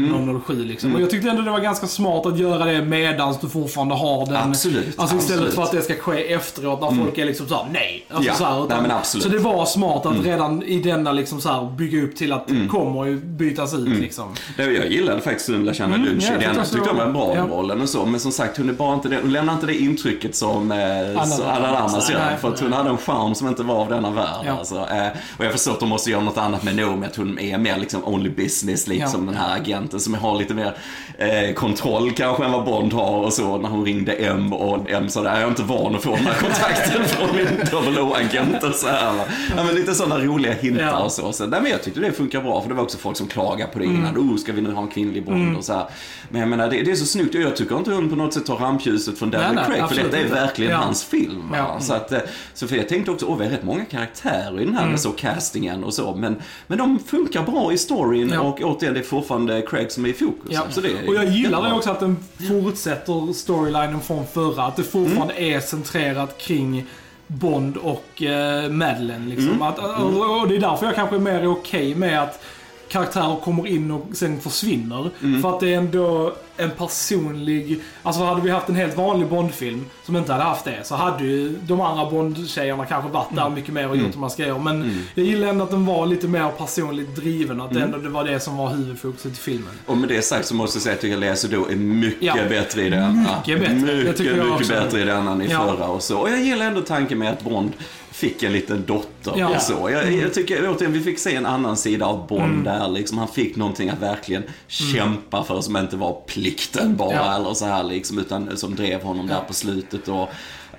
007 0.47 0.65
liksom. 0.65 0.95
Och 0.95 1.01
jag 1.01 1.11
tyckte 1.11 1.31
ändå 1.31 1.43
det 1.43 1.51
var 1.51 1.61
ganska 1.61 1.87
smart 1.87 2.27
att 2.27 2.39
göra 2.39 2.65
det 2.65 2.83
medans 2.85 3.41
du 3.41 3.49
fortfarande 3.49 3.95
har 3.95 4.27
den. 4.27 4.40
Absolut, 4.49 4.99
Alltså 4.99 5.17
istället 5.17 5.39
absolut. 5.41 5.55
för 5.55 5.63
att 5.63 5.71
det 5.71 5.83
ska 5.83 5.95
ske 5.95 6.33
efteråt 6.33 6.81
när 6.81 7.05
folk 7.05 7.19
är 7.19 7.25
liksom 7.25 7.49
såhär 7.49 7.67
nej. 7.73 8.07
Alltså 8.11 8.29
Ja, 8.31 8.35
så, 8.37 8.45
här, 8.45 8.67
nej, 8.69 8.79
men 8.83 8.91
absolut. 8.91 9.25
så 9.25 9.29
det 9.33 9.39
var 9.39 9.67
smart 9.67 10.07
att 10.07 10.25
redan 10.25 10.63
i 10.63 10.79
denna 10.83 11.13
liksom 11.13 11.41
så 11.41 11.49
här 11.49 11.71
bygga 11.71 12.03
upp 12.03 12.17
till 12.17 12.33
att 12.33 12.49
det 12.49 12.69
kommer 12.71 13.05
ju 13.05 13.17
bytas 13.17 13.75
ut 13.75 13.89
liksom. 14.01 14.35
Det 14.57 14.63
jag 14.73 14.87
gillade 14.93 15.21
faktiskt 15.21 15.47
Sundla 15.47 15.75
Channa 15.75 15.95
Mm, 15.95 16.07
Lunch 16.09 16.23
i 16.23 16.27
jag 16.33 16.41
den. 16.41 16.57
Jag 16.57 16.71
tyckte 16.71 16.89
hon 16.89 16.99
var 16.99 17.07
bra 17.13 17.35
i 17.35 17.37
ja. 17.37 17.47
rollen 17.51 17.81
och 17.81 17.89
så. 17.89 18.07
Men 18.07 18.21
som 18.21 18.33
sagt, 18.33 18.57
hon, 18.57 18.69
är 18.69 18.73
bara 18.73 18.95
inte 18.95 19.09
det, 19.09 19.19
hon 19.23 19.33
lämnar 19.33 19.53
inte 19.55 19.67
det 19.67 19.75
intrycket 19.81 20.35
som 20.35 20.73
eh, 20.73 20.79
alla 21.23 21.79
andra 21.79 21.99
Nej, 21.99 22.13
gör. 22.13 22.19
nej. 22.19 22.37
För 22.41 22.49
att 22.49 22.61
hon 22.61 22.73
hade 22.73 22.91
en 22.91 22.97
charm 22.99 23.35
som 23.35 23.49
inte 23.49 23.63
var 23.63 23.75
av 23.75 23.89
denna 23.89 24.11
värld. 24.11 24.27
Ja. 24.47 24.53
Alltså, 24.59 24.75
eh, 24.77 25.07
och 25.39 25.45
jag 25.45 25.53
förstår 25.53 25.73
att 25.73 25.81
de 25.81 25.89
måste 25.89 26.11
göra 26.11 26.23
något 26.23 26.39
annat 26.39 26.63
med 26.63 26.77
Naomi, 26.77 27.07
att 27.07 27.17
hon 27.17 27.39
är 27.39 27.59
mer 27.59 27.77
liksom 27.79 28.05
only 28.05 28.31
business 28.31 28.87
liksom, 28.87 29.25
Ja. 29.27 29.33
den 29.33 29.41
här 29.41 29.57
agenten 29.57 30.01
som 30.01 30.15
har 30.15 30.39
lite 30.39 30.55
mer 30.55 30.73
eh, 31.19 31.55
kontroll 31.55 32.11
kanske 32.13 32.45
än 32.45 32.53
vad 32.53 32.65
Bond 32.65 32.93
har 32.93 33.17
och 33.25 33.33
så 33.33 33.59
när 33.59 33.69
hon 33.69 33.85
ringde 33.85 34.13
M 34.31 34.53
och 34.53 34.91
M 34.91 35.09
sa 35.09 35.25
jag 35.25 35.39
är 35.43 35.49
inte 35.49 35.63
van 35.63 35.95
att 35.95 36.03
få 36.03 36.17
den 36.17 36.25
här 36.27 36.35
kontakten 36.41 37.05
från 37.05 37.37
min 37.37 37.47
double 37.71 38.01
O-agent 38.01 38.63
och 38.65 38.75
så 38.75 38.89
här. 38.89 39.13
va. 39.13 39.25
Ja, 39.57 39.65
men 39.65 39.75
lite 39.75 39.95
sådana 39.95 40.19
roliga 40.25 40.53
hintar 40.53 40.83
Ja. 40.83 40.99
och 40.99 41.13
så. 41.13 41.33
så 41.33 41.47
nej, 41.47 41.61
men 41.63 41.71
jag 41.71 41.83
tyckte 41.83 42.01
det 42.01 42.13
funkar 42.13 42.41
bra 42.43 42.61
för 42.63 42.69
det 42.69 42.75
var 42.75 42.83
också 42.83 42.99
folk 42.99 43.17
som 43.17 43.27
klagade 43.29 43.73
på 43.73 43.79
det 43.79 43.85
innan. 43.85 44.07
Mm. 44.07 44.31
Oh, 44.31 44.37
ska 44.37 44.53
vi 44.53 44.61
nu 44.61 44.73
ha 44.73 44.83
en 44.83 44.89
kvinnlig 44.89 45.25
Bond 45.25 45.57
och 45.57 45.65
så 45.65 45.73
här. 45.73 45.85
Men 46.29 46.41
jag 46.41 46.49
menar, 46.51 46.71
det, 46.71 46.83
det 46.83 46.91
är 46.91 46.95
så 46.97 47.07
snyggt 47.07 47.35
och 47.35 47.41
jag 47.41 47.57
tycker 47.57 47.77
inte 47.77 47.91
hon 47.93 48.11
på 48.11 48.17
något 48.17 48.35
sätt 48.35 48.47
tar 48.47 48.57
rampljuset 48.57 49.19
från 49.19 49.31
Daniel 49.31 49.55
nej, 49.55 49.65
Craig 49.65 49.79
för 49.79 49.85
absolut 49.85 50.11
detta 50.13 50.25
är 50.27 50.29
verkligen 50.47 50.71
Ja. 50.73 50.77
hans 50.79 51.05
film. 51.05 51.43
Ja. 51.55 51.77
Så, 51.81 51.95
att, 51.95 52.13
eh, 52.13 52.19
så 52.55 52.69
för 52.69 52.77
jag 52.77 52.89
tänkte 52.89 53.11
också, 53.11 53.27
åh 53.27 53.39
vi 53.39 53.45
har 53.45 53.51
rätt 53.53 53.65
många 53.65 53.85
karaktärer 53.85 54.61
i 54.61 54.65
den 54.65 54.75
här 54.75 54.87
med 54.87 55.01
så 55.01 55.11
castingen 55.11 55.85
och 55.85 55.95
så. 55.95 56.15
Men, 56.15 56.37
men 56.67 56.79
de 56.79 56.99
funkar 56.99 57.43
bra 57.43 57.73
i 57.73 57.79
storyn 57.79 58.31
Ja. 58.35 58.41
och 58.41 58.61
återigen 58.63 58.95
det 58.95 59.01
är 59.01 59.05
fortfarande 59.05 59.63
Craig 59.63 59.93
som 59.93 60.05
är 60.05 60.09
i 60.09 60.13
fokus. 60.13 60.51
Ja. 60.51 60.63
Så 60.71 60.81
det 60.81 60.89
är 60.89 61.09
och 61.09 61.15
jag 61.15 61.25
gillar 61.25 61.63
det 61.69 61.73
också 61.73 61.91
att 61.91 62.01
den 62.01 62.17
fortsätter 62.49 63.33
storylinen 63.33 64.01
från 64.01 64.20
förra. 64.27 64.63
Att 64.65 64.77
det 64.77 64.83
fortfarande 64.85 65.35
Mm. 65.35 65.57
är 65.57 65.61
centrerat 65.61 66.39
kring 66.39 66.87
Bond 67.27 67.77
och 67.77 68.23
eh, 68.23 68.71
Madeleine. 68.71 69.27
Liksom. 69.29 69.49
Mm. 69.49 69.63
Att, 69.63 69.79
och, 69.79 70.41
och 70.41 70.49
det 70.49 70.57
är 70.57 70.61
därför 70.61 70.87
jag 70.87 70.95
kanske 70.95 71.17
är 71.17 71.21
mer 71.21 71.47
okej 71.49 71.95
med 71.95 72.23
att 72.23 72.43
karaktärer 72.91 73.37
kommer 73.45 73.67
in 73.67 73.91
och 73.91 74.07
sen 74.13 74.41
försvinner. 74.41 75.11
Mm. 75.23 75.43
För 75.43 75.55
att 75.55 75.61
det 75.61 75.75
är 75.75 75.79
ändå 75.79 76.35
en 76.57 76.71
personlig... 76.71 77.81
Alltså 78.03 78.25
hade 78.25 78.41
vi 78.41 78.51
haft 78.51 78.69
en 78.69 78.75
helt 78.75 78.97
vanlig 78.97 79.29
Bond-film 79.29 79.87
som 80.05 80.17
inte 80.17 80.33
hade 80.33 80.45
haft 80.45 80.65
det 80.65 80.79
så 80.85 80.95
hade 80.95 81.25
ju 81.25 81.59
de 81.63 81.81
andra 81.81 82.11
Bond-tjejerna 82.11 82.87
kanske 82.87 83.11
varit 83.11 83.35
där 83.37 83.51
mycket 83.51 83.75
mer 83.75 83.89
och 83.89 83.97
gjort 83.97 84.15
mm. 84.15 84.31
ska 84.31 84.47
göra. 84.47 84.59
Men 84.59 85.07
jag 85.15 85.27
gillar 85.27 85.49
ändå 85.49 85.65
att 85.65 85.71
den 85.71 85.87
var 85.87 86.07
lite 86.07 86.29
mer 86.29 86.51
personligt 86.51 87.17
driven. 87.17 87.61
Att 87.61 87.75
det 87.75 87.81
ändå 87.81 87.99
det 87.99 88.09
var 88.09 88.25
det 88.25 88.41
som 88.41 88.57
var 88.57 88.71
huvudfokuset 88.71 89.33
i 89.33 89.37
filmen. 89.37 89.73
Och 89.87 89.97
med 89.97 90.09
det 90.09 90.23
sagt 90.23 90.47
så 90.47 90.55
måste 90.55 90.77
jag 90.77 90.83
säga 90.83 90.93
att 90.93 91.03
jag 91.03 91.11
tycker 91.11 91.21
Lea 91.21 91.37
Seydoux 91.37 91.73
är 91.73 91.77
mycket 91.77 92.23
Ja. 92.23 92.35
bättre 92.49 92.83
i 92.83 92.91
denna. 92.91 93.37
Mycket 93.37 93.61
bättre. 93.61 93.97
Mycket, 93.97 94.47
mycket 94.51 94.69
bättre 94.69 95.01
i 95.01 95.05
denna 95.05 95.33
än 95.33 95.43
i 95.43 95.51
Ja. 95.51 95.67
förra 95.67 95.87
och 95.87 96.03
så. 96.03 96.19
Och 96.19 96.31
jag 96.31 96.41
gillar 96.41 96.67
ändå 96.67 96.81
tanken 96.81 97.19
med 97.19 97.33
att 97.33 97.43
Bond 97.43 97.73
fick 98.21 98.43
en 98.43 98.53
liten 98.53 98.85
dotter 98.87 99.35
Ja. 99.37 99.49
och 99.49 99.63
så. 99.63 99.91
Jag, 99.91 100.13
jag 100.13 100.35
tycker 100.35 100.69
återigen, 100.71 100.93
vi 100.93 101.01
fick 101.01 101.19
se 101.19 101.35
en 101.35 101.47
annan 101.47 101.77
sida 101.77 102.07
av 102.07 102.27
Bond 102.27 102.43
Mm. 102.43 102.65
där 102.65 102.89
liksom. 102.89 103.19
Han 103.19 103.29
fick 103.29 103.57
någonting 103.57 103.89
att 103.89 104.03
verkligen 104.03 104.43
kämpa 104.69 105.45
för 105.45 105.61
som 105.61 105.77
inte 105.77 105.97
var 105.97 106.21
plikten 106.27 106.97
bara 106.97 107.15
Ja. 107.15 107.37
eller 107.37 107.55
så 107.55 107.65
här 107.65 107.83
liksom. 107.85 108.19
Utan 108.19 108.57
som 108.57 108.75
drev 108.75 109.03
honom 109.03 109.27
där 109.27 109.41
på 109.47 109.53
slutet 109.55 110.09
och 110.09 110.29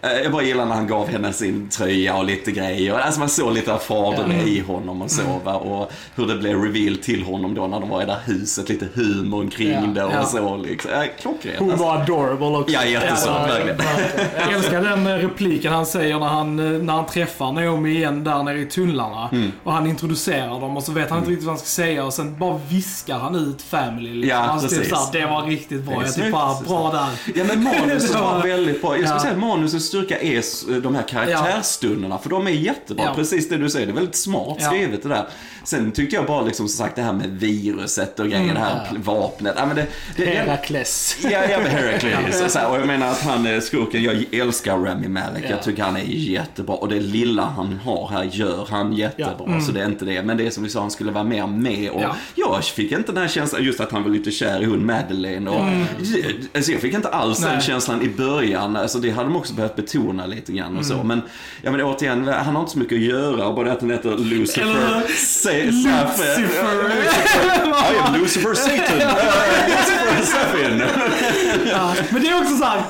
jag 0.02 0.32
bara 0.32 0.44
gillar 0.44 0.66
när 0.66 0.76
han 0.76 0.88
gav 0.88 1.08
henne 1.10 1.34
sin 1.34 1.70
tröja 1.70 2.16
och 2.18 2.26
lite 2.26 2.52
grejer. 2.52 2.94
Alltså 3.00 3.20
man 3.20 3.30
såg 3.30 3.54
lite 3.54 3.74
av 3.74 3.78
fadern 3.78 4.32
i 4.32 4.60
honom 4.60 5.02
och 5.02 5.12
så 5.12 5.22
Mm. 5.22 5.34
va. 5.44 5.54
Och 5.54 5.92
hur 6.16 6.28
det 6.28 6.36
blev 6.36 6.62
reveal 6.64 6.98
till 6.98 7.24
honom 7.24 7.54
då 7.56 7.68
när 7.68 7.80
de 7.80 7.90
var 7.90 8.02
i 8.02 8.06
det 8.06 8.12
där 8.12 8.34
huset. 8.34 8.70
Lite 8.70 8.88
humor 8.94 9.50
kring 9.50 9.70
Ja. 9.72 9.82
det 9.82 10.04
och 10.04 10.12
Ja. 10.14 10.24
så 10.26 10.58
liksom. 10.58 10.92
Ja, 10.92 11.04
klockrent. 11.22 11.60
Hon 11.60 11.72
Alltså. 11.72 11.86
var 11.86 11.98
adorable 12.02 12.46
också. 12.48 12.74
Ja, 12.74 12.86
jättesöt, 12.86 13.28
Ja, 13.28 13.46
verkligen. 13.48 13.78
Jag 14.40 14.54
älskar 14.54 14.82
den 14.82 15.08
eh, 15.08 15.14
repliken 15.16 15.74
han 15.74 15.86
säger 15.86 16.20
när 16.20 16.28
han, 16.28 16.60
eh, 16.76 16.82
när 16.82 16.94
han 16.94 17.06
träffar 17.06 17.52
Naomi 17.52 17.90
igen 17.90 18.24
där 18.24 18.44
nere 18.44 18.60
i 18.60 18.66
tunnlarna. 18.66 19.30
Mm. 19.32 19.52
Och 19.64 19.74
han 19.74 19.88
introducerar 19.88 20.60
dem 20.60 20.78
och 20.78 20.84
så 20.84 20.92
vet 20.92 21.10
han 21.10 21.20
inte 21.20 21.32
riktigt 21.32 21.46
vad 21.46 21.52
han 21.56 21.60
ska 21.60 21.68
säga 21.68 22.06
och 22.06 22.14
sen 22.14 22.38
bara 22.40 22.60
viskar 22.70 23.18
han 23.20 23.36
ut 23.36 23.62
family. 23.62 24.14
Liksom. 24.14 24.30
Ja, 24.30 24.46
han 24.46 24.60
typ 24.62 24.70
precis. 24.70 24.90
såhär, 24.90 25.12
det 25.12 25.26
var 25.26 25.42
riktigt 25.44 25.84
bra. 25.84 25.94
Jag 25.94 26.02
tycker 26.04 26.14
snyggt. 26.22 26.32
bara, 26.34 26.62
bra 26.62 26.92
där. 26.92 27.34
Ja 27.40 27.44
men 27.48 27.64
manuset 27.90 28.20
var 28.20 28.42
väldigt 28.44 28.82
bra. 28.82 28.90
Jag 28.92 29.00
skulle 29.00 29.16
Ja. 29.16 29.20
säga 29.20 29.34
att 29.34 29.40
manusets 29.40 29.91
styrka 29.92 30.20
är 30.20 30.82
de 30.82 30.96
här 30.96 31.04
karaktärsstunderna. 31.08 32.18
För 32.18 32.30
de 32.30 32.48
är 32.48 32.52
jättebra. 32.52 33.06
Ja. 33.06 33.14
Precis 33.16 33.50
det 33.50 33.58
du 33.58 33.70
säger. 33.70 33.86
Det 33.86 33.92
är 33.92 33.96
väldigt 33.96 34.16
smart 34.16 34.58
Ja. 34.62 34.68
skrivet 34.68 35.04
det 35.04 35.10
där. 35.10 35.28
Sen 35.64 35.92
tyckte 35.92 36.16
jag 36.16 36.26
bara 36.26 36.42
liksom 36.42 36.68
som 36.68 36.78
sagt 36.78 36.96
det 36.96 37.02
här 37.02 37.14
med 37.14 37.30
viruset 37.30 38.20
och 38.20 38.28
grejer, 38.30 38.54
det 38.54 38.60
här 38.60 38.88
pl- 38.92 39.04
vapnet. 39.04 39.54
Ja, 39.58 39.66
men 39.66 39.76
det, 39.76 39.88
det, 40.16 40.26
det, 40.26 40.32
Herakles. 40.32 41.18
Ja, 41.24 41.30
ja, 41.50 41.58
men 41.64 41.72
Heracles. 41.72 42.42
Och, 42.46 42.52
så 42.52 42.60
här, 42.60 42.70
och 42.70 42.78
jag 42.80 42.88
menar 42.88 43.08
att 43.08 43.22
han 43.22 43.46
är 43.46 43.60
skurken, 43.60 44.04
jag 44.04 44.26
älskar 44.34 44.78
Rami 44.78 45.08
Malek. 45.08 45.44
Ja. 45.44 45.50
Jag 45.50 45.64
tycker 45.64 45.84
han 45.84 45.96
är 45.98 46.04
jättebra. 46.06 46.76
Och 46.76 46.90
det 46.90 47.00
lilla 47.00 47.44
han 47.46 47.80
har 47.86 48.08
här 48.08 48.24
gör 48.24 48.68
han 48.70 48.94
jättebra. 48.94 49.62
Så 49.62 49.72
det 49.72 49.82
är 49.82 49.86
inte 49.86 50.06
det. 50.06 50.24
Men 50.24 50.38
det 50.38 50.46
är 50.48 50.50
som 50.50 50.64
vi 50.64 50.70
sa, 50.70 50.82
han 50.82 50.92
skulle 50.92 51.12
vara 51.12 51.24
mer 51.24 51.48
med. 51.48 51.90
Och 51.92 52.02
Ja. 52.02 52.16
jag 52.36 52.64
fick 52.64 52.92
inte 52.92 53.12
den 53.12 53.22
här 53.22 53.30
känslan, 53.30 53.64
just 53.64 53.80
att 53.80 53.92
han 53.92 54.04
var 54.04 54.10
lite 54.10 54.32
kär 54.32 54.62
i 54.62 54.66
hon 54.66 54.86
Madeleine. 54.86 55.50
Och, 55.50 55.66
alltså, 56.56 56.72
jag 56.72 56.82
fick 56.82 56.94
inte 56.94 57.08
alls 57.10 57.40
den 57.40 57.50
Nej. 57.54 57.62
känslan 57.62 58.02
i 58.02 58.10
början. 58.10 58.76
Alltså, 58.76 58.98
det 59.00 59.10
hade 59.10 59.30
de 59.30 59.36
också 59.36 59.54
behövt 59.54 59.76
betona 59.76 60.26
lite 60.26 60.52
grann 60.52 60.78
och 60.78 60.86
så. 60.86 61.04
Men, 61.04 61.22
ja, 61.62 61.72
men 61.72 61.82
återigen, 61.82 62.28
han 62.28 62.56
har 62.56 62.60
inte 62.62 62.72
så 62.74 62.80
mycket 62.80 62.96
att 62.96 63.02
göra. 63.04 63.52
Bara 63.54 63.72
att 63.72 63.82
han 63.82 63.92
heter 63.92 64.18
Lucifer. 64.18 65.04
Lucifer. 65.54 66.40
I 67.94 67.98
am 68.08 68.22
Lucifer 68.22 68.54
Satan. 68.54 68.98
Lucifer. 70.20 70.88
Ja, 71.72 71.94
men 72.10 72.22
det 72.24 72.30
är 72.30 72.38
också 72.42 72.56
såhär, 72.58 72.82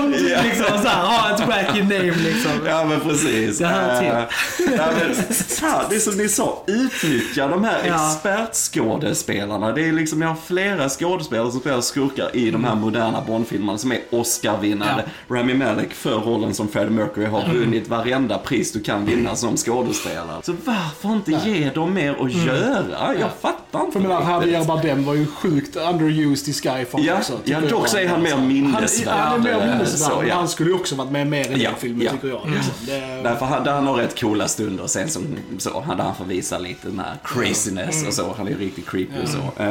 Bond 0.00 0.14
Ja. 0.14 0.38
liksom 0.42 0.78
såhär, 0.82 1.06
ha 1.06 1.34
ett 1.34 1.46
wacky 1.46 1.82
name 1.82 2.14
liksom. 2.24 2.50
Ja 2.66 2.84
men 2.84 3.00
precis. 3.00 3.58
Det 3.58 3.66
hör 3.66 3.98
till. 3.98 4.08
Eh, 4.08 4.74
ja, 4.76 4.86
men, 4.98 5.14
fan, 5.34 5.84
det 5.90 5.96
är 5.96 6.00
som 6.00 6.16
ni 6.16 6.28
sa, 6.28 6.64
utnyttja 6.66 7.48
de 7.48 7.64
här 7.64 7.78
Ja. 7.86 8.12
expertskådespelarna. 8.12 9.72
Det 9.72 9.88
är 9.88 9.92
liksom, 9.92 10.22
jag 10.22 10.28
har 10.28 10.36
flera 10.46 10.88
skådespelare 10.88 11.50
som 11.50 11.60
spelar 11.60 11.80
skurkar 11.80 12.36
i 12.36 12.50
de 12.50 12.64
här 12.64 12.74
moderna 12.74 13.20
Bondfilmerna 13.26 13.78
som 13.78 13.92
är 13.92 13.98
Oscar-vinnare. 14.10 15.04
Rami 15.30 15.54
Malek 15.54 15.94
för 15.94 16.14
rollen 16.14 16.54
som 16.54 16.68
Freddie 16.68 16.90
Mercury 16.90 17.26
har 17.26 17.48
vunnit 17.54 17.88
varenda 17.88 18.38
pris 18.38 18.72
du 18.72 18.80
kan 18.80 19.06
vinna 19.06 19.36
som 19.36 19.56
skådespelare. 19.56 20.42
Så 20.42 20.54
varför 20.64 21.08
inte 21.12 21.32
ge 21.32 21.70
dem 21.70 21.94
mer 21.94 22.07
att 22.10 22.32
göra? 22.32 23.14
Jag 23.20 23.30
fattar 23.40 23.80
inte 23.80 23.92
För 23.92 24.00
menar. 24.00 24.30
Javier 24.30 24.64
Bardem 24.64 25.04
var 25.04 25.14
ju 25.14 25.26
sjukt 25.26 25.76
underused 25.76 26.48
i 26.48 26.52
Skyfall 26.52 27.04
Ja, 27.04 27.18
också. 27.18 27.38
ja, 27.44 27.60
dock 27.60 27.88
så 27.88 27.96
är 27.98 28.08
han 28.08 28.22
mer 28.22 28.36
minnesvärd. 28.36 29.08
Han, 29.14 29.28
han 29.30 29.46
är 29.46 29.58
mer 29.58 29.66
eh, 29.66 29.72
minnesvärd, 29.72 30.12
så, 30.12 30.24
ja. 30.28 30.34
han 30.34 30.48
skulle 30.48 30.70
ju 30.70 30.76
också 30.76 30.94
varit 30.94 31.10
med 31.10 31.26
mer 31.26 31.44
i 31.56 31.62
Ja, 31.62 31.70
den 31.70 31.78
filmen 31.78 32.02
ja. 32.06 32.12
tycker 32.12 32.28
jag. 32.28 32.40
Liksom. 32.54 32.72
Det, 32.86 33.20
Därför 33.22 33.46
hade 33.46 33.70
han 33.70 33.84
nog 33.84 33.98
rätt 33.98 34.20
coola 34.20 34.48
stunder. 34.48 34.86
Sen 34.86 35.08
som, 35.08 35.26
så 35.58 35.80
hade 35.80 36.02
han 36.02 36.14
fått 36.14 36.26
visa 36.26 36.58
lite 36.58 36.88
den 36.88 36.98
här 36.98 37.16
craziness 37.24 38.06
och 38.06 38.12
så. 38.14 38.34
Han 38.36 38.46
är 38.46 38.50
ju 38.50 38.58
riktigt 38.58 38.86
creepy 38.90 39.22
och 39.22 39.28
så. 39.28 39.62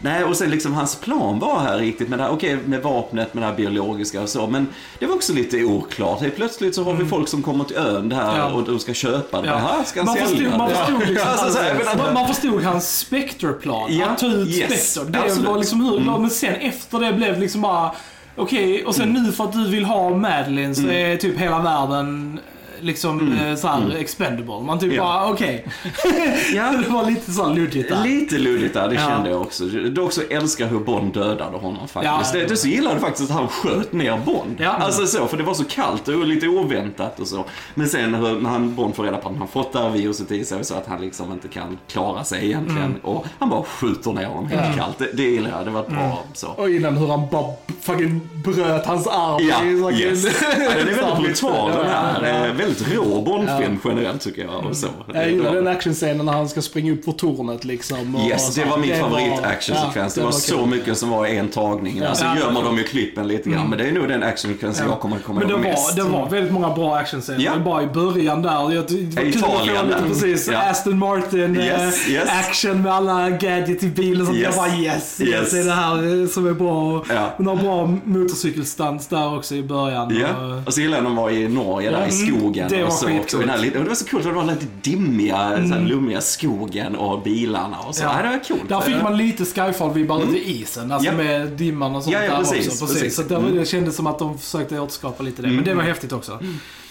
Nej, 0.00 0.24
och 0.24 0.36
sen 0.36 0.50
liksom 0.50 0.72
hans 0.72 0.96
plan 0.96 1.38
var 1.38 1.58
här 1.58 1.78
riktigt 1.78 2.08
med 2.08 2.18
det 2.18 2.22
här, 2.22 2.30
okej 2.30 2.58
med 2.66 2.82
vapnet, 2.82 3.34
med 3.34 3.42
det 3.42 3.46
här 3.46 3.54
biologiska 3.56 4.22
och 4.22 4.28
så. 4.28 4.46
Men 4.46 4.66
det 4.98 5.06
var 5.06 5.14
också 5.14 5.32
lite 5.32 5.64
oklart. 5.64 6.20
Helt 6.20 6.36
plötsligt 6.36 6.74
så 6.74 6.84
har 6.84 6.94
vi 6.94 7.04
folk 7.04 7.28
som 7.28 7.42
kommer 7.42 7.64
till 7.64 7.76
ön 7.76 8.12
här 8.12 8.38
Ja. 8.38 8.52
och 8.52 8.64
de 8.64 8.78
ska 8.78 8.94
köpa 8.94 9.42
det. 9.42 9.48
Ja. 9.48 9.56
Här 9.56 9.84
ska 9.84 10.00
han 10.00 10.06
Man 10.06 10.14
sälja 10.16 10.28
förstod, 10.28 10.58
man 10.58 10.70
förstod 10.70 11.08
liksom 11.08 11.28
Alltså, 11.38 11.58
man, 12.04 12.14
man 12.14 12.26
förstod 12.28 12.62
hans 12.62 12.98
Spectre-plan. 12.98 13.96
Ja, 13.96 14.06
att 14.06 14.18
ta 14.18 14.26
ut 14.26 14.48
yes, 14.48 14.92
Spectre. 14.92 15.10
Det 15.12 15.18
absolut. 15.18 15.38
Mm. 15.38 15.50
var 15.52 15.58
liksom 15.58 15.80
hur, 15.84 16.18
men 16.18 16.30
sen 16.30 16.54
efter 16.54 17.00
det 17.00 17.12
blev 17.12 17.40
liksom 17.40 17.60
bara, 17.62 17.92
okej, 18.36 18.84
och 18.84 18.94
sen 18.94 19.10
Mm. 19.10 19.22
nu 19.22 19.32
för 19.32 19.44
att 19.44 19.52
du 19.52 19.68
vill 19.68 19.84
ha 19.84 20.10
Madeline 20.10 20.74
så 20.74 20.88
är 20.88 21.16
typ 21.16 21.38
hela 21.38 21.58
världen 21.58 22.40
liksom 22.84 23.20
mm. 23.20 23.56
så 23.56 23.68
här 23.68 23.96
expendable. 23.98 24.60
Man 24.60 24.78
typ 24.78 24.92
Ja. 24.92 25.02
bara, 25.02 25.30
okej. 25.32 25.66
Ja. 26.54 26.72
det 26.84 26.88
var 26.92 27.10
lite 27.10 27.32
så 27.32 27.48
luddigt 27.54 27.88
där. 27.88 28.04
Lite 28.04 28.38
luddigt 28.38 28.74
där, 28.74 28.88
det 28.88 28.94
Ja. 28.94 29.00
kände 29.08 29.30
jag 29.30 29.40
också. 29.40 29.64
Du 29.64 30.00
också 30.00 30.22
älskar 30.30 30.68
hur 30.68 30.78
Bond 30.78 31.14
dödade 31.14 31.56
honom 31.56 31.88
faktiskt. 31.88 32.34
Ja. 32.34 32.40
det, 32.40 32.46
det 32.46 32.56
så 32.56 32.68
gillade 32.68 33.00
faktiskt 33.00 33.30
att 33.30 33.36
han 33.36 33.48
sköt 33.48 33.92
ner 33.92 34.18
Bond. 34.24 34.56
Ja. 34.58 34.70
Alltså 34.70 35.06
så, 35.06 35.26
för 35.26 35.36
det 35.36 35.42
var 35.42 35.54
så 35.54 35.64
kallt 35.64 36.08
och 36.08 36.26
lite 36.26 36.48
oväntat 36.48 37.20
och 37.20 37.26
så. 37.26 37.44
Men 37.74 37.88
sen 37.88 38.12
när 38.12 38.48
han, 38.48 38.74
Bond 38.74 38.94
får 38.96 39.04
reda 39.04 39.16
på 39.16 39.28
att 39.28 39.36
han 39.36 39.48
fått 39.48 39.72
det 39.72 39.78
här 39.78 39.90
viruset 39.90 40.30
i 40.32 40.44
sig 40.44 40.64
så 40.64 40.74
att 40.74 40.86
han 40.86 41.00
liksom 41.00 41.32
inte 41.32 41.48
kan 41.48 41.78
klara 41.88 42.24
sig 42.24 42.44
egentligen. 42.46 42.82
Mm. 42.84 43.00
Och 43.02 43.26
han 43.38 43.50
bara 43.50 43.62
skjuter 43.62 44.12
ner 44.12 44.26
honom 44.26 44.46
helt 44.50 44.76
kallt. 44.76 44.98
Det, 44.98 45.12
det 45.12 45.22
gillar 45.22 45.50
jag, 45.50 45.64
det 45.64 45.70
var 45.70 45.84
Mm. 45.84 45.96
bra 45.96 46.22
så. 46.34 46.48
och 46.48 46.70
innan 46.70 46.96
hur 46.96 47.06
han 47.06 47.28
bara 47.30 47.52
fucking 47.80 48.20
bröt 48.44 48.86
hans 48.86 49.06
arm. 49.06 49.40
Ja, 49.48 49.90
yes. 49.92 50.24
ja, 50.42 50.48
den 50.58 50.88
är 50.88 50.94
väldigt 50.94 51.40
brutal 51.40 51.70
den 51.70 51.86
här. 51.86 52.22
Ja, 52.22 52.28
ja. 52.28 52.46
Eh, 52.46 52.54
Väldigt 52.80 52.96
rå 52.98 53.20
Bondfilm 53.20 53.78
generellt 53.84 54.20
tycker 54.20 54.42
jag. 54.44 54.66
Och 54.66 54.76
så. 54.76 54.86
Jag 55.14 55.30
gillar 55.30 55.50
Det 55.52 55.56
den 55.58 55.68
actionscenen 55.68 56.26
när 56.26 56.32
han 56.32 56.48
ska 56.48 56.62
springa 56.62 56.92
upp 56.92 57.04
för 57.04 57.12
tornet 57.12 57.64
liksom. 57.64 58.16
Yes, 58.28 58.54
det 58.54 58.64
var 58.64 58.78
min 58.78 58.90
Det 58.90 58.96
favorit 58.96 59.32
Ja, 59.42 59.48
actionsekvens. 59.48 60.14
det 60.14 60.22
var 60.24 60.30
så 60.30 60.56
kul. 60.56 60.66
mycket 60.66 60.98
som 60.98 61.10
var 61.10 61.26
i 61.26 61.36
en 61.36 61.48
tagning. 61.48 62.00
Alltså 62.02 62.24
Ja. 62.24 62.36
gömmer 62.38 62.62
de 62.62 62.78
ju 62.78 62.84
klippen 62.84 63.28
lite 63.28 63.50
grann. 63.50 63.68
Men 63.70 63.78
det 63.78 63.88
är 63.88 63.92
nog 63.92 64.08
den 64.08 64.22
actionsekvensen 64.22 64.86
jag 64.88 65.00
kommer 65.00 65.16
att 65.16 65.24
komma 65.24 65.38
Men 65.40 65.48
det 65.48 65.54
ihåg 65.54 65.62
var, 65.64 65.70
mest. 65.70 65.96
det 65.96 66.02
var 66.02 66.28
väldigt 66.30 66.52
många 66.52 66.70
bra 66.74 66.96
actionscener. 66.96 67.40
Ja. 67.44 67.52
Bara 67.64 67.82
i 67.82 67.86
början 67.86 68.42
där. 68.42 68.50
Jag, 68.72 68.84
det 68.88 69.16
var 69.16 69.22
Italien 69.22 69.86
lite 69.86 70.02
precis 70.08 70.48
Ja. 70.52 70.58
Aston 70.70 70.98
Martin 70.98 71.56
Yes, 71.56 72.06
eh, 72.06 72.12
yes. 72.12 72.28
action 72.48 72.82
med 72.82 72.92
alla 72.92 73.30
gadgets 73.30 73.82
i 73.84 73.86
bilen. 73.88 74.26
sånt. 74.26 74.38
Yes. 74.38 74.56
Jag 74.56 74.64
bara 74.70 74.76
yes, 74.78 75.20
yes, 75.20 75.28
Yes. 75.28 75.50
det 75.50 75.58
är 75.60 75.64
det 75.64 75.72
här 75.72 76.22
eh, 76.22 76.28
som 76.28 76.46
är 76.46 76.52
bra. 76.52 77.04
Ja. 77.14 77.30
Några 77.38 77.62
bra 77.62 77.86
motorcykelstunts 78.04 79.06
där 79.06 79.36
också 79.36 79.54
i 79.54 79.62
början. 79.62 80.16
Ja, 80.20 80.62
Och, 80.66 80.74
så 80.74 80.80
gillade 80.80 80.96
jag 80.96 81.02
när 81.02 81.10
de 81.10 81.16
var 81.16 81.30
i 81.30 81.48
Norge 81.48 81.90
där 81.90 82.06
i 82.06 82.10
skogen. 82.12 82.63
Det 82.68 82.80
var 82.82 82.86
och 82.86 82.92
så 82.92 83.06
skitcoolt. 83.06 83.46
den 83.46 83.48
här 83.48 83.70
det 83.72 83.78
var 83.88 83.94
så 83.94 84.04
coolt, 84.06 84.24
det 84.24 84.32
var 84.32 84.44
lite 84.44 84.66
dimmiga, 84.82 85.36
så 85.68 85.74
här, 85.74 85.80
lummiga 85.80 86.20
skogen 86.20 86.96
och 86.96 87.22
bilarna 87.22 87.78
och 87.78 87.94
så. 87.94 88.02
Ja. 88.04 88.22
det 88.22 88.28
var 88.28 88.44
coolt. 88.44 88.68
Där 88.68 88.80
fick 88.80 89.02
man 89.02 89.16
lite 89.16 89.44
Skyfall-vibbar 89.44 90.22
ute 90.22 90.38
i 90.38 90.60
isen. 90.62 90.92
Alltså 90.92 91.10
Ja. 91.10 91.16
med 91.16 91.48
dimman 91.48 91.96
och 91.96 92.02
sånt 92.02 92.14
Ja, 92.14 92.22
ja, 92.24 92.30
där 92.30 92.38
precis, 92.38 92.68
också. 92.68 92.84
Precis. 92.86 93.02
precis. 93.02 93.16
Så 93.16 93.22
det, 93.22 93.34
var- 93.38 93.50
det 93.50 93.64
kändes 93.66 93.96
som 93.96 94.06
att 94.06 94.18
de 94.18 94.38
försökte 94.38 94.80
återskapa 94.80 95.22
lite 95.22 95.42
det. 95.42 95.48
Men 95.48 95.64
det 95.64 95.74
var 95.74 95.82
häftigt 95.82 96.12
också. 96.12 96.38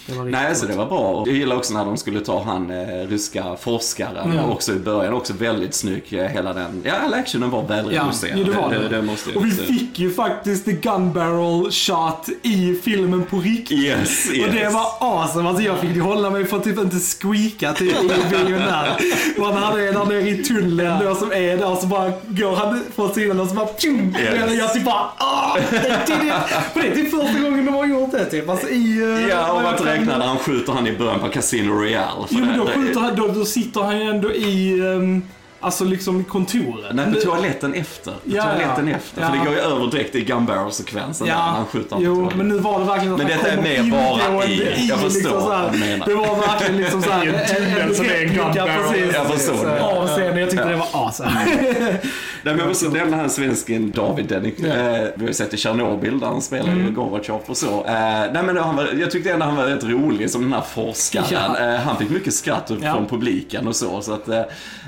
Det 0.06 0.24
Nej, 0.24 0.54
så 0.54 0.66
det 0.66 0.72
coolt. 0.72 0.78
var 0.78 0.86
bra. 0.98 0.98
Och 1.20 1.28
Jag 1.28 1.34
gillar 1.36 1.56
också 1.56 1.74
när 1.74 1.84
de 1.84 1.96
skulle 1.96 2.20
ta 2.20 2.42
han 2.42 2.70
eh, 2.70 3.08
ryska 3.08 3.44
forskaren 3.60 4.32
Ja. 4.36 4.52
också 4.52 4.72
i 4.72 4.78
början. 4.78 5.14
Också 5.14 5.32
väldigt 5.32 5.74
snygg. 5.74 6.04
eh, 6.10 6.24
Hela 6.26 6.52
den, 6.52 6.82
ja, 6.84 6.92
all 7.04 7.14
actionen 7.14 7.50
var 7.50 7.58
Ja, 7.60 7.66
välregisserad. 7.66 8.38
jo, 8.38 8.44
det 8.44 8.50
var 8.60 8.70
det. 8.70 8.78
det, 8.78 8.88
det 8.88 8.96
jag 8.96 9.36
Och 9.36 9.46
vi 9.46 9.50
fick 9.50 9.98
ju 9.98 10.14
faktiskt 10.14 10.64
the 10.64 10.72
gun 10.72 11.12
barrel 11.12 11.70
shot 11.72 12.28
i 12.42 12.74
filmen 12.84 13.24
på 13.24 13.38
riktigt. 13.38 13.78
Yes, 13.78 14.30
yes. 14.34 14.46
Och 14.46 14.52
det 14.54 14.68
var 14.68 14.86
awesome. 15.00 15.48
Alltså 15.48 15.62
jag 15.64 15.78
fick 15.78 15.90
ju 15.94 16.00
hålla 16.00 16.30
mig 16.30 16.44
för 16.44 16.56
att 16.56 16.64
typ 16.64 16.78
inte 16.78 16.96
squeaka 16.96 17.72
typ 17.72 17.96
i 18.02 18.08
bion 18.30 18.58
där. 18.60 18.96
Och 19.38 19.46
han 19.46 19.62
hade 19.62 19.88
en 19.88 19.94
där 19.94 20.04
nere 20.04 20.28
i 20.28 20.44
tunneln 20.44 21.04
då 21.04 21.14
som 21.14 21.32
är 21.32 21.56
där 21.56 21.70
och 21.72 21.78
så 21.78 21.86
bara 21.86 22.12
går 22.28 22.56
han 22.56 22.80
från 22.96 23.14
sidan 23.14 23.40
och 23.40 23.48
så 23.48 23.54
bara 23.54 23.68
tjum! 23.78 24.14
Yes. 24.20 24.44
Och 24.50 24.54
jag 24.54 24.72
typ 24.74 24.84
bara 24.84 24.94
ah! 25.16 25.56
Det, 25.70 25.76
det, 25.80 25.96
det. 26.06 26.34
Det 26.74 26.88
är 26.88 26.94
typ 26.94 27.10
första 27.10 27.38
gången 27.42 27.64
de 27.66 27.74
har 27.74 27.86
gjort 27.86 28.10
det 28.12 28.24
typ. 28.24 28.48
Alltså 28.48 28.68
i... 28.68 29.02
eh, 29.02 29.28
Ja, 29.28 29.52
vad 29.54 29.62
man 29.62 29.76
det? 29.98 30.18
när 30.18 30.26
han 30.26 30.38
skjuter 30.38 30.72
han 30.72 30.86
i 30.86 30.92
början 30.98 31.20
på 31.20 31.28
Casino 31.28 31.72
Royale. 31.72 32.26
Jo 32.28 32.44
men 32.44 32.58
då, 32.58 32.66
skjuter 32.66 33.00
han, 33.00 33.16
då, 33.16 33.28
då 33.28 33.44
sitter 33.44 33.80
han 33.82 33.98
ju 34.00 34.10
ändå 34.10 34.32
i... 34.32 34.80
ehm, 34.80 35.22
Alltså 35.60 35.84
liksom 35.84 36.20
i 36.20 36.24
kontoret. 36.24 36.94
Nej, 36.94 37.14
på 37.14 37.20
toaletten 37.20 37.74
efter. 37.74 38.10
På 38.10 38.16
Ja, 38.24 38.42
toaletten 38.42 38.88
ja. 38.88 38.96
efter. 38.96 39.22
Ja. 39.22 39.28
För 39.30 39.38
det 39.38 39.44
går 39.44 39.54
ju 39.54 39.60
över 39.60 39.86
direkt 39.86 40.14
i 40.14 40.20
gun 40.24 40.46
barrel-sekvensen 40.46 41.26
där 41.26 41.34
när 41.34 41.42
han 41.42 41.66
skjuter 41.66 41.96
jo, 42.00 42.30
men 42.36 42.48
nu 42.48 42.58
var 42.58 42.78
det 42.80 42.84
verkligen 42.84 43.12
att 43.14 43.18
Men 43.18 43.30
han 43.30 43.38
detta 43.38 43.50
är 43.52 43.56
kommer 43.56 43.68
mer 43.82 43.90
bara 43.90 44.26
ingående 44.26 44.54
i- 44.80 44.86
jag 44.88 44.98
förstår 45.00 45.30
här. 45.30 45.62
vad 45.62 45.72
du 45.72 45.78
menar. 45.78 46.06
Det 46.06 46.14
var 46.14 46.36
verkligen 46.36 46.76
liksom 46.76 47.02
såhär, 47.02 47.24
I 47.24 47.28
en 47.34 47.46
tunnel 47.56 47.94
som 47.94 48.04
är 48.04 48.10
en 48.10 48.16
replika, 48.20 48.66
precis. 48.66 49.14
Jag 49.14 49.26
förstår. 49.26 49.78
Av 49.78 50.06
scenen, 50.08 50.38
jag 50.38 50.50
tyckte 50.50 50.64
Ja. 50.64 50.70
det 50.70 50.76
var 50.76 50.88
awesome. 51.06 51.30
Nej, 52.44 52.54
men 52.54 52.58
jag 52.58 52.68
måste 52.68 52.88
nämna 52.88 53.16
han 53.16 53.30
svensken 53.30 53.90
David 53.90 54.26
Dennik. 54.26 54.54
Ja. 54.58 54.66
Eh, 54.66 55.08
vi 55.14 55.20
har 55.20 55.28
ju 55.28 55.34
sett 55.34 55.54
i 55.54 55.56
Tjernobyl 55.56 56.20
där 56.20 56.26
han 56.26 56.42
spelar 56.42 56.74
ju 56.74 56.90
Gorbatjov 56.90 57.40
och 57.46 57.56
så. 57.56 57.84
Eh, 57.84 57.92
nej, 58.32 58.42
men 58.46 58.56
han 58.56 58.76
var, 58.76 58.88
jag 59.00 59.10
tyckte 59.10 59.30
ändå 59.32 59.46
han 59.46 59.56
var 59.56 59.64
rätt 59.64 59.84
rolig 59.84 60.30
som 60.30 60.42
den 60.42 60.52
här 60.52 60.60
forskaren. 60.60 61.26
Ja. 61.30 61.74
Eh, 61.74 61.80
han 61.80 61.96
fick 61.96 62.10
mycket 62.10 62.34
skratt 62.34 62.70
Ja. 62.82 62.92
från 62.94 63.06
publiken 63.06 63.68
och 63.68 63.76
så. 63.76 64.00
så 64.00 64.12
att, 64.12 64.28
eh, 64.28 64.38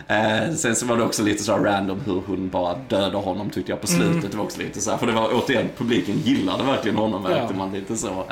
eh, 0.08 0.52
sen 0.56 0.76
så 0.76 0.86
var 0.86 0.96
det 0.96 1.02
också 1.02 1.22
lite 1.22 1.42
så 1.42 1.52
här 1.52 1.60
random 1.60 2.00
hur 2.06 2.22
hon 2.26 2.48
bara 2.48 2.74
dödade 2.88 3.16
honom 3.16 3.50
tyckte 3.50 3.72
jag 3.72 3.80
på 3.80 3.86
slutet. 3.86 4.30
Det 4.30 4.36
var 4.36 4.44
också 4.44 4.58
lite 4.60 4.80
så 4.80 4.90
här, 4.90 4.98
för 4.98 5.06
det 5.06 5.12
var 5.12 5.28
återigen, 5.34 5.68
publiken 5.78 6.14
gillade 6.24 6.62
verkligen 6.64 6.96
honom 6.96 7.22
märkte 7.22 7.46
Ja. 7.50 7.56
man 7.58 7.72
lite 7.72 7.96
så. 7.96 8.24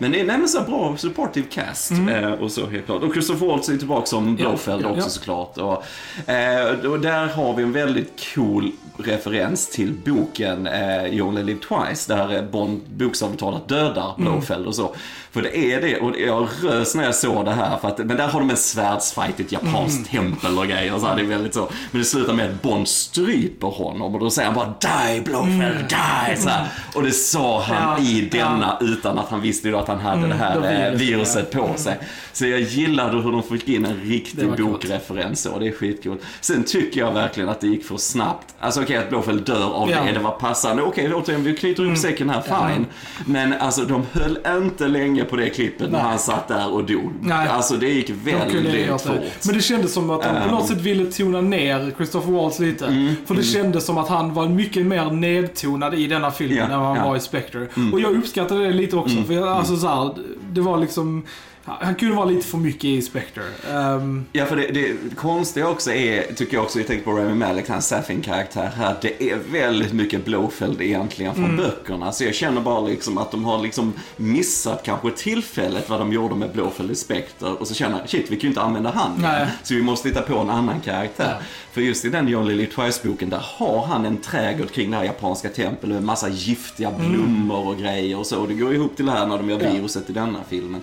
Men 0.00 0.12
det 0.12 0.20
är 0.20 0.24
men 0.24 0.48
så 0.48 0.60
bra 0.60 0.96
supportive 0.96 1.46
cast 1.50 1.92
eh, 1.92 2.32
och 2.32 2.52
så 2.52 2.66
helt 2.66 2.86
klart. 2.86 3.02
Och 3.02 3.12
Christopher 3.12 3.46
Waltz 3.46 3.68
är 3.68 3.76
tillbaka 3.76 4.06
som 4.06 4.36
Ja, 4.40 4.48
Blofeld 4.48 4.82
ja, 4.84 4.88
också 4.88 5.00
ja. 5.02 5.08
såklart. 5.08 5.58
Och, 5.58 5.84
eh, 6.32 6.90
och 6.90 7.00
där 7.00 7.26
har 7.26 7.54
vi 7.56 7.62
en 7.62 7.72
väldigt 7.72 8.26
cool 8.34 8.72
referens 8.96 9.68
till 9.68 9.94
boken 10.04 10.66
eh, 10.66 11.06
You 11.06 11.28
Only 11.28 11.42
Live 11.42 11.60
Twice, 11.60 12.14
där 12.14 12.42
Bond 12.42 12.80
bokstavligt 12.96 13.40
talat 13.40 13.68
dödar 13.68 14.14
Mm. 14.18 14.32
Blofeld 14.32 14.66
och 14.66 14.74
så. 14.74 14.94
För 15.32 15.42
det 15.42 15.56
är 15.58 15.80
det, 15.80 15.96
och 16.00 16.20
jag 16.20 16.48
rös 16.62 16.94
när 16.94 17.04
jag 17.04 17.14
såg 17.14 17.44
det 17.44 17.50
här, 17.52 17.76
för 17.76 17.88
att, 17.88 17.98
men 17.98 18.16
där 18.16 18.28
har 18.28 18.40
de 18.40 18.50
en 18.50 18.56
svärdsfight 18.56 19.40
i 19.40 19.42
ett 19.42 19.52
japanskt 19.52 20.12
Mm. 20.12 20.30
tempel 20.32 20.58
och 20.58 20.66
grejer, 20.66 20.98
så 20.98 21.06
här, 21.06 21.16
det 21.16 21.22
är 21.22 21.26
väldigt 21.26 21.54
så. 21.54 21.68
Men 21.90 22.00
det 22.00 22.04
slutar 22.04 22.32
med 22.32 22.50
att 22.50 22.62
Bond 22.62 22.88
stryper 22.88 23.66
honom 23.68 24.14
och 24.14 24.20
då 24.20 24.30
säger 24.30 24.50
han 24.50 24.54
bara 24.54 24.74
Die 25.14 25.20
Blofeld, 25.20 25.88
die! 25.88 26.36
Så 26.36 26.48
här. 26.48 26.66
Och 26.94 27.02
det 27.02 27.10
sa 27.12 27.62
han 27.62 27.76
Mm. 27.80 28.04
Ja, 28.04 28.10
i 28.10 28.28
denna 28.32 28.78
utan 28.80 29.18
att 29.18 29.28
han 29.28 29.40
visste 29.40 29.78
att 29.78 29.88
han 29.88 29.98
hade 30.00 30.26
det 30.28 30.34
här 30.34 30.60
det 30.60 30.68
eh, 30.68 30.92
viruset, 30.92 31.00
viruset 31.00 31.50
på 31.50 31.70
sig. 31.76 31.98
Så 32.32 32.46
jag 32.46 32.60
gillade 32.60 33.22
hur 33.22 33.32
de 33.32 33.42
fick 33.42 33.68
in 33.68 33.84
en 33.84 34.00
riktig 34.00 34.48
bokreferens 34.56 35.46
och 35.46 35.60
det 35.60 35.68
är 35.68 35.72
skitcoolt. 35.72 36.20
Sen 36.40 36.64
tycker 36.64 37.00
jag 37.00 37.12
verkligen 37.12 37.48
att 37.48 37.60
det 37.60 37.66
gick 37.66 37.84
för 37.84 37.96
snabbt. 37.96 38.54
Alltså 38.60 38.82
okej 38.82 38.96
att 38.96 39.08
Blåfält 39.08 39.46
dör 39.46 39.70
av 39.74 39.90
Ja. 39.90 40.02
det, 40.04 40.12
det 40.12 40.18
var 40.18 40.30
passande. 40.30 40.82
Okej, 40.82 41.14
återigen 41.14 41.44
vi 41.44 41.56
knyter 41.56 41.90
upp 41.92 41.98
säcken 41.98 42.30
här, 42.30 42.42
fine. 42.42 42.86
Men 43.26 43.52
alltså 43.52 43.84
de 43.84 44.06
höll 44.12 44.38
inte 44.56 44.88
länge 44.88 45.19
på 45.24 45.36
det 45.36 45.48
klippet 45.50 45.90
när 45.90 45.98
Nej. 45.98 46.00
han 46.00 46.18
satt 46.18 46.48
där 46.48 46.72
och 46.72 46.84
dog. 46.84 47.12
Nej. 47.22 47.48
Alltså 47.48 47.74
det 47.76 47.88
gick 47.88 48.06
De 48.06 48.12
väldigt 48.12 48.86
göra 48.86 48.98
fort. 48.98 49.14
Men 49.46 49.54
det 49.54 49.60
kändes 49.62 49.92
som 49.92 50.10
att 50.10 50.22
de 50.22 50.48
på 50.48 50.54
något 50.56 50.68
sätt 50.68 50.80
ville 50.80 51.12
tona 51.12 51.40
ner 51.40 51.92
Christopher 51.96 52.32
Waltz 52.32 52.58
lite. 52.58 52.86
Mm, 52.86 53.14
För 53.26 53.34
det 53.34 53.42
kändes 53.42 53.86
som 53.86 53.98
att 53.98 54.08
han 54.08 54.34
var 54.34 54.48
mycket 54.48 54.86
mer 54.86 55.10
nedtonad 55.10 55.94
i 55.94 56.06
denna 56.06 56.30
filmen 56.30 56.58
Ja, 56.58 56.64
än 56.64 56.70
vad 56.70 56.80
han 56.88 56.96
ja. 56.96 57.00
Mm. 57.00 57.08
var 57.08 57.16
i 57.16 57.20
Spectre. 57.20 57.66
Och 57.92 58.00
jag 58.00 58.16
uppskattade 58.16 58.64
det 58.64 58.72
lite 58.72 58.96
också. 58.96 59.16
För 59.26 59.34
jag, 59.34 59.48
alltså 59.48 59.76
så 59.76 59.86
här, 59.88 60.10
det 60.52 60.60
var 60.60 60.78
liksom... 60.78 61.22
Han 61.64 61.94
kunde 61.94 62.14
vara 62.16 62.24
lite 62.26 62.46
för 62.46 62.58
mycket 62.58 62.84
i 62.84 63.02
Spectre. 63.02 63.42
Ehm, 63.72 64.24
Ja, 64.32 64.46
för 64.46 64.56
det, 64.56 64.66
det 64.66 65.16
konstiga 65.16 65.68
också 65.68 65.92
är, 65.92 66.22
tycker 66.34 66.54
jag 66.54 66.64
också, 66.64 66.78
jag 66.78 66.86
tänker 66.86 67.04
på 67.04 67.12
Rami 67.12 67.34
Malek, 67.34 67.68
hans 67.68 67.88
Safin-karaktär 67.88 68.70
här, 68.76 68.96
det 69.02 69.22
är 69.30 69.38
väldigt 69.52 69.92
mycket 69.92 70.24
Blåfeld 70.24 70.80
egentligen 70.82 71.34
från 71.34 71.56
böckerna. 71.56 72.12
Så 72.12 72.24
jag 72.24 72.34
känner 72.34 72.60
bara 72.60 72.80
liksom 72.80 73.18
att 73.18 73.30
de 73.30 73.44
har 73.44 73.58
liksom 73.62 73.92
missat 74.16 74.82
kanske 74.84 75.10
tillfället 75.10 75.88
vad 75.90 75.98
de 76.00 76.12
gjorde 76.12 76.34
med 76.34 76.52
Blåfeld 76.52 76.90
i 76.90 76.94
Spectre 76.94 77.48
och 77.48 77.68
så 77.68 77.74
känner 77.74 77.98
jag, 77.98 78.08
shit, 78.08 78.26
vi 78.30 78.36
kan 78.36 78.40
ju 78.42 78.48
inte 78.48 78.60
använda 78.62 78.90
han. 78.90 79.10
Nej. 79.18 79.46
Så 79.62 79.74
vi 79.74 79.82
måste 79.82 80.08
hitta 80.08 80.22
på 80.22 80.38
en 80.38 80.50
annan 80.50 80.80
karaktär. 80.80 81.36
Ja. 81.38 81.44
För 81.72 81.80
just 81.80 82.04
i 82.04 82.08
den 82.08 82.28
John 82.28 82.48
Lily 82.48 82.66
Twice-boken, 82.66 83.30
där 83.30 83.42
har 83.58 83.86
han 83.86 84.06
en 84.06 84.16
trädgård 84.16 84.70
kring 84.70 84.90
det 84.90 84.96
här 84.96 85.04
japanska 85.04 85.48
templet 85.48 85.92
med 85.92 86.02
massa 86.02 86.28
giftiga 86.28 86.90
blommor 86.90 87.66
och 87.68 87.78
grejer 87.78 88.18
och 88.18 88.26
så. 88.26 88.40
Och 88.40 88.48
det 88.48 88.54
går 88.54 88.74
ihop 88.74 88.96
till 88.96 89.06
det 89.06 89.12
här 89.12 89.26
när 89.26 89.36
de 89.38 89.50
gör 89.50 89.60
Ja. 89.64 89.72
viruset 89.72 90.10
i 90.10 90.12
denna 90.12 90.39
filmen. 90.48 90.80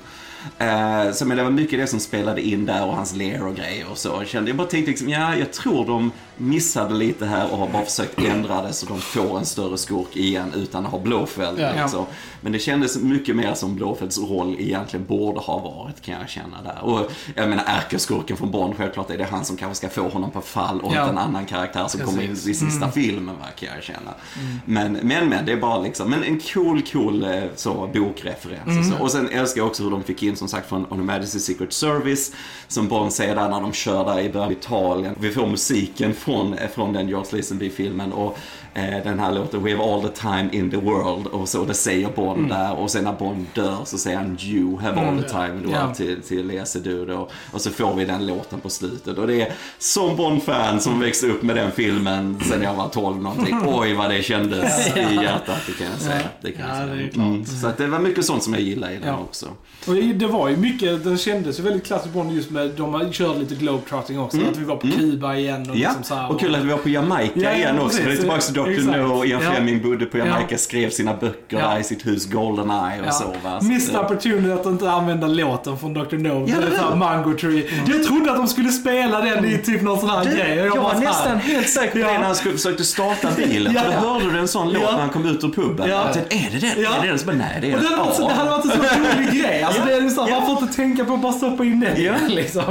Eh, 0.57 1.11
så 1.11 1.25
men 1.25 1.37
det 1.37 1.43
var 1.43 1.51
mycket 1.51 1.79
det 1.79 1.87
som 1.87 1.99
spelade 1.99 2.41
in 2.41 2.65
där 2.65 2.85
och 2.85 2.95
hans 2.95 3.15
ler 3.15 3.45
och 3.45 3.55
grejer 3.55 3.91
och 3.91 3.97
så. 3.97 4.09
Jag, 4.09 4.27
kände, 4.27 4.49
jag 4.49 4.57
bara 4.57 4.67
tänkte 4.67 4.89
liksom, 4.89 5.09
ja, 5.09 5.35
jag 5.35 5.53
tror 5.53 5.85
de 5.85 6.11
missade 6.38 6.93
lite 6.95 7.26
här 7.26 7.52
och 7.52 7.58
har 7.58 7.67
bara 7.67 7.86
försökt 7.86 8.19
ändra 8.19 8.62
det 8.62 8.73
så 8.73 8.86
de 8.86 9.00
får 9.02 9.38
en 9.38 9.45
större 9.45 9.78
skurk 9.78 10.15
igen 10.15 10.54
utan 10.56 10.86
att 10.86 10.91
ha 10.91 11.00
Blåfält. 11.00 11.60
Ja. 11.60 11.82
Alltså. 11.82 12.06
Men 12.41 12.52
det 12.52 12.60
kändes 12.60 12.97
mycket 12.97 13.36
mer 13.36 13.54
som 13.54 13.76
Blåfälts 13.76 14.17
roll 14.17 14.56
egentligen 14.60 15.06
borde 15.06 15.39
ha 15.39 15.58
varit, 15.60 16.02
kan 16.02 16.19
jag 16.19 16.30
känna 16.30 16.62
där. 16.63 16.80
Och 16.84 17.12
jag 17.36 17.50
menar, 17.50 17.63
ärkeskurken 17.67 18.38
från 18.38 18.52
Bond, 18.52 18.73
självklart 18.78 19.10
är 19.12 19.17
det 19.17 19.23
han 19.32 19.45
som 19.45 19.58
kanske 19.58 19.76
ska 19.76 20.02
få 20.02 20.10
honom 20.10 20.32
på 20.32 20.41
fall 20.41 20.82
och 20.82 20.95
Ja. 20.95 21.00
inte 21.02 21.12
en 21.12 21.17
annan 21.17 21.45
karaktär 21.45 21.88
som 21.88 22.00
kommer 22.02 22.21
in 22.21 22.26
i 22.26 22.34
Precis. 22.34 22.62
Mm. 22.62 22.71
sista 22.71 22.91
filmen, 22.91 23.36
va, 23.39 23.45
kan 23.60 23.69
jag 23.76 23.84
känna. 23.84 24.13
Men, 24.65 24.93
men, 24.93 25.30
men, 25.30 25.45
det 25.45 25.52
är 25.52 25.58
bara 25.58 25.82
liksom, 25.82 26.10
men 26.10 26.23
en 26.23 26.39
cool, 26.39 26.82
cool 26.91 27.23
eh, 27.23 27.43
så, 27.56 27.89
bokreferens 27.93 28.65
och 28.65 28.71
Mm. 28.71 28.89
så. 28.97 29.04
Och 29.04 29.12
sen 29.12 29.30
älskar 29.30 29.62
jag 29.62 29.67
också 29.67 29.84
hur 29.84 29.91
de 29.91 30.04
fick 30.04 30.23
in, 30.23 30.36
som 30.36 30.47
sagt, 30.47 30.69
från 30.69 30.86
On 30.89 31.10
Her 31.10 31.19
Majesty's 31.19 31.39
Secret 31.39 31.73
Service, 31.73 32.32
som 32.67 32.88
Bond 32.88 33.13
säger 33.13 33.36
där 33.36 33.50
när 33.50 33.62
de 33.62 33.73
kör 33.73 34.06
där 34.06 34.19
i 34.19 34.30
början 34.30 34.45
av 34.45 34.52
Italien. 34.52 35.15
Vi 35.19 35.32
får 35.32 35.47
musiken 35.47 36.13
från, 36.27 36.55
från 36.73 36.93
den 36.93 37.07
George 37.09 37.37
Lazenby-filmen. 37.37 38.13
Och 38.13 38.37
den 38.81 39.19
här 39.19 39.31
låten 39.31 39.63
We 39.63 39.71
have 39.75 39.83
all 39.93 40.01
the 40.01 40.07
time 40.21 40.49
in 40.51 40.71
the 40.71 40.77
world 40.77 41.27
och 41.27 41.49
så, 41.49 41.63
det 41.65 41.73
säger 41.73 42.09
Bond 42.15 42.37
Mm. 42.37 42.49
där 42.49 42.73
och 42.79 42.91
sen 42.91 43.03
när 43.03 43.13
Bond 43.13 43.45
dör 43.53 43.77
så 43.85 43.97
säger 43.97 44.17
han 44.17 44.37
You 44.41 44.79
have 44.81 45.01
all 45.01 45.23
the 45.23 45.29
time 45.29 45.47
in 45.55 45.59
the 45.61 45.67
world 45.67 45.89
Ja. 45.89 45.93
till, 45.93 46.21
till 46.21 46.47
Lesedude 46.47 47.13
och, 47.13 47.31
och 47.51 47.61
så 47.61 47.69
får 47.69 47.95
vi 47.95 48.05
den 48.05 48.27
låten 48.27 48.59
på 48.59 48.69
slutet 48.69 49.17
och 49.17 49.27
det 49.27 49.41
är 49.41 49.51
som 49.79 50.15
Bond-fan 50.15 50.79
som 50.79 50.99
växte 50.99 51.27
upp 51.27 51.43
med 51.43 51.55
den 51.55 51.71
filmen 51.71 52.39
sen 52.49 52.61
jag 52.63 52.73
var 52.73 52.87
12 52.89 53.21
någonting. 53.21 53.55
Oj 53.65 53.93
vad 53.93 54.09
det 54.09 54.23
kändes 54.23 54.87
i 54.97 54.99
hjärtat, 55.15 55.59
det 55.67 55.73
kan 55.83 55.87
jag 55.91 56.01
säga. 56.01 56.21
Det 56.41 56.51
kan 56.51 56.67
jag 56.69 56.77
Ja, 56.77 56.83
säga. 56.83 56.95
det 56.95 57.03
är 57.03 57.07
klart. 57.09 57.25
Mm, 57.27 57.45
så 57.45 57.71
det 57.77 57.87
var 57.87 57.99
mycket 57.99 58.25
sånt 58.25 58.43
som 58.43 58.53
jag 58.53 58.61
gillade 58.63 58.93
i 58.93 58.97
den 58.97 59.07
Ja. 59.07 59.17
också. 59.19 59.45
och 59.87 59.93
det 59.95 60.27
var 60.27 60.49
ju 60.49 60.57
mycket, 60.57 61.03
den 61.03 61.17
kändes 61.17 61.59
ju 61.59 61.63
väldigt 61.63 61.85
klassisk 61.85 62.13
Bond 62.13 62.31
just 62.31 62.49
med, 62.49 62.69
de 62.77 63.13
körde 63.13 63.39
lite 63.39 63.55
globetrotting 63.55 64.19
också. 64.19 64.37
Att 64.51 64.57
vi 64.57 64.63
var 64.63 64.75
på 64.75 64.87
Kuba 64.87 65.35
igen 65.35 65.61
och 65.61 65.67
Mm. 65.67 65.79
Ja, 65.79 65.89
liksom 65.89 66.03
så 66.03 66.15
här, 66.15 66.31
och 66.31 66.39
kul 66.39 66.55
att 66.55 66.63
vi 66.63 66.69
var 66.71 66.77
på 66.77 66.89
Jamaica 66.89 67.31
Ja, 67.35 67.41
ja, 67.49 67.55
igen 67.55 67.79
också. 67.79 67.97
precis. 67.97 68.05
Det 68.05 68.11
är 68.11 68.17
tillbaka 68.17 68.41
till 68.41 68.53
Dr. 68.67 68.80
Exakt. 68.80 68.97
No 68.97 69.13
och 69.17 69.25
Ian. 69.25 69.41
Fleming 69.41 69.82
bodde 69.84 70.06
på 70.06 70.17
Jamaica, 70.17 70.45
Ja. 70.49 70.58
skrev 70.58 70.89
sina 70.89 71.13
böcker 71.13 71.58
där 71.58 71.80
i 71.80 71.84
sitt 71.84 72.06
hus 72.08 72.25
Goldeneye 72.25 72.99
och 73.01 73.08
Ja. 73.08 73.12
så. 73.12 73.25
Va? 73.43 73.60
Så 73.62 73.65
Missed 73.67 73.95
att, 73.95 74.06
opportunity 74.06 74.51
att 74.51 74.65
inte 74.65 74.91
använda 74.91 75.27
låten 75.27 75.77
från 75.77 75.93
Dr. 75.93 76.15
No. 76.17 76.45
Ja, 76.49 76.56
det 76.69 76.75
är 76.75 76.80
så? 76.89 76.95
Mango 76.95 77.34
Tree. 77.38 77.69
Jag 77.88 78.03
trodde 78.03 78.32
att 78.32 78.38
de 78.38 78.47
skulle 78.47 78.69
spela 78.69 79.21
den 79.21 79.45
i 79.45 79.58
typ 79.58 79.82
någon 79.82 79.99
sån 79.99 80.10
här 80.10 80.25
Du, 80.25 80.32
grej. 80.36 80.56
jag 80.58 80.71
bara 80.71 80.84
var 80.84 80.93
så 80.93 80.99
nästan 80.99 81.38
helt 81.38 81.69
säker 81.69 81.91
på 81.91 81.97
det 81.97 82.03
när 82.17 82.23
han 82.25 82.36
skulle, 82.36 82.53
försökte 82.56 82.84
starta 82.84 83.27
bilen. 83.38 83.73
Ja, 83.73 83.82
För 83.82 83.91
då 84.01 84.08
hörde 84.08 84.32
du 84.32 84.39
en 84.39 84.47
sån 84.47 84.69
låt 84.73 84.82
när 84.84 84.99
han 84.99 85.10
kom 85.10 85.25
ut 85.25 85.43
ur 85.43 85.49
puben. 85.49 85.89
Ja. 85.89 85.95
Jag 86.06 86.13
tänkte, 86.13 86.36
är 86.36 86.49
det 86.51 86.60
den? 86.60 86.86
Är 86.86 87.01
det 87.01 87.08
den? 87.08 87.19
Så 87.19 87.25
bara, 87.25 87.36
nej, 87.36 87.58
det 87.62 87.71
är 87.71 87.75
Och 87.75 87.82
det 87.82 87.89
den. 87.89 87.97
så- 88.15 88.21
Ja. 88.21 88.27
det 88.27 88.34
hade 88.34 88.49
varit 88.49 88.65
en 88.65 88.71
så 88.71 88.77
rolig 88.77 89.41
grej. 89.41 89.63
Alltså, 89.63 89.82
det 89.86 89.93
är 89.93 90.10
så 90.10 90.25
Ja. 90.30 90.38
Man 90.39 90.45
får 90.56 90.63
inte 90.63 90.75
tänka 90.75 91.06
på 91.06 91.13
att 91.13 91.21
bara 91.21 91.34
stoppa 91.34 91.63
in 91.65 91.80
den. 91.80 92.03
Ja. 92.03 92.13
Liksom. 92.27 92.63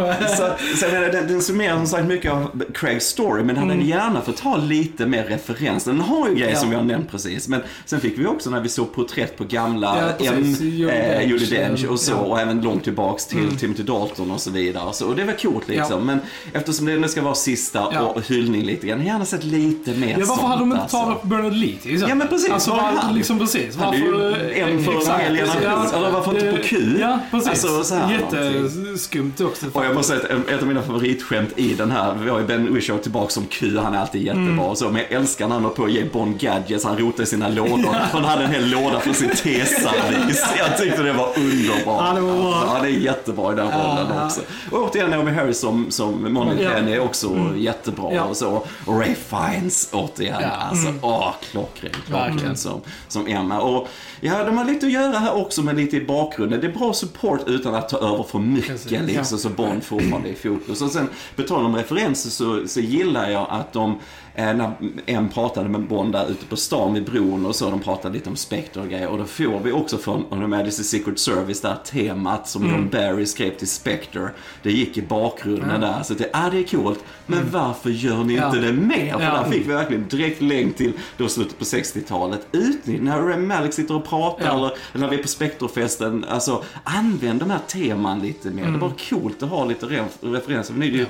Så, 0.77 0.87
det, 0.91 1.09
den, 1.13 1.29
den 1.29 1.43
summerar 1.43 1.77
som 1.77 1.87
sagt 1.87 2.05
mycket 2.05 2.33
av 2.33 2.63
Craigs 2.75 3.05
story, 3.07 3.43
men 3.43 3.57
han 3.57 3.71
hade 3.71 3.83
gärna 3.83 4.21
fått 4.21 4.41
ha 4.41 4.57
lite 4.57 5.07
mer 5.07 5.25
referens. 5.25 5.86
Den 5.91 6.01
har 6.01 6.29
ju 6.29 6.35
grejer 6.35 6.47
Mm. 6.47 6.55
Ja. 6.55 6.61
som 6.61 6.71
vi 6.71 6.77
har 6.77 6.83
nämnt 6.83 7.11
precis, 7.11 7.49
men 7.49 7.61
sen 7.85 8.01
fick 8.01 8.19
vi 8.19 8.27
också 8.27 8.51
när 8.51 8.61
vi 8.61 8.69
såg 8.69 8.93
porträtt 8.95 9.39
på 9.39 9.45
gamla 9.45 10.15
Ja, 10.19 10.33
M, 10.33 10.55
eh, 10.91 11.29
Judi 11.29 11.47
Dench 11.47 11.85
och 11.91 12.01
så, 12.01 12.13
ja. 12.13 12.17
Mm. 12.19 12.31
och 12.31 12.41
även 12.41 12.61
långt 12.61 12.85
tillbaks 12.85 13.27
till 13.27 13.57
Timothy 13.59 13.83
Dalton 13.83 14.31
och 14.31 14.41
så 14.41 14.51
vidare. 14.51 14.93
Så, 14.93 15.07
och 15.09 15.17
det 15.17 15.25
var 15.25 15.33
coolt 15.33 15.69
liksom, 15.69 15.99
Ja. 15.99 16.05
men 16.05 16.19
eftersom 16.53 16.87
det 16.87 16.97
nu 16.99 17.09
ska 17.09 17.23
vara 17.23 17.35
sista 17.35 17.89
Ja. 17.93 18.01
och 18.01 18.23
hyllning 18.23 18.63
lite 18.65 18.87
grann, 18.87 19.07
gärna 19.07 19.25
sett 19.25 19.45
lite 19.45 19.91
mer 19.91 20.09
Ja, 20.09 20.15
varför 20.19 20.27
sånt, 20.27 20.41
hade 20.41 20.61
de 20.63 20.71
inte 20.71 20.83
alltså. 20.83 20.97
tagit 20.99 21.23
Bernard 21.23 21.53
Lee 21.53 21.77
till 21.83 21.93
exempel? 21.93 22.09
Ja, 22.09 22.15
men 22.15 22.29
precis. 22.29 22.51
Alltså, 22.51 22.71
Var 22.71 22.79
han? 22.79 23.15
liksom 23.15 23.39
precis. 23.39 23.77
Är 23.77 23.95
ju 23.95 24.13
Varför, 24.13 24.51
en 24.51 24.85
för 24.85 24.93
en 24.93 24.99
exakt. 24.99 25.23
hel 25.23 25.37
generation. 25.37 25.95
Eller 25.95 26.11
varför 26.11 26.35
inte 26.35 26.53
på 26.57 26.63
Q? 26.63 26.77
Ja, 27.01 27.19
precis. 27.31 27.49
Alltså, 27.51 27.85
så 27.85 27.95
här 27.95 28.19
någonting. 28.19 28.85
Jätteskumt 28.87 29.33
också. 29.41 29.67
Och 29.73 29.85
jag 29.85 29.95
måste 29.95 30.17
säga 30.21 30.37
att 30.37 30.49
ett 30.51 30.63
av 30.63 30.69
mina 30.69 30.83
favoritskämt 30.83 31.53
i 31.57 31.75
den 31.75 31.91
här, 31.91 32.15
vi 32.25 32.31
har 32.31 32.41
ju 32.41 32.47
Ben 32.47 32.75
Whishaw 32.75 33.03
tillbaka 33.03 33.31
som 33.31 33.45
Q, 33.47 33.79
han 33.79 33.95
är 33.95 33.99
alltid 33.99 34.23
jättebra 34.23 34.47
Mm. 34.47 34.59
och 34.61 34.79
så, 34.79 34.85
men 34.91 35.03
jag 35.11 35.13
älskar 35.21 35.49
när 35.49 35.55
han 35.55 35.65
håller 35.67 35.77
på 35.77 35.85
att 35.85 35.93
ge 35.93 36.05
Bond 36.05 36.39
gadgets, 36.39 36.85
han 36.85 36.99
rotar 36.99 37.23
i 37.23 37.27
sina 37.27 37.49
lådor. 37.49 37.93
Han 38.13 38.25
hade 38.25 38.45
en 38.45 38.51
hel 38.51 38.71
låda 38.71 39.01
för 39.01 39.13
sin 39.13 39.29
teservice. 39.31 40.45
Jag 40.59 40.79
tyckte 40.79 41.03
det 41.03 41.13
var 41.13 41.29
underbart. 41.37 42.05
Ja, 42.07 42.13
det 42.15 42.21
var 42.21 42.35
bra. 42.37 42.65
Ja, 42.67 42.83
det 42.83 42.89
är 42.89 42.91
jättebra 42.91 43.53
i 43.53 43.57
den 43.57 43.67
rollen 43.67 44.25
också. 44.25 44.41
Och 44.71 44.83
återigen 44.85 45.11
Naomi 45.11 45.31
Harris 45.31 45.59
som, 45.61 45.91
som 45.91 46.33
Monica 46.33 46.63
Ja. 46.63 46.71
Är 46.71 47.01
också 47.01 47.53
jättebra. 47.57 48.15
Ja. 48.15 48.25
Och, 48.25 48.37
så. 48.37 48.67
Ray 48.87 49.15
Fiennes 49.15 49.89
återigen. 49.93 50.41
Ja. 50.41 50.49
Alltså, 50.49 50.95
åh, 51.03 51.35
klockren, 51.51 51.93
klockren 52.07 52.31
Verkligen. 52.31 52.57
som, 52.57 52.81
som 53.09 53.27
Emma. 53.27 53.61
Och 53.61 53.89
ja, 54.21 54.45
de 54.45 54.59
har 54.59 54.65
lite 54.65 54.87
att 54.87 54.93
göra 54.93 55.19
här 55.19 55.35
också 55.37 55.63
med 55.63 55.77
lite 55.77 55.97
i 55.97 56.05
bakgrunden. 56.05 56.61
Det 56.61 56.67
är 56.67 56.73
bra 56.73 56.93
support 56.93 57.41
utan 57.47 57.75
att 57.75 57.89
ta 57.89 57.99
över 57.99 58.23
för 58.23 58.39
mycket 58.39 58.69
Precis, 58.69 58.91
liksom, 59.07 59.39
så 59.39 59.49
Bond 59.49 59.85
fortfarande 59.85 60.29
är 60.29 60.33
i 60.33 60.35
fokus. 60.35 60.83
Och 60.83 60.91
sen, 60.91 61.09
på 61.37 61.43
tal 61.43 61.65
om 61.67 61.77
referenser 61.77 62.31
så, 62.31 62.63
så 62.69 62.81
gillar 62.81 63.31
jag 63.31 63.47
att 63.51 63.73
de 63.73 63.99
när 64.37 64.73
en 65.07 65.29
pratade 65.29 65.69
med 65.69 65.81
Bond 65.89 66.13
där 66.13 66.31
ute 66.31 66.47
på 66.47 66.57
stan 66.57 66.95
vid 66.95 67.05
bron 67.05 67.47
och 67.47 67.57
så, 67.57 67.71
de 67.71 67.81
pratade 67.81 68.15
lite 68.15 68.31
om 68.31 68.37
Spectre 68.37 68.81
och 68.83 68.89
grejer. 68.89 69.09
Och 69.09 69.19
då 69.19 69.25
får 69.25 69.61
vi 69.65 69.73
också 69.73 69.99
från 69.99 70.25
Majesty's 70.31 70.83
Secret 70.83 71.19
Service 71.19 71.61
där 71.61 71.77
temat 71.85 72.49
som 72.49 72.69
John 72.71 72.89
Barry 72.93 73.27
skrev 73.27 73.51
till 73.57 73.69
Spectre. 73.69 74.31
Det 74.63 74.73
gick 74.73 74.97
i 74.99 75.03
bakgrunden 75.03 75.81
där. 75.81 76.03
Så 76.03 76.15
det, 76.15 76.31
ah, 76.33 76.51
det 76.51 76.59
är 76.59 76.63
coolt. 76.63 77.05
Men 77.27 77.51
varför 77.51 77.91
gör 77.91 78.25
ni 78.25 78.35
Ja. 78.35 78.47
inte 78.47 78.59
det 78.59 78.73
mer? 78.73 79.13
För 79.13 79.23
Ja. 79.25 79.31
där 79.43 79.51
fick 79.51 79.69
vi 79.69 79.73
verkligen 79.73 80.09
direkt 80.09 80.43
länk 80.43 80.77
till 80.77 80.93
då 81.17 81.29
slutet 81.29 81.59
på 81.59 81.65
60-talet. 81.65 82.47
Utnyttja 82.53 83.03
när 83.05 83.21
Rami 83.23 83.47
Malek 83.47 83.73
sitter 83.75 83.95
och 83.97 84.05
pratar 84.09 84.47
Ja. 84.47 84.57
eller, 84.57 84.71
när 84.93 85.09
vi 85.09 85.19
är 85.19 85.23
på 85.23 85.29
Spectrefesten. 85.29 86.25
Alltså, 86.29 86.65
använd 86.85 87.41
de 87.41 87.51
här 87.51 87.61
teman 87.69 88.21
lite 88.21 88.51
mer. 88.51 88.63
Det 88.63 88.69
är 88.69 88.79
bara 88.79 88.93
coolt 89.11 89.43
att 89.43 89.49
ha 89.51 89.65
lite 89.65 89.87
re- 89.87 90.05
referenser. 90.21 90.73
För 90.73 90.81
nu 90.81 90.87
är 90.87 90.91
det 90.91 90.99
ju 90.99 91.07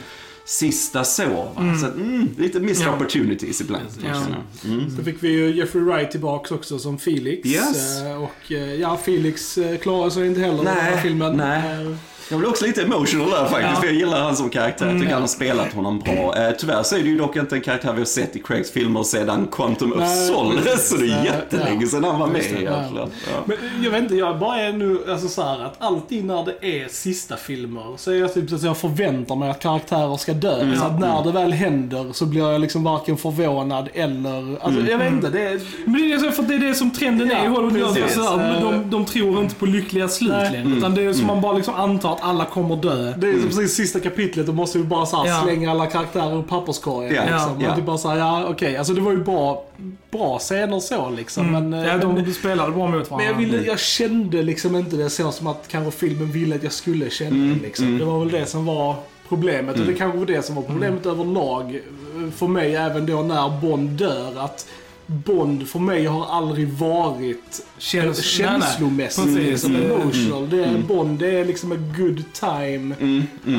sista 0.46 1.04
så, 1.04 1.24
va? 1.56 1.76
Så 1.80 1.86
att, 1.86 1.94
mm, 1.94 2.28
lite 2.38 2.60
missed 2.60 2.86
Ja. 2.86 2.94
opportunities 2.94 3.60
ibland. 3.60 3.84
Ja. 4.04 4.22
Mm. 4.64 4.96
Så 4.96 5.04
fick 5.04 5.16
vi 5.22 5.28
ju 5.28 5.56
Jeffrey 5.56 5.82
Wright 5.84 6.10
tillbaks 6.10 6.50
också 6.50 6.78
som 6.78 6.98
Felix. 6.98 7.48
Yes. 7.48 8.02
Eh, 8.02 8.22
Och 8.22 8.52
eh, 8.52 8.74
ja, 8.74 8.96
Felix 9.04 9.58
eh, 9.58 9.78
klarar 9.78 10.10
sig 10.10 10.26
inte 10.26 10.40
heller 10.40 10.62
i 10.62 10.64
den 10.64 10.74
här 10.76 10.96
filmen. 11.00 11.36
nej. 11.36 11.96
Jag 12.30 12.38
blir 12.38 12.48
också 12.50 12.64
lite 12.66 12.82
emotional 12.82 13.30
där 13.30 13.44
faktiskt, 13.44 13.70
Ja. 13.74 13.80
för 13.80 13.86
jag 13.86 13.94
gillar 13.96 14.20
han 14.20 14.36
som 14.36 14.50
karaktär. 14.50 14.86
Jag 14.86 14.94
tycker 14.94 15.08
ja. 15.08 15.12
han 15.14 15.22
har 15.22 15.28
spelat 15.28 15.72
honom 15.72 15.98
bra. 15.98 16.36
Eh, 16.36 16.50
tyvärr 16.58 16.82
så 16.82 16.96
är 16.96 17.02
det 17.02 17.08
ju 17.08 17.18
dock 17.18 17.36
inte 17.36 17.54
en 17.56 17.60
karaktär 17.62 17.92
vi 17.92 17.98
har 17.98 18.04
sett 18.06 18.36
i 18.36 18.42
Craigs 18.42 18.70
filmer 18.70 19.02
sedan 19.02 19.48
Quantum 19.52 19.92
of 19.92 20.26
Solace, 20.26 20.78
så 20.78 20.96
det 20.96 21.06
är 21.12 21.24
jättelänge 21.24 21.82
ja. 21.84 21.88
sedan 21.88 22.04
han 22.04 22.20
var 22.20 22.26
med 22.26 22.40
egentligen. 22.44 23.10
Ja. 23.32 23.42
Men 23.44 23.56
jag 23.82 23.90
vet 23.90 24.02
inte, 24.02 24.14
jag 24.14 24.38
bara 24.38 24.60
är 24.60 24.72
nu 24.72 24.98
alltså 25.10 25.28
så 25.28 25.42
här 25.42 25.64
att 25.64 25.74
alltid 25.78 26.24
när 26.24 26.44
det 26.44 26.82
är 26.82 26.88
sista 26.88 27.36
filmer 27.36 27.94
så 27.96 28.10
är 28.10 28.14
jag 28.16 28.34
typ 28.34 28.48
så 28.50 28.56
att 28.56 28.62
jag 28.62 28.76
förväntar 28.76 29.36
mig 29.36 29.50
att 29.50 29.60
karaktärer 29.62 30.16
ska 30.16 30.32
dö. 30.32 30.60
Mm. 30.60 30.78
Så 30.78 30.84
att 30.84 31.00
när 31.00 31.24
det 31.24 31.32
väl 31.32 31.52
händer 31.52 32.06
så 32.12 32.26
blir 32.26 32.50
jag 32.50 32.60
liksom 32.60 32.84
varken 32.84 33.16
förvånad 33.16 33.88
eller, 33.94 34.38
alltså 34.64 34.80
Mm. 34.80 34.86
jag 34.90 34.98
vet 34.98 35.12
inte, 35.12 35.30
det 35.30 35.40
är... 35.42 35.60
Men 35.84 35.94
det 35.94 36.12
är 36.12 36.30
för 36.30 36.42
det 36.42 36.54
är 36.54 36.58
det 36.58 36.74
som 36.74 36.90
trenden 36.90 37.30
är 37.30 37.44
i 37.44 37.48
Hollywood 37.48 37.96
men 38.36 38.56
Eh. 38.56 38.62
de, 38.62 38.90
de 38.90 39.04
tror 39.04 39.42
inte 39.42 39.54
på 39.54 39.66
lyckliga 39.66 40.08
slut 40.08 40.30
längre. 40.52 40.76
Utan 40.76 40.94
det 40.94 41.02
är 41.02 41.12
som 41.12 41.26
man 41.26 41.40
bara 41.40 41.52
liksom 41.52 41.74
antar 41.74 42.15
att 42.16 42.22
alla 42.24 42.44
kommer 42.44 42.76
dö. 42.76 43.14
Det 43.18 43.28
är 43.28 43.32
som 43.32 43.42
precis 43.48 43.74
sista 43.74 44.00
kapitlet, 44.00 44.46
då 44.46 44.52
måste 44.52 44.78
vi 44.78 44.84
bara 44.84 45.06
så 45.06 45.16
här 45.16 45.26
Ja. 45.28 45.40
slänga 45.44 45.70
alla 45.70 45.86
karaktärer 45.86 46.38
ur 46.38 46.42
papperskorgen. 46.42 47.14
Ja, 47.14 47.22
Liksom. 47.22 47.60
ja. 47.60 47.70
Och 47.70 47.76
typ 47.76 47.84
bara 47.86 47.98
såhär, 47.98 48.16
ja 48.18 48.44
okej, 48.48 48.76
alltså 48.76 48.92
det 48.92 49.00
var 49.00 49.10
ju 49.12 49.24
bra, 49.24 49.64
bra 50.10 50.38
scener 50.38 50.80
så 50.80 51.10
liksom. 51.10 51.52
Men, 51.52 51.74
eh, 51.74 51.84
Ja, 51.86 51.96
men, 51.96 52.24
de 52.24 52.32
spelade 52.32 52.72
bra 52.72 52.86
mot 52.86 53.10
varandra. 53.10 53.16
men 53.16 53.26
jag, 53.26 53.34
ville, 53.34 53.66
jag 53.66 53.78
kände 53.80 54.42
liksom 54.42 54.76
inte 54.76 54.96
det 54.96 55.10
så 55.10 55.32
som 55.32 55.46
att 55.46 55.68
kanske 55.68 55.90
filmen 55.98 56.32
ville 56.32 56.54
att 56.54 56.62
jag 56.62 56.72
skulle 56.72 57.10
känna 57.10 57.54
det. 57.54 57.60
Liksom. 57.62 57.98
Det 57.98 58.04
var 58.04 58.18
väl 58.20 58.30
det 58.30 58.46
som 58.46 58.66
var 58.66 58.94
problemet. 59.28 59.78
Och 59.80 59.86
det 59.86 59.94
kanske 59.94 60.18
var 60.18 60.26
det 60.26 60.42
som 60.42 60.54
var 60.54 60.62
problemet 60.62 61.06
överlag 61.06 61.74
eh, 61.74 62.30
för 62.36 62.46
mig 62.46 62.74
även 62.76 63.06
då 63.06 63.22
när 63.22 63.60
Bond 63.60 63.88
dör. 63.90 64.32
Att 64.40 64.66
Bond 65.06 65.68
för 65.68 65.78
mig 65.78 66.04
har 66.06 66.26
aldrig 66.26 66.68
varit 66.68 67.66
Käns- 67.78 68.22
känslomässigt 68.22 69.24
nej, 69.26 69.34
nej. 69.34 69.44
Liksom 69.50 69.76
Mm. 69.76 69.90
emotional. 70.00 70.50
Det 70.50 70.64
är 70.64 70.78
Bond, 70.78 71.18
det 71.18 71.30
är 71.38 71.44
liksom 71.44 71.72
a 71.72 71.76
good 71.98 72.22
time. 72.32 72.94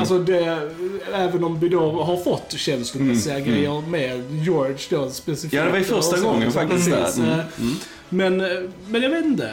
Alltså 0.00 0.18
det, 0.18 0.70
även 1.14 1.44
om 1.44 1.60
vi 1.60 1.68
då 1.68 2.02
har 2.02 2.16
fått 2.16 2.52
känslomässiga 2.56 3.40
grejer 3.40 3.80
med 3.88 4.42
George 4.44 4.76
då 4.90 5.10
specifikt. 5.10 5.52
Ja, 5.54 5.64
det 5.64 5.70
var 5.70 5.78
ju 5.78 5.84
första 5.84 6.20
gången 6.20 6.52
faktiskt. 6.52 7.18
Mm, 7.18 7.40
Men, 8.08 8.40
eh, 8.40 8.46
men 8.88 9.02
jag 9.02 9.10
vet 9.10 9.24
inte. 9.24 9.50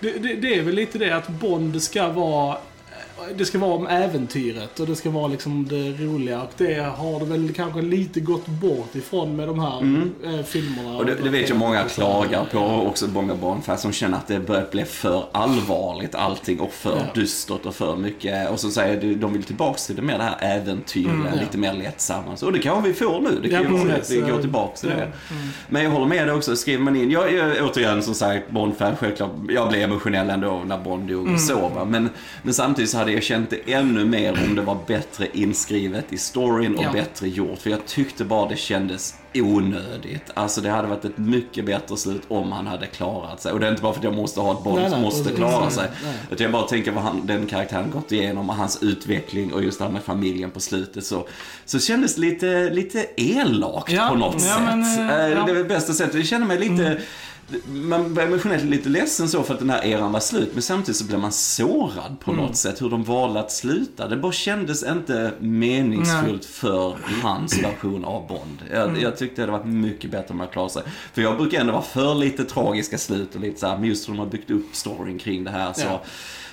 Det, 0.00 0.10
det, 0.10 0.34
det 0.34 0.54
är 0.58 0.62
väl 0.62 0.74
lite 0.74 0.98
det 0.98 1.16
att 1.16 1.28
Bond 1.28 1.82
ska 1.82 2.08
vara 2.08 2.56
det 3.36 3.44
ska 3.44 3.58
vara 3.58 3.72
om 3.74 3.86
äventyret 3.86 4.80
och 4.80 4.86
det 4.86 4.96
ska 4.96 5.10
vara 5.10 5.26
liksom 5.26 5.66
det 5.68 5.90
roliga 6.04 6.42
och 6.42 6.50
det 6.56 6.74
har 6.96 7.18
det 7.20 7.24
väl 7.26 7.52
kanske 7.52 7.82
lite 7.82 8.20
gått 8.20 8.46
bort 8.46 8.94
ifrån 8.94 9.36
med 9.36 9.48
de 9.48 9.58
här 9.60 9.78
eh, 10.24 10.44
filmerna. 10.44 10.88
Mm. 10.88 10.96
Och 10.96 11.06
det, 11.06 11.14
det 11.22 11.28
vet 11.30 11.48
jag 11.48 11.58
många 11.58 11.82
klagar 11.84 12.44
på, 12.52 12.58
också 12.58 13.06
många 13.06 13.34
barnfans 13.34 13.80
som 13.80 13.92
känner 13.92 14.16
att 14.18 14.26
det 14.28 14.40
börjar 14.40 14.66
bli 14.70 14.84
för 14.84 15.24
allvarligt 15.32 16.14
allting 16.14 16.60
och 16.60 16.72
för 16.72 16.96
Ja. 16.96 17.02
dystert 17.20 17.66
och 17.66 17.74
för 17.74 17.96
mycket. 17.96 18.50
Och 18.50 18.60
så 18.60 18.70
säger 18.70 19.00
de, 19.00 19.14
de 19.14 19.32
vill 19.32 19.42
tillbaks 19.42 19.86
till 19.86 19.96
det 19.96 20.02
mer 20.02 20.18
det 20.18 20.24
här 20.24 20.36
äventyriga, 20.40 21.12
Mm, 21.12 21.26
ja. 21.34 21.40
lite 21.40 21.58
mer 21.58 21.72
lättsamma. 21.72 22.36
Och 22.42 22.52
det 22.52 22.58
kanske 22.58 22.88
vi 22.88 22.94
får 22.94 23.20
nu, 23.20 23.38
det 23.42 23.48
kan 23.48 23.62
Ja, 23.62 23.70
ju 23.80 23.84
vara 23.86 23.96
att 23.96 24.10
vi 24.10 24.20
går 24.20 24.40
tillbaks 24.40 24.80
till 24.80 24.90
Ja. 24.90 24.96
det. 24.96 25.12
Men 25.68 25.84
jag 25.84 25.90
håller 25.90 26.06
med 26.06 26.26
dig 26.26 26.34
också, 26.36 26.56
skriver 26.56 26.82
man 26.84 26.96
in, 26.96 27.10
jag 27.10 27.32
är 27.32 27.62
återigen 27.70 28.02
som 28.02 28.14
sagt 28.14 28.50
Bond-fan 28.50 28.96
självklart, 28.96 29.30
jag 29.48 29.68
blev 29.68 29.82
emotionell 29.82 30.30
ändå 30.30 30.62
när 30.66 30.78
Bond 30.78 31.08
dog 31.08 31.32
och 31.32 31.40
så. 31.40 31.84
Men, 31.86 32.08
men 32.42 32.54
samtidigt 32.54 32.90
så 32.90 32.98
hade 32.98 33.11
jag 33.12 33.22
känt 33.22 33.50
det 33.50 33.72
ännu 33.72 34.04
mer 34.04 34.32
om 34.48 34.54
det 34.54 34.62
var 34.62 34.78
bättre 34.86 35.26
inskrivet 35.32 36.12
i 36.12 36.18
storyn 36.18 36.76
och 36.76 36.84
Ja. 36.84 36.92
bättre 36.92 37.28
gjort. 37.28 37.58
För 37.58 37.70
jag 37.70 37.86
tyckte 37.86 38.24
bara 38.24 38.48
det 38.48 38.56
kändes 38.56 39.14
onödigt. 39.34 40.30
Alltså 40.34 40.60
det 40.60 40.70
hade 40.70 40.88
varit 40.88 41.04
ett 41.04 41.18
mycket 41.18 41.64
bättre 41.64 41.96
slut 41.96 42.22
om 42.28 42.52
han 42.52 42.66
hade 42.66 42.86
klarat 42.86 43.40
sig. 43.42 43.52
Och 43.52 43.60
det 43.60 43.66
är 43.66 43.70
inte 43.70 43.82
bara 43.82 43.92
för 43.92 44.00
att 44.00 44.04
jag 44.04 44.14
måste 44.14 44.40
ha 44.40 44.52
ett 44.52 44.74
Nej, 44.74 44.90
som 44.90 45.00
måste 45.00 45.30
klara 45.32 45.60
Nej, 45.64 45.70
sig. 45.72 45.88
nej. 46.04 46.14
Utan 46.30 46.44
jag 46.44 46.52
bara 46.52 46.62
tänker 46.62 46.92
vad 46.92 47.04
han, 47.04 47.26
den 47.26 47.46
karaktären 47.46 47.90
gått 47.90 48.12
igenom 48.12 48.50
och 48.50 48.56
hans 48.56 48.82
utveckling 48.82 49.52
och 49.52 49.64
just 49.64 49.78
det 49.78 49.84
här 49.84 49.92
med 49.92 50.02
familjen 50.02 50.50
på 50.50 50.60
slutet. 50.60 51.04
Så, 51.04 51.26
så 51.64 51.78
kändes 51.78 52.18
lite, 52.18 52.70
lite 52.70 53.06
elakt 53.16 53.92
Ja, 53.92 54.08
på 54.08 54.14
något 54.14 54.34
ja, 54.34 54.40
sätt. 54.40 54.60
men, 54.64 54.82
eh, 54.82 55.16
Eh, 55.24 55.28
ja. 55.32 55.44
Det 55.44 55.50
är 55.50 55.54
väl 55.54 55.64
bästa 55.64 55.92
sättet. 55.92 56.14
Jag 56.14 56.26
känner 56.26 56.46
mig 56.46 56.58
lite 56.58 56.98
man 57.66 58.14
blir 58.14 58.24
emotionellt 58.24 58.64
lite 58.64 58.88
ledsen 58.88 59.28
så 59.28 59.42
för 59.42 59.54
att 59.54 59.60
den 59.60 59.70
här 59.70 59.84
eran 59.84 60.12
var 60.12 60.20
slut, 60.20 60.50
men 60.52 60.62
samtidigt 60.62 60.96
så 60.96 61.04
blir 61.04 61.18
man 61.18 61.32
sårad 61.32 62.16
på 62.20 62.30
Mm. 62.30 62.44
något 62.44 62.56
sätt 62.56 62.82
hur 62.82 62.90
de 62.90 63.04
valde 63.04 63.40
att 63.40 63.52
sluta. 63.52 64.08
Det 64.08 64.16
bara 64.16 64.32
kändes 64.32 64.82
inte 64.82 65.32
meningsfullt 65.40 66.44
för 66.44 66.96
hans 67.22 67.62
version 67.62 68.04
av 68.04 68.28
Bond. 68.28 68.58
Jag, 68.72 68.88
Mm. 68.88 69.00
jag 69.02 69.16
tyckte 69.16 69.36
det 69.42 69.52
hade 69.52 69.58
varit 69.64 69.72
mycket 69.74 70.10
bättre 70.10 70.26
om 70.30 70.36
man 70.36 70.48
klarade 70.48 70.72
sig. 70.72 70.82
För 71.12 71.22
jag 71.22 71.36
brukar 71.36 71.60
ändå 71.60 71.72
vara 71.72 71.82
för 71.82 72.14
lite 72.14 72.44
tragiska 72.44 72.98
slut 72.98 73.34
och 73.34 73.40
lite 73.40 73.60
så 73.60 73.66
här, 73.66 73.78
men 73.78 73.88
just 73.88 74.08
hur 74.08 74.12
de 74.12 74.18
har 74.18 74.26
byggt 74.26 74.50
upp 74.50 74.66
storyn 74.72 75.18
kring 75.18 75.44
det 75.44 75.50
här 75.50 75.72
så 75.72 75.82
Ja. 75.86 76.02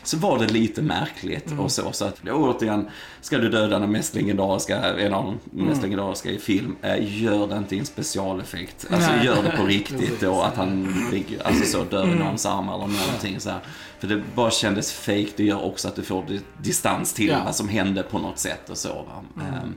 Så 0.04 0.18
var 0.18 0.40
det 0.40 0.48
lite 0.48 0.82
märkligt 0.82 1.48
Mm. 1.48 1.60
och 1.60 1.72
så. 1.72 1.92
Så 1.92 2.06
att, 2.06 2.20
återigen, 2.30 2.88
ska 3.22 3.38
du 3.38 3.50
döda 3.50 3.80
den 3.80 3.92
mest 3.92 4.16
legendariska, 4.16 4.78
en 4.78 5.14
av 5.14 5.24
de 5.26 5.40
Mm. 5.60 5.66
mest 5.70 5.82
legendariska 5.82 6.30
i 6.30 6.38
film, 6.38 6.76
eh, 6.82 7.22
gör 7.24 7.48
det 7.48 7.58
inte 7.58 7.76
i 7.76 7.80
en 7.80 7.86
specialeffekt. 7.86 8.86
Alltså 8.92 9.12
Nej. 9.12 9.26
gör 9.26 9.44
det 9.44 9.58
på 9.58 9.64
riktigt 9.64 10.22
då, 10.22 10.42
att 10.42 10.56
han 10.56 10.96
ligger, 11.12 11.48
alltså 11.48 11.66
så 11.66 11.84
dör 11.84 12.04
Mm. 12.04 12.16
i 12.16 12.20
någons 12.20 12.46
arm 12.46 12.70
eller 12.70 12.78
någonting 12.78 13.40
så 13.40 13.50
här. 13.50 13.60
För 14.00 14.08
det 14.08 14.22
bara 14.36 14.52
kändes 14.52 14.92
fake. 14.94 15.28
det 15.36 15.44
gör 15.44 15.66
också 15.66 15.88
att 15.88 15.96
du 15.96 16.04
får 16.04 16.24
di- 16.28 16.42
distans 16.62 17.14
till 17.14 17.28
Ja. 17.28 17.42
vad 17.46 17.56
som 17.56 17.70
hände 17.70 18.04
på 18.04 18.20
något 18.20 18.40
sätt 18.40 18.70
och 18.70 18.78
så. 18.78 18.94
Va? 18.94 19.24
Mm. 19.48 19.74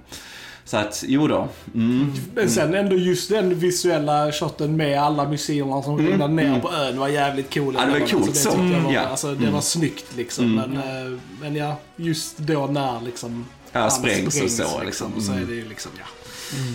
Så 0.65 0.77
att, 0.77 1.05
jo 1.07 1.29
då. 1.29 1.49
Mm. 1.75 2.13
Men 2.35 2.51
sen 2.51 2.75
ändå 2.75 2.97
just 2.97 3.29
den 3.31 3.59
visuella 3.59 4.33
shoten 4.33 4.77
med 4.77 5.03
alla 5.03 5.29
missilerna 5.29 5.83
som 5.83 5.99
rinner 5.99 6.29
ner 6.29 6.61
på 6.61 6.73
ön 6.73 6.99
var 6.99 7.09
jävligt 7.09 7.55
cool. 7.55 7.77
Mm. 7.77 7.81
Ja, 7.81 7.87
det 7.87 7.93
var 7.93 8.01
Alltså, 8.01 8.17
coolt 8.17 8.33
det 8.35 8.39
så. 8.41 8.51
tyckte 8.51 8.67
Jag 8.67 8.81
var, 8.81 8.93
Ja. 8.93 9.01
alltså, 9.01 9.35
det 9.35 9.51
var 9.51 9.61
snyggt 9.61 10.17
liksom. 10.17 10.55
Men, 10.55 10.77
eh, 10.77 11.19
men 11.41 11.57
ja, 11.57 11.77
just 11.97 12.39
då 12.39 12.67
när 12.67 13.01
liksom 13.01 13.47
Ja, 13.73 13.91
sprängs 13.91 14.43
och 14.43 14.51
så, 14.51 14.83
liksom. 14.85 15.13
Så 15.21 15.33
är 15.33 15.41
det 15.49 15.55
ju 15.55 15.69
liksom, 15.69 15.91
ja. 15.99 16.05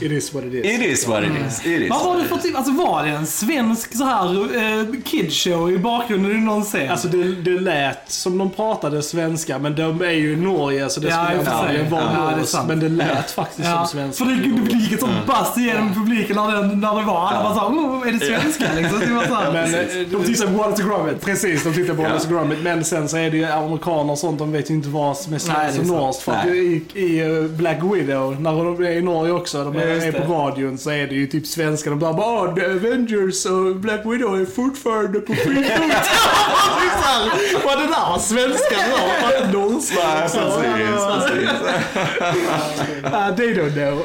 It 0.01 0.11
is 0.11 0.33
what 0.33 0.43
it 0.45 0.53
is. 0.53 0.65
It 0.65 0.81
is 0.81 1.07
what 1.07 1.23
it 1.23 1.29
is. 1.47 1.59
It 1.65 1.81
is 1.81 1.89
Vad 1.89 2.05
var 2.05 2.17
det 2.17 2.23
för 2.23 2.37
typ, 2.37 2.55
alltså 2.57 2.71
var 2.73 3.03
det 3.03 3.09
en 3.09 3.27
svensk 3.27 3.97
så 3.97 4.03
här 4.03 4.55
eh, 4.79 4.85
kidshow 5.05 5.71
i 5.71 5.77
bakgrunden 5.77 6.31
i 6.31 6.39
någon 6.39 6.63
scen? 6.63 6.91
Alltså 6.91 7.07
det, 7.07 7.23
det 7.35 7.59
lät 7.59 8.11
som 8.11 8.37
de 8.37 8.49
pratade 8.49 9.01
svenska, 9.03 9.59
men 9.59 9.75
de 9.75 10.01
är 10.01 10.11
ju 10.11 10.33
i 10.33 10.35
Norge 10.35 10.89
så 10.89 10.99
det 10.99 11.07
Ja, 11.07 11.23
skulle 11.25 11.37
i 11.37 11.41
och 11.41 11.45
för 11.45 11.51
antagligen 11.51 11.89
vara 11.89 12.01
Ja, 12.03 12.21
det 12.27 12.31
är 12.33 12.37
norskt. 12.37 12.49
sant. 12.51 12.67
Men 12.67 12.79
det 12.79 12.89
lät 12.89 13.31
faktiskt 13.31 13.67
Ja, 13.67 13.85
som 13.85 13.99
svenska. 13.99 14.25
för 14.25 14.31
det, 14.31 14.37
det 14.71 14.77
gick 14.77 14.91
ett 14.91 14.99
sånt 14.99 15.25
bast 15.27 15.57
igenom 15.57 15.93
publiken 15.93 16.35
när 16.35 16.51
det, 16.51 16.75
när 16.75 16.95
det 16.99 17.05
var. 17.05 17.27
Alla 17.27 17.43
bara 17.43 17.53
såhär, 17.55 17.67
oh, 17.67 18.07
är 18.07 18.11
det 18.11 18.19
svenska 18.19 18.65
liksom? 18.75 18.99
Det 18.99 19.13
var 19.13 19.23
så 19.25 19.33
här, 19.35 19.53
Men 19.53 19.73
eh, 19.73 20.07
de 20.11 20.23
tittar 20.23 20.45
på 20.47 20.53
Wallace 20.53 20.83
Gromit. 20.83 21.21
Precis, 21.25 21.63
de 21.63 21.73
tittar 21.73 21.93
på 21.93 22.01
Ja. 22.01 22.07
Wallace 22.07 22.29
Gromit. 22.29 22.59
Men 22.63 22.83
sen 22.83 23.09
så 23.09 23.17
är 23.17 23.31
det 23.31 23.37
ju 23.37 23.45
amerikaner 23.45 24.11
och 24.11 24.19
sånt, 24.19 24.39
de 24.39 24.51
vet 24.51 24.69
ju 24.69 24.73
inte 24.73 24.89
vad 24.89 25.17
som 25.17 25.33
är 25.33 25.37
Nej, 25.37 25.39
svenskt 25.39 25.75
det 25.75 25.87
är 25.93 25.95
och 25.97 26.01
norskt. 26.03 26.21
För 26.21 26.31
att 26.31 26.45
Nej. 26.45 26.83
i, 26.93 26.99
i 26.99 27.19
eh, 27.37 27.43
Black 27.43 27.77
Widow, 27.83 28.41
när 28.41 28.51
de 28.65 28.83
är 28.83 28.91
i 28.91 29.01
Norge 29.01 29.31
också, 29.33 29.66
de 29.73 29.79
Ja, 29.79 29.85
är, 29.85 30.11
det. 30.11 30.21
på 30.21 30.33
radion 30.33 30.77
så 30.77 30.89
är 30.89 31.07
det 31.07 31.15
ju 31.15 31.27
typ 31.27 31.47
svenska. 31.47 31.89
De 31.89 31.99
bara 31.99 32.13
bara 32.13 32.49
"Ah, 32.51 32.55
The 32.55 32.65
Avengers 32.65 33.45
och 33.45 33.75
Black 33.75 34.01
Widow 34.05 34.41
är 34.41 34.45
fortfarande 34.45 35.19
på 35.19 35.33
fri 35.33 35.63
fot. 35.63 35.91
Vad 37.65 37.77
det 37.77 37.83
där 37.83 38.09
var 38.11 38.19
svenska 38.19 38.75
då? 38.91 38.97
Var 39.27 39.31
det 39.41 39.51
norska? 39.53 39.95
Nej, 40.03 40.21
precis, 40.21 40.39
precis. 41.29 41.49
They 43.37 43.53
don't 43.53 43.73
know. 43.73 44.03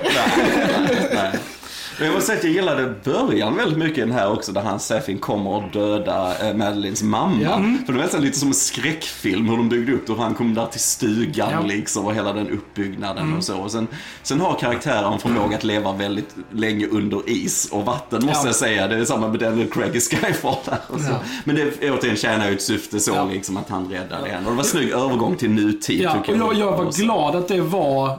Nej. 1.99 2.09
Jag 2.09 2.15
måste 2.15 2.27
säga 2.27 2.39
att 2.39 2.45
jag 2.45 2.53
gillade 2.53 2.95
början 3.05 3.57
väldigt 3.57 3.79
mycket 3.79 3.99
i 3.99 4.01
den 4.01 4.13
här 4.13 4.33
också, 4.33 4.53
där 4.53 4.61
han 4.63 4.81
Sefin 4.81 5.19
kommer 5.19 5.51
och 5.51 5.63
dödar 5.73 6.35
eh, 6.49 6.55
Madeleines 6.57 7.03
mamma. 7.03 7.39
Ja. 7.43 7.57
För 7.87 7.93
det 7.93 7.99
var 7.99 8.05
nästan 8.05 8.21
lite 8.23 8.39
som 8.39 8.49
en 8.49 8.55
skräckfilm 8.55 9.49
hur 9.49 9.57
de 9.57 9.69
byggde 9.69 9.93
upp 9.93 10.07
det, 10.07 10.13
hur 10.13 10.21
han 10.21 10.35
kom 10.35 10.55
där 10.55 10.67
till 10.67 10.81
stugan 10.81 11.49
Ja. 11.53 11.61
liksom 11.67 12.07
och 12.07 12.15
hela 12.15 12.33
den 12.33 12.49
uppbyggnaden 12.51 13.37
och 13.37 13.45
så. 13.45 13.57
Och 13.59 13.71
sen, 13.71 13.87
sen 14.23 14.41
har 14.41 14.59
karaktären 14.59 15.19
förmåga 15.19 15.57
att 15.57 15.65
leva 15.65 15.93
väldigt 15.93 16.35
länge 16.53 16.87
under 16.87 17.31
is 17.31 17.69
och 17.73 17.85
vatten 17.85 18.25
måste 18.27 18.39
Ja. 18.39 18.47
jag 18.47 18.55
säga. 18.55 18.89
Det 18.89 18.97
är 18.97 19.05
samma 19.05 19.29
med 19.29 19.41
Daniel 19.41 19.71
Craig 19.71 19.97
i 19.97 20.01
Skyfall 20.01 20.57
där 20.65 20.79
och 20.89 21.01
så. 21.01 21.15
Men 21.45 21.57
det 21.57 21.91
återigen 21.91 22.17
tjänar 22.17 22.49
ju 22.49 22.55
ett 22.55 22.63
syfte 22.63 23.01
så 23.01 23.25
liksom 23.33 23.57
att 23.57 23.69
han 23.69 23.89
räddar 23.91 24.23
det. 24.25 24.37
Och 24.37 24.45
det 24.45 24.51
var 24.51 24.59
en 24.59 24.65
snygg 24.65 24.91
övergång 24.91 25.37
till 25.37 25.51
nutid 25.51 26.01
Ja, 26.01 26.17
och 26.19 26.25
tycker 26.27 26.39
jag, 26.39 26.55
jag 26.55 26.73
var 26.77 26.85
Och 26.87 26.93
glad 26.95 27.37
att 27.37 27.49
det 27.49 27.61
var, 27.61 28.09
eh, 28.09 28.17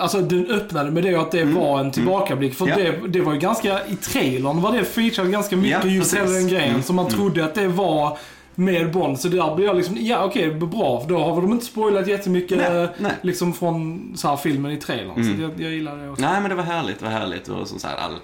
alltså 0.00 0.20
den 0.20 0.50
öppnade 0.50 0.90
med 0.90 1.02
det 1.02 1.14
att 1.14 1.30
det 1.30 1.44
var 1.44 1.80
en 1.80 1.90
tillbakablick. 1.90 2.54
För 2.54 2.68
Ja. 2.68 2.76
det, 2.76 3.08
det 3.08 3.20
var 3.20 3.32
ju 3.32 3.38
ganska, 3.38 3.86
i 3.86 3.96
trailern 3.96 4.60
var 4.60 4.72
det 4.72 4.84
featured 4.84 5.32
ganska 5.32 5.56
mycket 5.56 5.84
Ja, 5.84 5.90
just 5.90 6.14
hela 6.16 6.30
den 6.30 6.48
grejen. 6.48 6.70
Mm, 6.70 6.82
Så 6.82 6.92
man 6.92 7.08
trodde 7.08 7.44
att 7.44 7.54
det 7.54 7.68
var 7.68 8.18
med 8.54 8.92
Bond. 8.92 9.20
Så 9.20 9.28
där 9.28 9.54
blev 9.54 9.66
jag 9.68 9.76
liksom, 9.76 9.96
ja 10.00 10.24
okej, 10.24 10.54
bra. 10.54 11.00
För 11.00 11.08
då 11.08 11.18
har 11.18 11.40
de 11.42 11.52
inte 11.52 11.64
spoilat 11.64 12.06
jättemycket 12.08 12.58
Nej, 12.58 12.82
eh, 12.82 12.88
nej. 12.98 13.12
liksom 13.22 13.52
från 13.52 14.12
så 14.16 14.28
här, 14.28 14.36
filmen 14.36 14.72
i 14.72 14.76
trailern. 14.76 15.36
Så 15.36 15.42
jag, 15.42 15.50
jag 15.58 15.72
gillar 15.72 15.96
det 15.96 16.10
också. 16.10 16.22
Nej 16.22 16.40
men 16.40 16.50
det 16.50 16.56
var 16.56 16.62
härligt, 16.62 16.98
det 16.98 17.04
var 17.04 17.12
härligt 17.12 17.48
och 17.48 17.68
som 17.68 17.78
sagt 17.78 17.98
all 18.00 18.14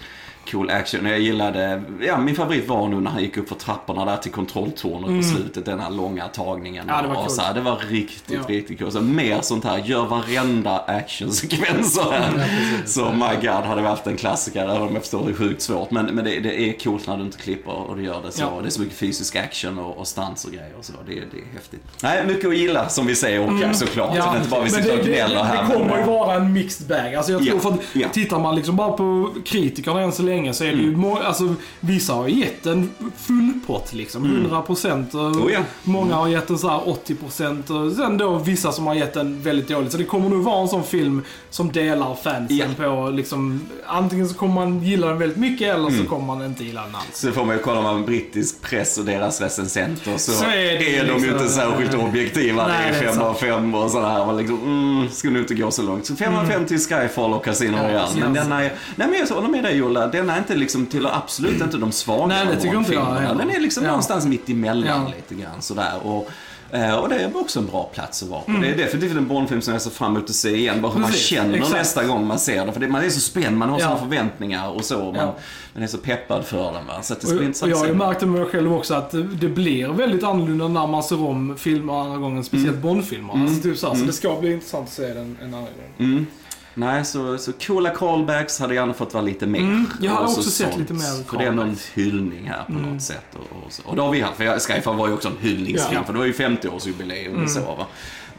cool 0.50 0.70
action. 0.70 1.06
Jag 1.06 1.20
gillade, 1.20 1.82
ja 2.00 2.18
min 2.18 2.34
favorit 2.34 2.68
var 2.68 2.88
nog 2.88 3.02
när 3.02 3.10
han 3.10 3.22
gick 3.22 3.36
upp 3.36 3.48
för 3.48 3.54
trapporna 3.54 4.04
där 4.04 4.16
till 4.16 4.32
kontrolltornet 4.32 5.16
på 5.22 5.36
slutet, 5.36 5.64
den 5.64 5.80
här 5.80 5.90
långa 5.90 6.28
tagningen. 6.28 6.82
Mm. 6.82 6.94
Ja, 6.96 7.02
det 7.02 7.08
var 7.08 7.24
och 7.24 7.30
så 7.30 7.42
här, 7.42 7.54
det 7.54 7.60
var 7.60 7.76
riktigt, 7.76 8.38
Ja. 8.48 8.54
riktigt 8.54 8.78
coolt. 8.78 8.92
Så 8.92 9.00
mer 9.00 9.40
sånt 9.40 9.64
här, 9.64 9.78
gör 9.78 10.06
varenda 10.06 10.78
actionsekvenser 10.78 12.02
här. 12.10 12.44
så 12.86 13.04
my 13.12 13.46
god, 13.46 13.50
hade 13.64 13.82
vi 13.82 13.88
haft 13.88 14.06
en 14.06 14.16
klassiker, 14.16 14.62
även 14.64 14.82
om 14.82 14.92
jag 14.94 15.02
förstår 15.02 15.24
det 15.24 15.30
är 15.30 15.34
sjukt 15.34 15.62
svårt. 15.62 15.90
Men, 15.90 16.06
men 16.06 16.24
det, 16.24 16.40
det 16.40 16.60
är 16.68 16.72
coolt 16.72 17.06
när 17.06 17.16
du 17.16 17.22
inte 17.22 17.38
klipper 17.38 17.72
och 17.72 17.96
du 17.96 18.02
gör 18.04 18.22
det 18.22 18.32
så. 18.32 18.42
Ja. 18.42 18.60
Det 18.62 18.68
är 18.68 18.70
så 18.70 18.80
mycket 18.80 18.96
fysisk 18.96 19.36
action 19.36 19.78
och, 19.78 19.98
och 19.98 20.08
stans 20.08 20.44
och 20.44 20.52
grejer 20.52 20.72
och 20.78 20.84
så. 20.84 20.92
Det, 21.06 21.12
det 21.14 21.18
är 21.18 21.54
häftigt. 21.54 21.82
Nej, 22.02 22.26
mycket 22.26 22.48
att 22.48 22.56
gilla 22.56 22.88
som 22.88 23.06
vi 23.06 23.14
säger 23.14 23.68
och 23.70 23.76
såklart. 23.76 24.10
Ja, 24.16 24.24
det 24.24 24.30
är 24.30 24.36
inte 24.36 24.50
bara 24.50 24.62
vi 24.62 24.70
sitter 24.70 24.98
och 24.98 25.04
gnäller 25.06 25.42
här. 25.44 25.62
det 25.68 25.74
kommer 25.74 25.98
ju 25.98 26.04
vara 26.04 26.34
en 26.34 26.52
mixed 26.52 26.86
bag. 26.88 27.14
Alltså 27.14 27.32
jag 27.32 27.40
tror 27.42 27.54
Ja, 27.54 27.60
för 27.60 27.70
att 27.70 27.80
ja. 27.92 28.08
tittar 28.08 28.38
man 28.38 28.54
liksom 28.56 28.76
bara 28.76 28.92
på 28.92 29.30
kritikerna 29.44 30.00
än 30.00 30.12
så 30.12 30.22
länge 30.30 30.52
så 30.54 30.64
är 30.64 30.68
det 30.68 30.72
Mm. 30.74 30.90
ju 30.90 30.96
må, 30.96 31.18
alltså, 31.18 31.54
vissa 31.80 32.12
har 32.12 32.28
gett 32.28 32.66
en 32.66 32.90
full 33.18 33.52
pott 33.66 33.92
liksom. 33.92 34.24
100% 34.24 35.14
och 35.14 35.20
Oh 35.46 35.52
ja. 35.52 35.60
många 35.82 36.14
har 36.14 36.28
gett 36.28 36.50
en 36.50 36.58
så 36.58 36.68
här 36.68 36.80
80% 36.86 37.70
och 37.70 37.92
sen 37.92 38.18
då 38.18 38.38
vissa 38.38 38.72
som 38.72 38.86
har 38.86 38.94
gett 38.94 39.16
en 39.16 39.42
väldigt 39.42 39.68
dåligt. 39.68 39.92
Så 39.92 39.98
det 39.98 40.04
kommer 40.04 40.28
nog 40.28 40.42
vara 40.44 40.60
en 40.62 40.68
sån 40.68 40.84
film 40.84 41.22
som 41.50 41.72
delar 41.72 42.14
fansen 42.14 42.56
Ja. 42.78 42.84
på 42.84 43.10
liksom, 43.10 43.60
antingen 43.86 44.28
så 44.28 44.34
kommer 44.34 44.54
man 44.54 44.82
gilla 44.82 45.06
den 45.06 45.18
väldigt 45.18 45.38
mycket 45.38 45.74
eller 45.74 45.88
Mm. 45.88 45.98
så 46.02 46.08
kommer 46.08 46.26
man 46.26 46.44
inte 46.44 46.64
gilla 46.64 46.82
den 46.82 46.94
alls. 46.94 47.04
Så 47.12 47.32
får 47.32 47.44
man 47.44 47.56
ju 47.56 47.62
kolla 47.62 47.92
med 47.94 48.04
brittisk 48.04 48.62
press 48.62 48.98
och 48.98 49.04
deras 49.04 49.40
recensenter 49.40 50.18
så, 50.18 50.32
Så 50.32 50.44
är 50.44 50.50
det 50.50 50.96
är 50.96 51.04
de 51.06 51.12
ju 51.12 51.14
liksom. 51.18 51.30
inte 51.32 51.48
särskilt 51.48 51.94
objektiva. 51.94 52.66
Nej, 52.66 52.92
det 52.92 52.96
är 52.98 53.02
är 53.02 53.12
fem 53.12 53.20
av 53.22 53.26
sant. 53.26 53.38
fem 53.38 53.74
och 53.74 53.90
sådär. 53.90 54.26
Man 54.26 54.36
liksom, 54.36 54.58
mm, 54.64 55.08
skulle 55.10 55.32
nog 55.32 55.42
inte 55.42 55.54
gå 55.54 55.70
så 55.70 55.82
långt. 55.82 56.06
Så 56.06 56.16
fem 56.16 56.36
av 56.36 56.46
fem 56.46 56.66
till 56.66 56.78
Skyfall 56.78 57.32
och 57.34 57.44
Casino 57.44 57.76
Royale. 57.76 58.08
Men 58.20 58.32
denna 58.32 58.64
är, 58.64 58.72
nej 58.96 59.08
men 59.10 59.18
jag 59.28 59.34
håller 59.36 59.48
med 59.48 59.64
dig 59.64 59.76
Jolla, 59.76 60.06
denna 60.20 60.34
är 60.34 60.38
inte 60.38 60.54
liksom 60.54 60.86
till 60.86 61.06
absolut 61.06 61.62
inte 61.62 61.76
de 61.76 61.92
svaga 61.92 62.26
Nej, 62.26 62.46
det 62.46 62.60
tycker 62.60 62.76
inte 62.76 62.94
jag 62.94 63.04
heller. 63.04 63.38
Den 63.38 63.50
är 63.50 63.60
liksom 63.60 63.82
Ja. 63.84 63.88
någonstans 63.90 64.26
mitt 64.26 64.48
emellan 64.48 65.02
Ja. 65.08 65.12
lite 65.16 65.42
grann 65.42 65.62
sådär. 65.62 65.92
Och, 66.02 66.30
eh, 66.76 66.94
och 66.94 67.08
det 67.08 67.14
är 67.16 67.36
också 67.36 67.58
en 67.58 67.66
bra 67.66 67.90
plats 67.94 68.22
att 68.22 68.28
vara 68.28 68.40
på. 68.40 68.50
Mm. 68.50 68.62
Det 68.62 68.68
är 68.68 68.76
definitivt 68.76 69.16
en 69.16 69.28
Bondfilm 69.28 69.60
som 69.62 69.72
jag 69.72 69.82
ser 69.82 69.90
fram 69.90 70.16
emot 70.16 70.30
att 70.30 70.36
se 70.36 70.56
igen. 70.56 70.82
Bara 70.82 70.92
hur 70.92 71.00
man 71.00 71.12
känner 71.12 71.54
exakt. 71.54 71.72
nästa 71.72 72.04
gång 72.04 72.26
man 72.26 72.38
ser 72.38 72.64
den. 72.64 72.72
För 72.72 72.80
det, 72.80 72.88
man 72.88 73.04
är 73.04 73.10
så 73.10 73.20
spänd, 73.20 73.56
man 73.56 73.68
har 73.68 73.80
Ja. 73.80 73.84
sådana 73.86 74.00
förväntningar 74.00 74.68
och 74.70 74.84
så. 74.84 74.98
Man, 74.98 75.14
Ja. 75.14 75.36
man 75.74 75.82
är 75.82 75.86
så 75.86 75.98
peppad 75.98 76.44
för 76.44 76.72
den. 76.72 76.86
Va? 76.86 77.02
Så 77.02 77.12
att 77.12 77.20
det 77.20 77.26
Och, 77.26 77.62
och 77.62 77.68
jag 77.68 77.76
har 77.76 77.86
ju 77.86 77.94
märkt 77.94 78.20
det 78.20 78.26
med 78.26 78.40
mig 78.40 78.50
själv 78.50 78.74
också 78.74 78.94
att 78.94 79.10
det 79.40 79.48
blir 79.48 79.88
väldigt 79.88 80.24
annorlunda 80.24 80.68
när 80.68 80.86
man 80.86 81.02
ser 81.02 81.22
om 81.22 81.56
filmer 81.58 82.00
andra 82.00 82.16
gången, 82.18 82.44
speciellt 82.44 82.76
Bond-filmer. 82.78 83.32
Alltså, 83.42 83.62
typ 83.62 83.78
så, 83.78 83.88
här, 83.88 83.94
så 83.94 84.04
det 84.04 84.12
ska 84.12 84.36
bli 84.40 84.52
intressant 84.52 84.86
att 84.88 84.92
se 84.94 85.06
den 85.06 85.36
en 85.42 85.48
annan 85.54 85.60
gång. 85.62 86.06
Mm. 86.06 86.26
Nej, 86.74 87.04
så, 87.04 87.38
så 87.38 87.52
coola 87.52 87.90
callbacks 87.90 88.58
hade 88.60 88.74
gärna 88.74 88.94
fått 88.94 89.14
vara 89.14 89.24
lite 89.24 89.46
mer. 89.46 89.60
Mm, 89.60 89.86
jag 90.00 90.30
så 90.30 90.38
också 90.38 90.50
sett 90.50 90.78
lite 90.78 90.92
mer 90.92 91.24
För 91.30 91.36
det 91.38 91.44
är 91.44 91.46
callbacks. 91.56 91.86
hyllning 91.94 92.44
här 92.48 92.64
på 92.64 92.72
något 92.72 93.02
sätt. 93.02 93.24
Och, 93.32 93.64
och, 93.66 93.72
så. 93.72 93.82
och 93.84 93.96
det 93.96 94.02
har 94.02 94.10
vi 94.10 94.20
haft, 94.20 94.36
för 94.36 94.58
Skyfall 94.58 94.96
var 94.96 95.08
ju 95.08 95.14
också 95.14 95.28
en 95.28 95.36
hyllningsfilm, 95.40 95.94
Ja. 96.00 96.04
för 96.04 96.12
det 96.12 96.18
var 96.18 96.26
ju 96.26 96.32
50-årsjubileum 96.32 97.42
och 97.44 97.50
så. 97.50 97.60
Va? 97.60 97.86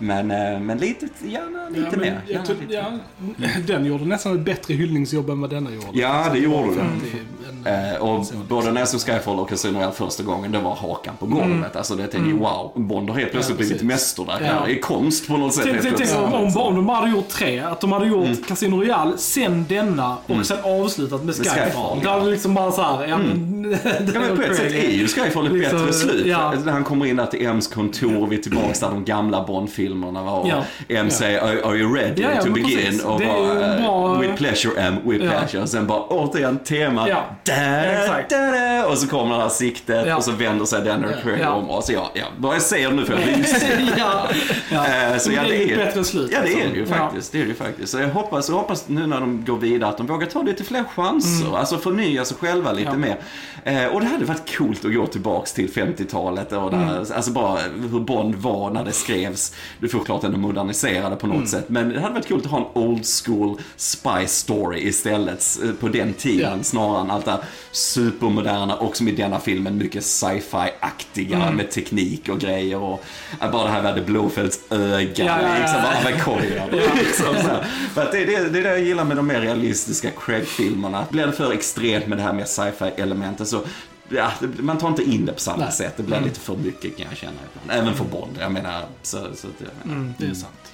Men, 0.01 0.31
eh, 0.31 0.59
men 0.59 0.77
lite, 0.77 1.07
gärna 1.25 1.69
lite 1.69 1.87
Ja, 1.91 1.97
mer. 1.99 2.21
Gärna 2.27 2.45
tror- 2.45 2.55
lite. 2.61 2.73
ja, 2.73 2.85
den 3.67 3.85
gjorde 3.85 4.05
nästan 4.05 4.35
ett 4.35 4.45
bättre 4.45 4.73
hyllningsjobb 4.73 5.29
än 5.29 5.41
vad 5.41 5.49
denna 5.49 5.71
gjorde. 5.71 5.87
Ja, 5.93 6.25
det 6.33 6.39
gjorde 6.39 6.67
den. 6.75 7.01
Eh, 7.65 7.95
och 8.01 8.25
både 8.49 8.71
när 8.71 8.81
jag 8.81 8.87
såg 8.87 9.01
Skyfall 9.01 9.39
och 9.39 9.49
Casino 9.49 9.91
första 9.91 10.23
gången, 10.23 10.51
det 10.51 10.59
var 10.59 10.75
hakan 10.75 11.13
på 11.19 11.25
golvet. 11.25 11.75
Alltså 11.75 11.95
det 11.95 12.07
tänkte 12.07 12.29
jag, 12.29 12.37
wow, 12.37 12.71
Bond 12.75 13.09
har 13.09 13.17
helt 13.19 13.31
plötsligt 13.31 13.55
Ja, 13.55 13.57
blivit 13.57 13.73
precis. 13.73 13.87
mästerverk 13.87 14.41
Ja. 14.45 14.67
I 14.67 14.79
konst 14.79 15.27
på 15.27 15.37
något 15.37 15.53
sätt 15.53 15.67
Tänk, 15.81 16.11
om, 16.33 16.57
om 16.57 16.75
de 16.75 16.89
hade 16.89 17.11
gjort 17.11 17.29
tre. 17.29 17.59
Att 17.59 17.81
de 17.81 17.91
hade 17.91 18.05
gjort 18.07 18.47
Casino 18.47 18.75
Royale, 18.75 19.17
sen 19.17 19.65
denna 19.69 20.17
och 20.27 20.45
sen 20.45 20.57
avslutat 20.63 21.23
med 21.23 21.35
Skyfall. 21.35 21.53
Skyfall, 21.65 21.99
Det 21.99 22.05
ja. 22.05 22.11
hade 22.19 22.31
liksom 22.31 22.53
bara 22.53 22.71
såhär, 22.71 23.07
ja 23.07 23.17
men... 23.17 23.77
Ja, 24.13 24.19
men 24.19 24.35
på 24.37 24.41
ett 24.41 24.55
sätt 24.55 24.71
är 24.71 24.91
ju 24.91 25.07
Skyfall 25.07 25.45
ett 25.47 25.53
Liksom, 25.53 25.79
bättre 25.79 25.93
slut. 25.93 26.25
ja. 26.25 26.53
När 26.65 26.71
han 26.71 26.83
kommer 26.83 27.05
in 27.05 27.15
där 27.15 27.25
till 27.25 27.39
M's 27.39 27.73
kontor, 27.73 28.27
vi 28.27 28.37
är 28.37 28.41
tillbaka 28.41 28.73
där 28.81 28.89
de 28.89 29.05
gamla 29.05 29.43
Bond-filmerna 29.47 29.90
var. 29.99 30.47
Ja. 30.49 30.63
M 30.89 31.09
säger 31.09 31.41
are, 31.41 31.63
are 31.63 31.75
you 31.77 31.95
ready 31.95 32.21
Ja, 32.21 32.29
ja, 32.35 32.41
to 32.41 32.49
begin? 32.51 32.77
precis. 32.77 33.03
Och 33.03 33.19
bara, 33.19 33.65
en 33.65 33.81
bra- 33.83 34.13
eh, 34.15 34.19
with 34.19 34.35
pleasure 34.35 34.81
M, 34.81 34.95
with 35.05 35.25
Ja. 35.25 35.31
pleasure. 35.31 35.61
Och 35.63 35.69
sen 35.69 35.87
bara 35.87 36.01
återigen 36.01 36.59
tema. 36.59 37.09
Ja. 37.09 37.23
Da, 37.43 37.55
da, 38.29 38.51
da, 38.51 38.85
och 38.87 38.97
så 38.97 39.07
kommer 39.07 39.35
det 39.35 39.41
här 39.41 39.49
siktet 39.49 40.07
Ja. 40.07 40.15
och 40.15 40.23
så 40.23 40.31
vänder 40.31 40.65
sig 40.65 40.81
Craig 41.23 41.39
Ja. 41.41 41.51
om. 41.53 41.69
Och 41.69 41.83
så 41.83 41.93
ja, 41.93 42.11
ja, 42.13 42.25
bara 42.37 42.53
jag 42.53 42.61
ser 42.61 42.89
det 42.89 42.95
nu 42.95 43.05
för 43.05 43.13
jag 43.13 43.21
ja, 43.97 44.27
ja. 44.71 44.85
Eh, 45.11 45.17
Så 45.17 45.31
ja, 45.31 45.41
det 45.47 45.71
är 45.73 45.77
bättre 45.77 46.03
slut. 46.03 46.29
Ja, 46.33 46.39
det 46.43 46.53
är 46.53 46.69
det 46.69 46.75
ju 46.75 46.85
Ja. 46.89 46.95
faktiskt. 46.95 47.31
Det 47.31 47.37
är 47.37 47.41
det 47.43 47.47
ju 47.49 47.55
faktiskt. 47.55 47.91
Så 47.91 47.99
jag 47.99 48.09
hoppas, 48.09 48.49
jag 48.49 48.55
hoppas 48.55 48.87
nu 48.87 49.07
när 49.07 49.19
de 49.19 49.45
går 49.45 49.57
vidare 49.57 49.89
att 49.89 49.97
de 49.97 50.07
vågar 50.07 50.27
ta 50.27 50.41
lite 50.41 50.63
fler 50.63 50.83
chanser. 50.95 51.57
Alltså 51.57 51.77
förnya 51.77 52.25
sig 52.25 52.37
själva 52.37 52.71
lite 52.71 52.89
Mm. 52.89 53.03
Ja. 53.09 53.15
mer. 53.63 53.83
Eh, 53.83 53.87
och 53.87 54.01
det 54.01 54.07
hade 54.07 54.25
varit 54.25 54.57
coolt 54.57 54.85
att 54.85 54.93
gå 54.93 55.07
tillbaks 55.07 55.53
till 55.53 55.69
50-talet 55.69 56.51
och 56.51 56.71
där, 56.71 56.77
Mm. 56.77 57.05
alltså 57.15 57.31
bara 57.31 57.57
hur 57.91 57.99
Bond 57.99 58.35
var 58.35 58.69
när 58.69 58.83
det 58.85 58.91
skrevs. 58.91 59.55
Du 59.81 59.89
får 59.89 60.03
klart 60.05 60.23
ändå 60.23 60.37
modernisera 60.37 61.09
det 61.09 61.15
på 61.15 61.27
något 61.27 61.35
Mm. 61.35 61.47
sätt. 61.47 61.65
Men 61.69 61.89
det 61.89 61.99
hade 61.99 62.13
varit 62.13 62.27
coolt 62.27 62.45
att 62.45 62.51
ha 62.51 62.57
en 62.57 62.65
old 62.83 63.05
school 63.25 63.59
spy 63.75 64.27
story 64.27 64.79
istället 64.87 65.45
eh, 65.63 65.71
på 65.71 65.87
den 65.87 66.13
tiden. 66.13 66.57
Ja. 66.57 66.63
Snarare 66.63 67.01
än 67.01 67.11
allt 67.11 67.25
det 67.25 67.31
här 67.31 67.39
supermoderna 67.71 68.75
och 68.75 68.97
som 68.97 69.07
i 69.07 69.11
denna 69.11 69.39
filmen 69.39 69.77
mycket 69.77 70.03
sci-fi-aktiga 70.05 71.37
Mm. 71.41 71.55
med 71.55 71.71
teknik 71.71 72.29
och 72.29 72.39
grejer. 72.39 72.77
Och 72.77 73.03
eh, 73.41 73.51
bara 73.51 73.63
det 73.63 73.69
här 73.69 73.81
med 73.83 74.05
Blåfälts 74.05 74.59
öga. 74.69 75.25
Ja, 75.25 75.41
ja, 75.41 75.47
ja, 75.47 75.57
liksom, 75.59 75.79
ja. 75.83 76.01
bara 76.03 76.11
med 76.11 76.23
korgar. 76.23 76.95
liksom, 76.97 77.35
så 77.95 78.01
att 78.01 78.11
det, 78.11 78.25
det 78.25 78.35
är 78.35 78.49
det 78.49 78.59
jag 78.69 78.79
gillar 78.81 79.03
med 79.03 79.17
de 79.17 79.27
mer 79.27 79.41
realistiska 79.41 80.09
Craig-filmerna. 80.25 81.05
Blir 81.09 81.25
det 81.27 81.33
för 81.33 81.51
extremt 81.51 82.07
med 82.07 82.17
det 82.17 82.21
här 82.23 82.33
med 82.33 82.47
sci-fi-elementet 82.47 83.47
så 83.47 83.61
Ja, 84.13 84.31
man 84.59 84.77
tar 84.77 84.87
inte 84.87 85.03
in 85.03 85.25
det 85.25 85.33
på 85.33 85.39
samma 85.39 85.63
Nej. 85.63 85.71
sätt. 85.71 85.93
Det 85.97 86.03
blir 86.03 86.21
lite 86.21 86.39
för 86.39 86.55
mycket 86.55 86.97
kan 86.97 87.05
jag 87.09 87.17
känna. 87.17 87.33
ibland. 87.63 87.81
Även 87.81 87.93
för 87.97 88.05
Bond. 88.05 88.37
Jag 88.39 88.51
menar, 88.51 88.85
så, 89.01 89.17
så 89.17 89.47
att 89.47 89.53
jag 89.57 89.69
menar. 89.87 89.99
Mm. 90.01 90.13
Det 90.17 90.25
är 90.25 90.33
sant. 90.33 90.71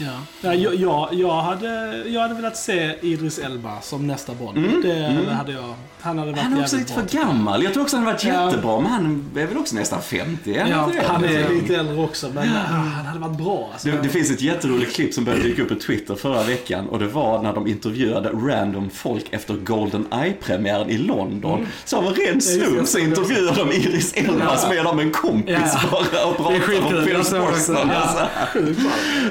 Ja. 0.00 0.06
Ja, 0.40 0.54
jag, 0.54 0.74
jag, 0.74 1.08
jag, 1.12 1.40
hade, 1.42 2.02
jag 2.08 2.20
hade 2.20 2.34
velat 2.34 2.56
se 2.56 2.94
Idris 3.02 3.38
Elba 3.38 3.80
som 3.80 4.06
nästa 4.06 4.34
Bond. 4.34 4.82
Det 4.82 5.28
hade 5.32 5.52
jag. 5.52 5.74
Han 6.02 6.18
hade 6.18 6.30
varit 6.30 6.42
Han 6.42 6.52
är 6.58 6.62
också 6.62 6.76
lite 6.76 6.92
för 6.92 7.18
gammal. 7.18 7.62
Jag 7.62 7.72
tror 7.72 7.82
också 7.82 7.96
han 7.96 8.06
hade 8.06 8.14
varit 8.16 8.24
Ja. 8.24 8.46
jättebra, 8.46 8.80
men 8.80 8.90
han 8.90 9.30
är 9.36 9.46
väl 9.46 9.58
också 9.58 9.74
nästan 9.74 10.02
50? 10.02 10.54
Är 10.54 10.60
han 10.60 10.70
Ja, 10.70 10.88
det? 10.92 11.06
Han 11.06 11.24
är 11.24 11.28
Liksom. 11.38 11.54
lite 11.58 11.76
äldre 11.76 11.96
också, 12.04 12.30
men 12.34 12.48
ah, 12.48 12.58
han 12.68 13.06
hade 13.06 13.18
varit 13.18 13.36
bra. 13.38 13.68
Alltså. 13.72 13.88
Det, 13.88 13.98
det 14.02 14.08
finns 14.08 14.30
ett 14.30 14.40
jätteroligt 14.42 14.94
klipp 14.94 15.14
som 15.14 15.24
började 15.24 15.42
dyka 15.44 15.62
upp 15.62 15.68
på 15.68 15.74
Twitter 15.74 16.14
förra 16.14 16.42
veckan 16.42 16.88
och 16.88 16.98
det 16.98 17.06
var 17.06 17.42
när 17.42 17.52
de 17.52 17.66
intervjuade 17.66 18.28
random 18.28 18.90
folk 18.90 19.24
efter 19.30 19.54
Golden 19.54 20.06
Eye-premiären 20.12 20.90
i 20.90 20.98
London. 20.98 21.66
Så 21.84 21.96
av 21.96 22.06
en 22.06 22.14
ren 22.14 22.40
slump 22.40 22.88
så 22.88 22.98
intervjuade 22.98 23.56
de 23.64 23.72
Iris 23.72 24.12
Elba 24.14 24.44
Ja. 24.44 24.56
som 24.56 24.70
är 24.70 24.76
där 24.84 24.92
med 24.94 25.04
en 25.04 25.12
kompis 25.12 25.56
Ja. 25.74 25.80
bara 25.90 26.26
och 26.26 26.36
pratar 26.36 26.98
om. 26.98 27.04
Pierce. 27.04 27.30
Brosnan. 27.30 27.88
Ja. 27.88 27.94
Alltså. 27.94 28.26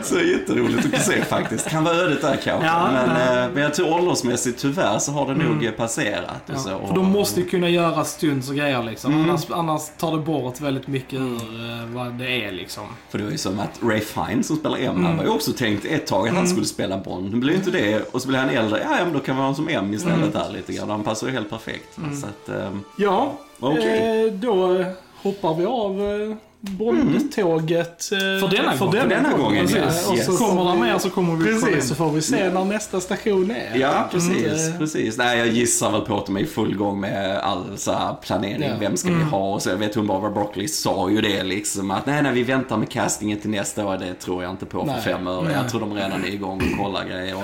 Så 0.03 0.20
jätteroligt 0.20 0.59
att 0.66 1.01
se 1.05 1.22
faktiskt. 1.26 1.70
Kan 1.70 1.84
vara 1.84 1.95
ödet 1.95 2.22
där 2.22 2.36
kanske. 2.43 2.68
Ja, 2.68 2.89
men, 2.91 3.10
ja. 3.36 3.43
eh, 3.43 3.49
men 3.53 3.64
jag 3.64 3.74
tror 3.74 3.93
åldersmässigt 3.93 4.60
tyvärr 4.62 4.99
så 4.99 5.12
har 5.12 5.28
det 5.28 5.43
nog 5.43 5.66
eh, 5.66 5.72
passerat. 5.72 6.49
Och 6.53 6.60
så. 6.60 6.70
Ja, 6.70 6.88
för 6.88 6.95
de 6.95 7.05
måste 7.12 7.39
ju 7.41 7.45
kunna 7.49 7.70
göra 7.70 8.03
stunds 8.03 8.49
och 8.49 8.55
grejer 8.55 8.84
liksom. 8.84 9.14
Mm. 9.14 9.30
Annars, 9.30 9.49
annars 9.51 9.82
tar 9.97 10.12
det 10.12 10.18
bort 10.24 10.62
väldigt 10.62 10.88
mycket 10.88 11.20
ur 11.20 11.36
eh, 11.36 11.86
vad 11.95 12.14
det 12.14 12.45
är 12.45 12.51
liksom. 12.51 12.84
För 13.10 13.18
det 13.18 13.24
var 13.24 13.32
ju 13.32 13.38
som 13.38 13.60
att 13.60 13.80
Ray 13.84 13.99
Fiennes 13.99 14.47
som 14.47 14.55
spelar 14.57 14.78
M, 14.78 14.84
Mm. 14.89 15.05
han 15.05 15.18
var 15.18 15.24
ju 15.24 15.30
också 15.30 15.51
tänkt 15.53 15.86
ett 15.86 16.07
tag 16.07 16.28
att 16.30 16.36
han 16.36 16.47
skulle 16.47 16.66
spela 16.66 16.97
Bond. 16.97 17.32
Nu 17.34 17.39
blev 17.39 17.53
ju 17.55 17.57
inte 17.60 17.72
det 17.72 18.14
och 18.14 18.22
så 18.22 18.28
blev 18.28 18.41
han 18.41 18.49
äldre. 18.49 18.80
Ja, 18.84 19.05
men 19.05 19.14
då 19.14 19.20
kan 19.20 19.36
vi 19.36 19.39
ha 19.41 19.43
honom 19.47 19.55
som 19.55 19.70
M 19.70 19.93
istället 19.93 20.18
Mm. 20.18 20.32
där 20.32 20.49
lite 20.53 20.74
grann. 20.74 20.89
Han 20.89 21.03
passar 21.03 21.28
ju 21.28 21.34
helt 21.34 21.49
perfekt. 21.49 21.93
Så 22.22 22.28
att, 22.28 22.49
ehm, 22.55 22.84
Ja, 22.97 23.34
Okej. 23.60 24.26
eh, 24.28 24.34
då 24.34 24.84
hoppar 25.22 25.53
vi 25.55 25.66
av 25.66 25.91
eh, 26.01 26.36
Bondtåget. 26.62 28.12
eh, 28.12 28.18
För 28.20 28.47
denna 28.55 28.72
för 28.72 28.86
gång. 28.86 28.91
denna, 28.93 29.03
För 29.03 29.10
denna 29.10 29.30
gången. 29.32 29.43
gången, 29.45 29.66
Precis. 29.68 29.78
yes, 29.84 30.07
Och 30.10 30.16
yes. 30.16 30.26
så 30.26 30.38
Kommer 30.38 30.74
det 30.74 30.80
mer 30.80 30.97
så 30.97 31.10
kommer 31.10 31.36
vi 31.36 31.43
kolla 31.45 31.55
Precis, 31.66 31.76
in. 31.76 31.82
så 31.89 31.95
får 31.95 32.12
vi 32.12 32.22
se 32.22 32.49
när 32.49 32.66
nästa 32.66 33.01
station 33.01 33.51
är. 33.51 33.78
Ja, 33.80 34.07
precis. 34.12 34.68
Mm. 34.68 34.78
precis. 34.80 35.18
Nej, 35.18 35.38
jag 35.38 35.47
gissar 35.47 35.91
väl 35.91 36.01
på 36.01 36.18
att 36.18 36.26
de 36.26 36.38
är 36.38 36.41
i 36.41 36.45
full 36.45 36.76
gång 36.76 36.99
med 36.99 37.38
all 37.39 37.64
så 37.78 38.18
planering. 38.22 38.64
Ja. 38.70 38.76
Vem 38.80 38.97
ska 38.97 39.10
vi 39.10 39.24
ha? 39.24 39.53
Och 39.53 39.62
så, 39.62 39.70
jag 39.70 39.78
vet 39.78 39.95
hon 39.95 40.07
Barbara 40.07 40.32
Broccoli 40.32 40.68
sa 40.68 41.10
ju 41.10 41.22
det 41.22 41.43
liksom 41.43 41.91
att 41.91 42.05
nej, 42.05 42.24
nej, 42.24 42.34
vi 42.34 42.43
väntar 42.43 42.78
med 42.78 42.89
castingen 42.89 43.39
till 43.39 43.49
nästa 43.49 43.86
år. 43.86 43.97
Det 43.97 44.14
tror 44.14 44.43
jag 44.43 44.51
inte 44.51 44.66
på 44.66 44.80
för 44.80 44.86
Nej. 44.93 45.01
fem 45.01 45.28
öre. 45.28 45.51
Jag 45.51 45.70
tror 45.70 45.80
de 45.82 45.93
redan 45.93 46.24
är 46.24 46.28
igång 46.34 46.62
och 46.72 46.84
kollar 46.86 47.05
grejer. 47.05 47.36
Och, 47.36 47.43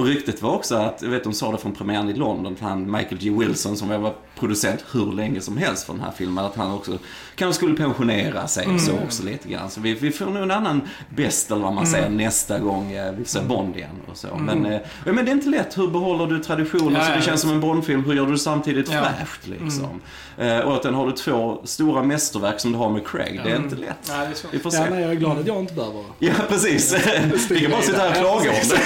och 0.00 0.06
ryktet 0.06 0.42
var 0.42 0.54
också 0.54 0.74
att, 0.76 1.02
jag 1.02 1.10
vet 1.10 1.24
de 1.24 1.32
sa 1.32 1.52
det 1.52 1.58
från 1.58 1.72
premiären 1.74 2.08
i 2.08 2.14
London, 2.14 2.52
att 2.52 2.60
han 2.60 2.90
Michael 2.90 3.18
G. 3.18 3.30
Wilson 3.30 3.76
som 3.76 3.88
var 4.02 4.14
producent 4.38 4.84
hur 4.92 5.12
länge 5.12 5.40
som 5.40 5.56
helst 5.56 5.86
för 5.86 5.92
den 5.92 6.02
här 6.02 6.12
filmen, 6.16 6.44
att 6.44 6.56
han 6.56 6.72
också 6.74 6.98
kanske 7.36 7.56
skulle 7.56 7.76
pensionera 7.76 8.46
sig 8.56 8.74
och 8.74 8.80
så 8.80 8.92
också 9.04 9.22
lite 9.22 9.48
grann. 9.48 9.70
Så 9.70 9.80
vi, 9.80 9.94
vi 9.94 10.10
får 10.12 10.26
nog 10.26 10.42
en 10.42 10.50
annan 10.50 10.80
bäst 11.16 11.50
eller 11.50 11.62
vad 11.62 11.72
man 11.74 11.86
säger 11.86 12.08
nästa 12.08 12.58
gång 12.58 12.92
eh, 12.92 13.12
vi 13.18 13.24
ser 13.24 13.42
Bond 13.42 13.76
igen 13.76 13.90
och 14.10 14.16
så. 14.16 14.28
Men, 14.38 14.66
eh, 14.66 14.80
ja, 15.04 15.12
men 15.12 15.24
det 15.24 15.30
är 15.30 15.32
inte 15.32 15.48
lätt. 15.48 15.78
Hur 15.78 15.88
behåller 15.88 16.26
du 16.26 16.38
traditionen 16.44 16.92
Ja, 16.94 17.00
så 17.04 17.10
det 17.10 17.16
ja, 17.16 17.22
känns 17.22 17.40
som 17.40 17.50
en 17.50 17.60
Bondfilm? 17.60 18.04
Hur 18.04 18.14
gör 18.14 18.26
du 18.26 18.32
det 18.32 18.38
samtidigt 18.38 18.92
Ja. 18.92 19.04
fräscht 19.18 19.46
liksom? 19.46 20.00
Eh, 20.38 20.58
och 20.58 20.74
att 20.74 20.82
den 20.82 20.94
har 20.94 21.06
du 21.06 21.12
två 21.12 21.60
stora 21.64 22.02
mästerverk 22.02 22.60
som 22.60 22.72
du 22.72 22.78
har 22.78 22.90
med 22.90 23.06
Craig. 23.06 23.40
Det 23.44 23.50
är 23.50 23.56
inte 23.56 23.76
lätt. 23.76 23.96
Nej, 24.08 24.28
det. 24.42 24.48
Vi 24.50 24.58
får 24.58 24.74
Ja, 24.74 24.84
se. 24.84 24.90
nej, 24.90 25.02
jag 25.02 25.10
är 25.10 25.14
glad 25.14 25.38
att 25.38 25.46
jag 25.46 25.60
inte 25.60 25.74
behöver. 25.74 26.04
Ja, 26.18 26.32
precis. 26.48 26.94
Vi 27.50 27.60
kan 27.60 27.70
bara 27.70 27.82
sitta 27.82 27.98
här 27.98 28.10
och 28.10 28.16
klaga 28.16 28.50
om 28.50 28.56
det. 28.68 28.78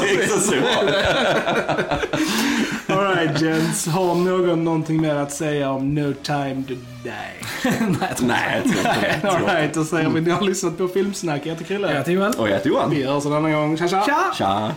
det 0.02 0.10
är 0.10 0.22
inte 0.22 0.40
så. 0.40 0.54
Alright 2.88 3.42
gents, 3.42 3.86
har 3.86 4.14
någon 4.14 4.64
någonting 4.64 5.00
mer 5.00 5.14
att 5.14 5.32
säga 5.32 5.70
om 5.70 5.94
No 5.94 6.12
time 6.22 6.62
to 6.68 6.74
die? 7.02 7.10
Nej, 8.20 8.62
jag 8.64 8.72
tror 8.72 8.78
inte 8.78 9.18
det. 9.22 9.28
Alright, 9.28 9.74
då 9.74 9.84
säger 9.84 10.08
vi 10.08 10.20
ni 10.20 10.30
har 10.30 10.40
lyssnat 10.42 10.78
på 10.78 10.88
Filmsnack. 10.88 11.40
Jag 11.44 11.52
heter 11.52 11.64
Chrille. 11.64 11.88
Jag 11.90 11.98
heter 11.98 12.12
Joel. 12.12 12.32
Och 12.38 12.48
jag 12.48 12.54
heter 12.54 12.70
Johan. 12.70 12.90
Vi 12.90 13.04
hörs 13.04 13.26
en 13.26 13.32
annan 13.32 13.52
gång. 13.52 13.76
Tja 13.76 13.88
tja! 13.88 14.04
Tja. 14.38 14.74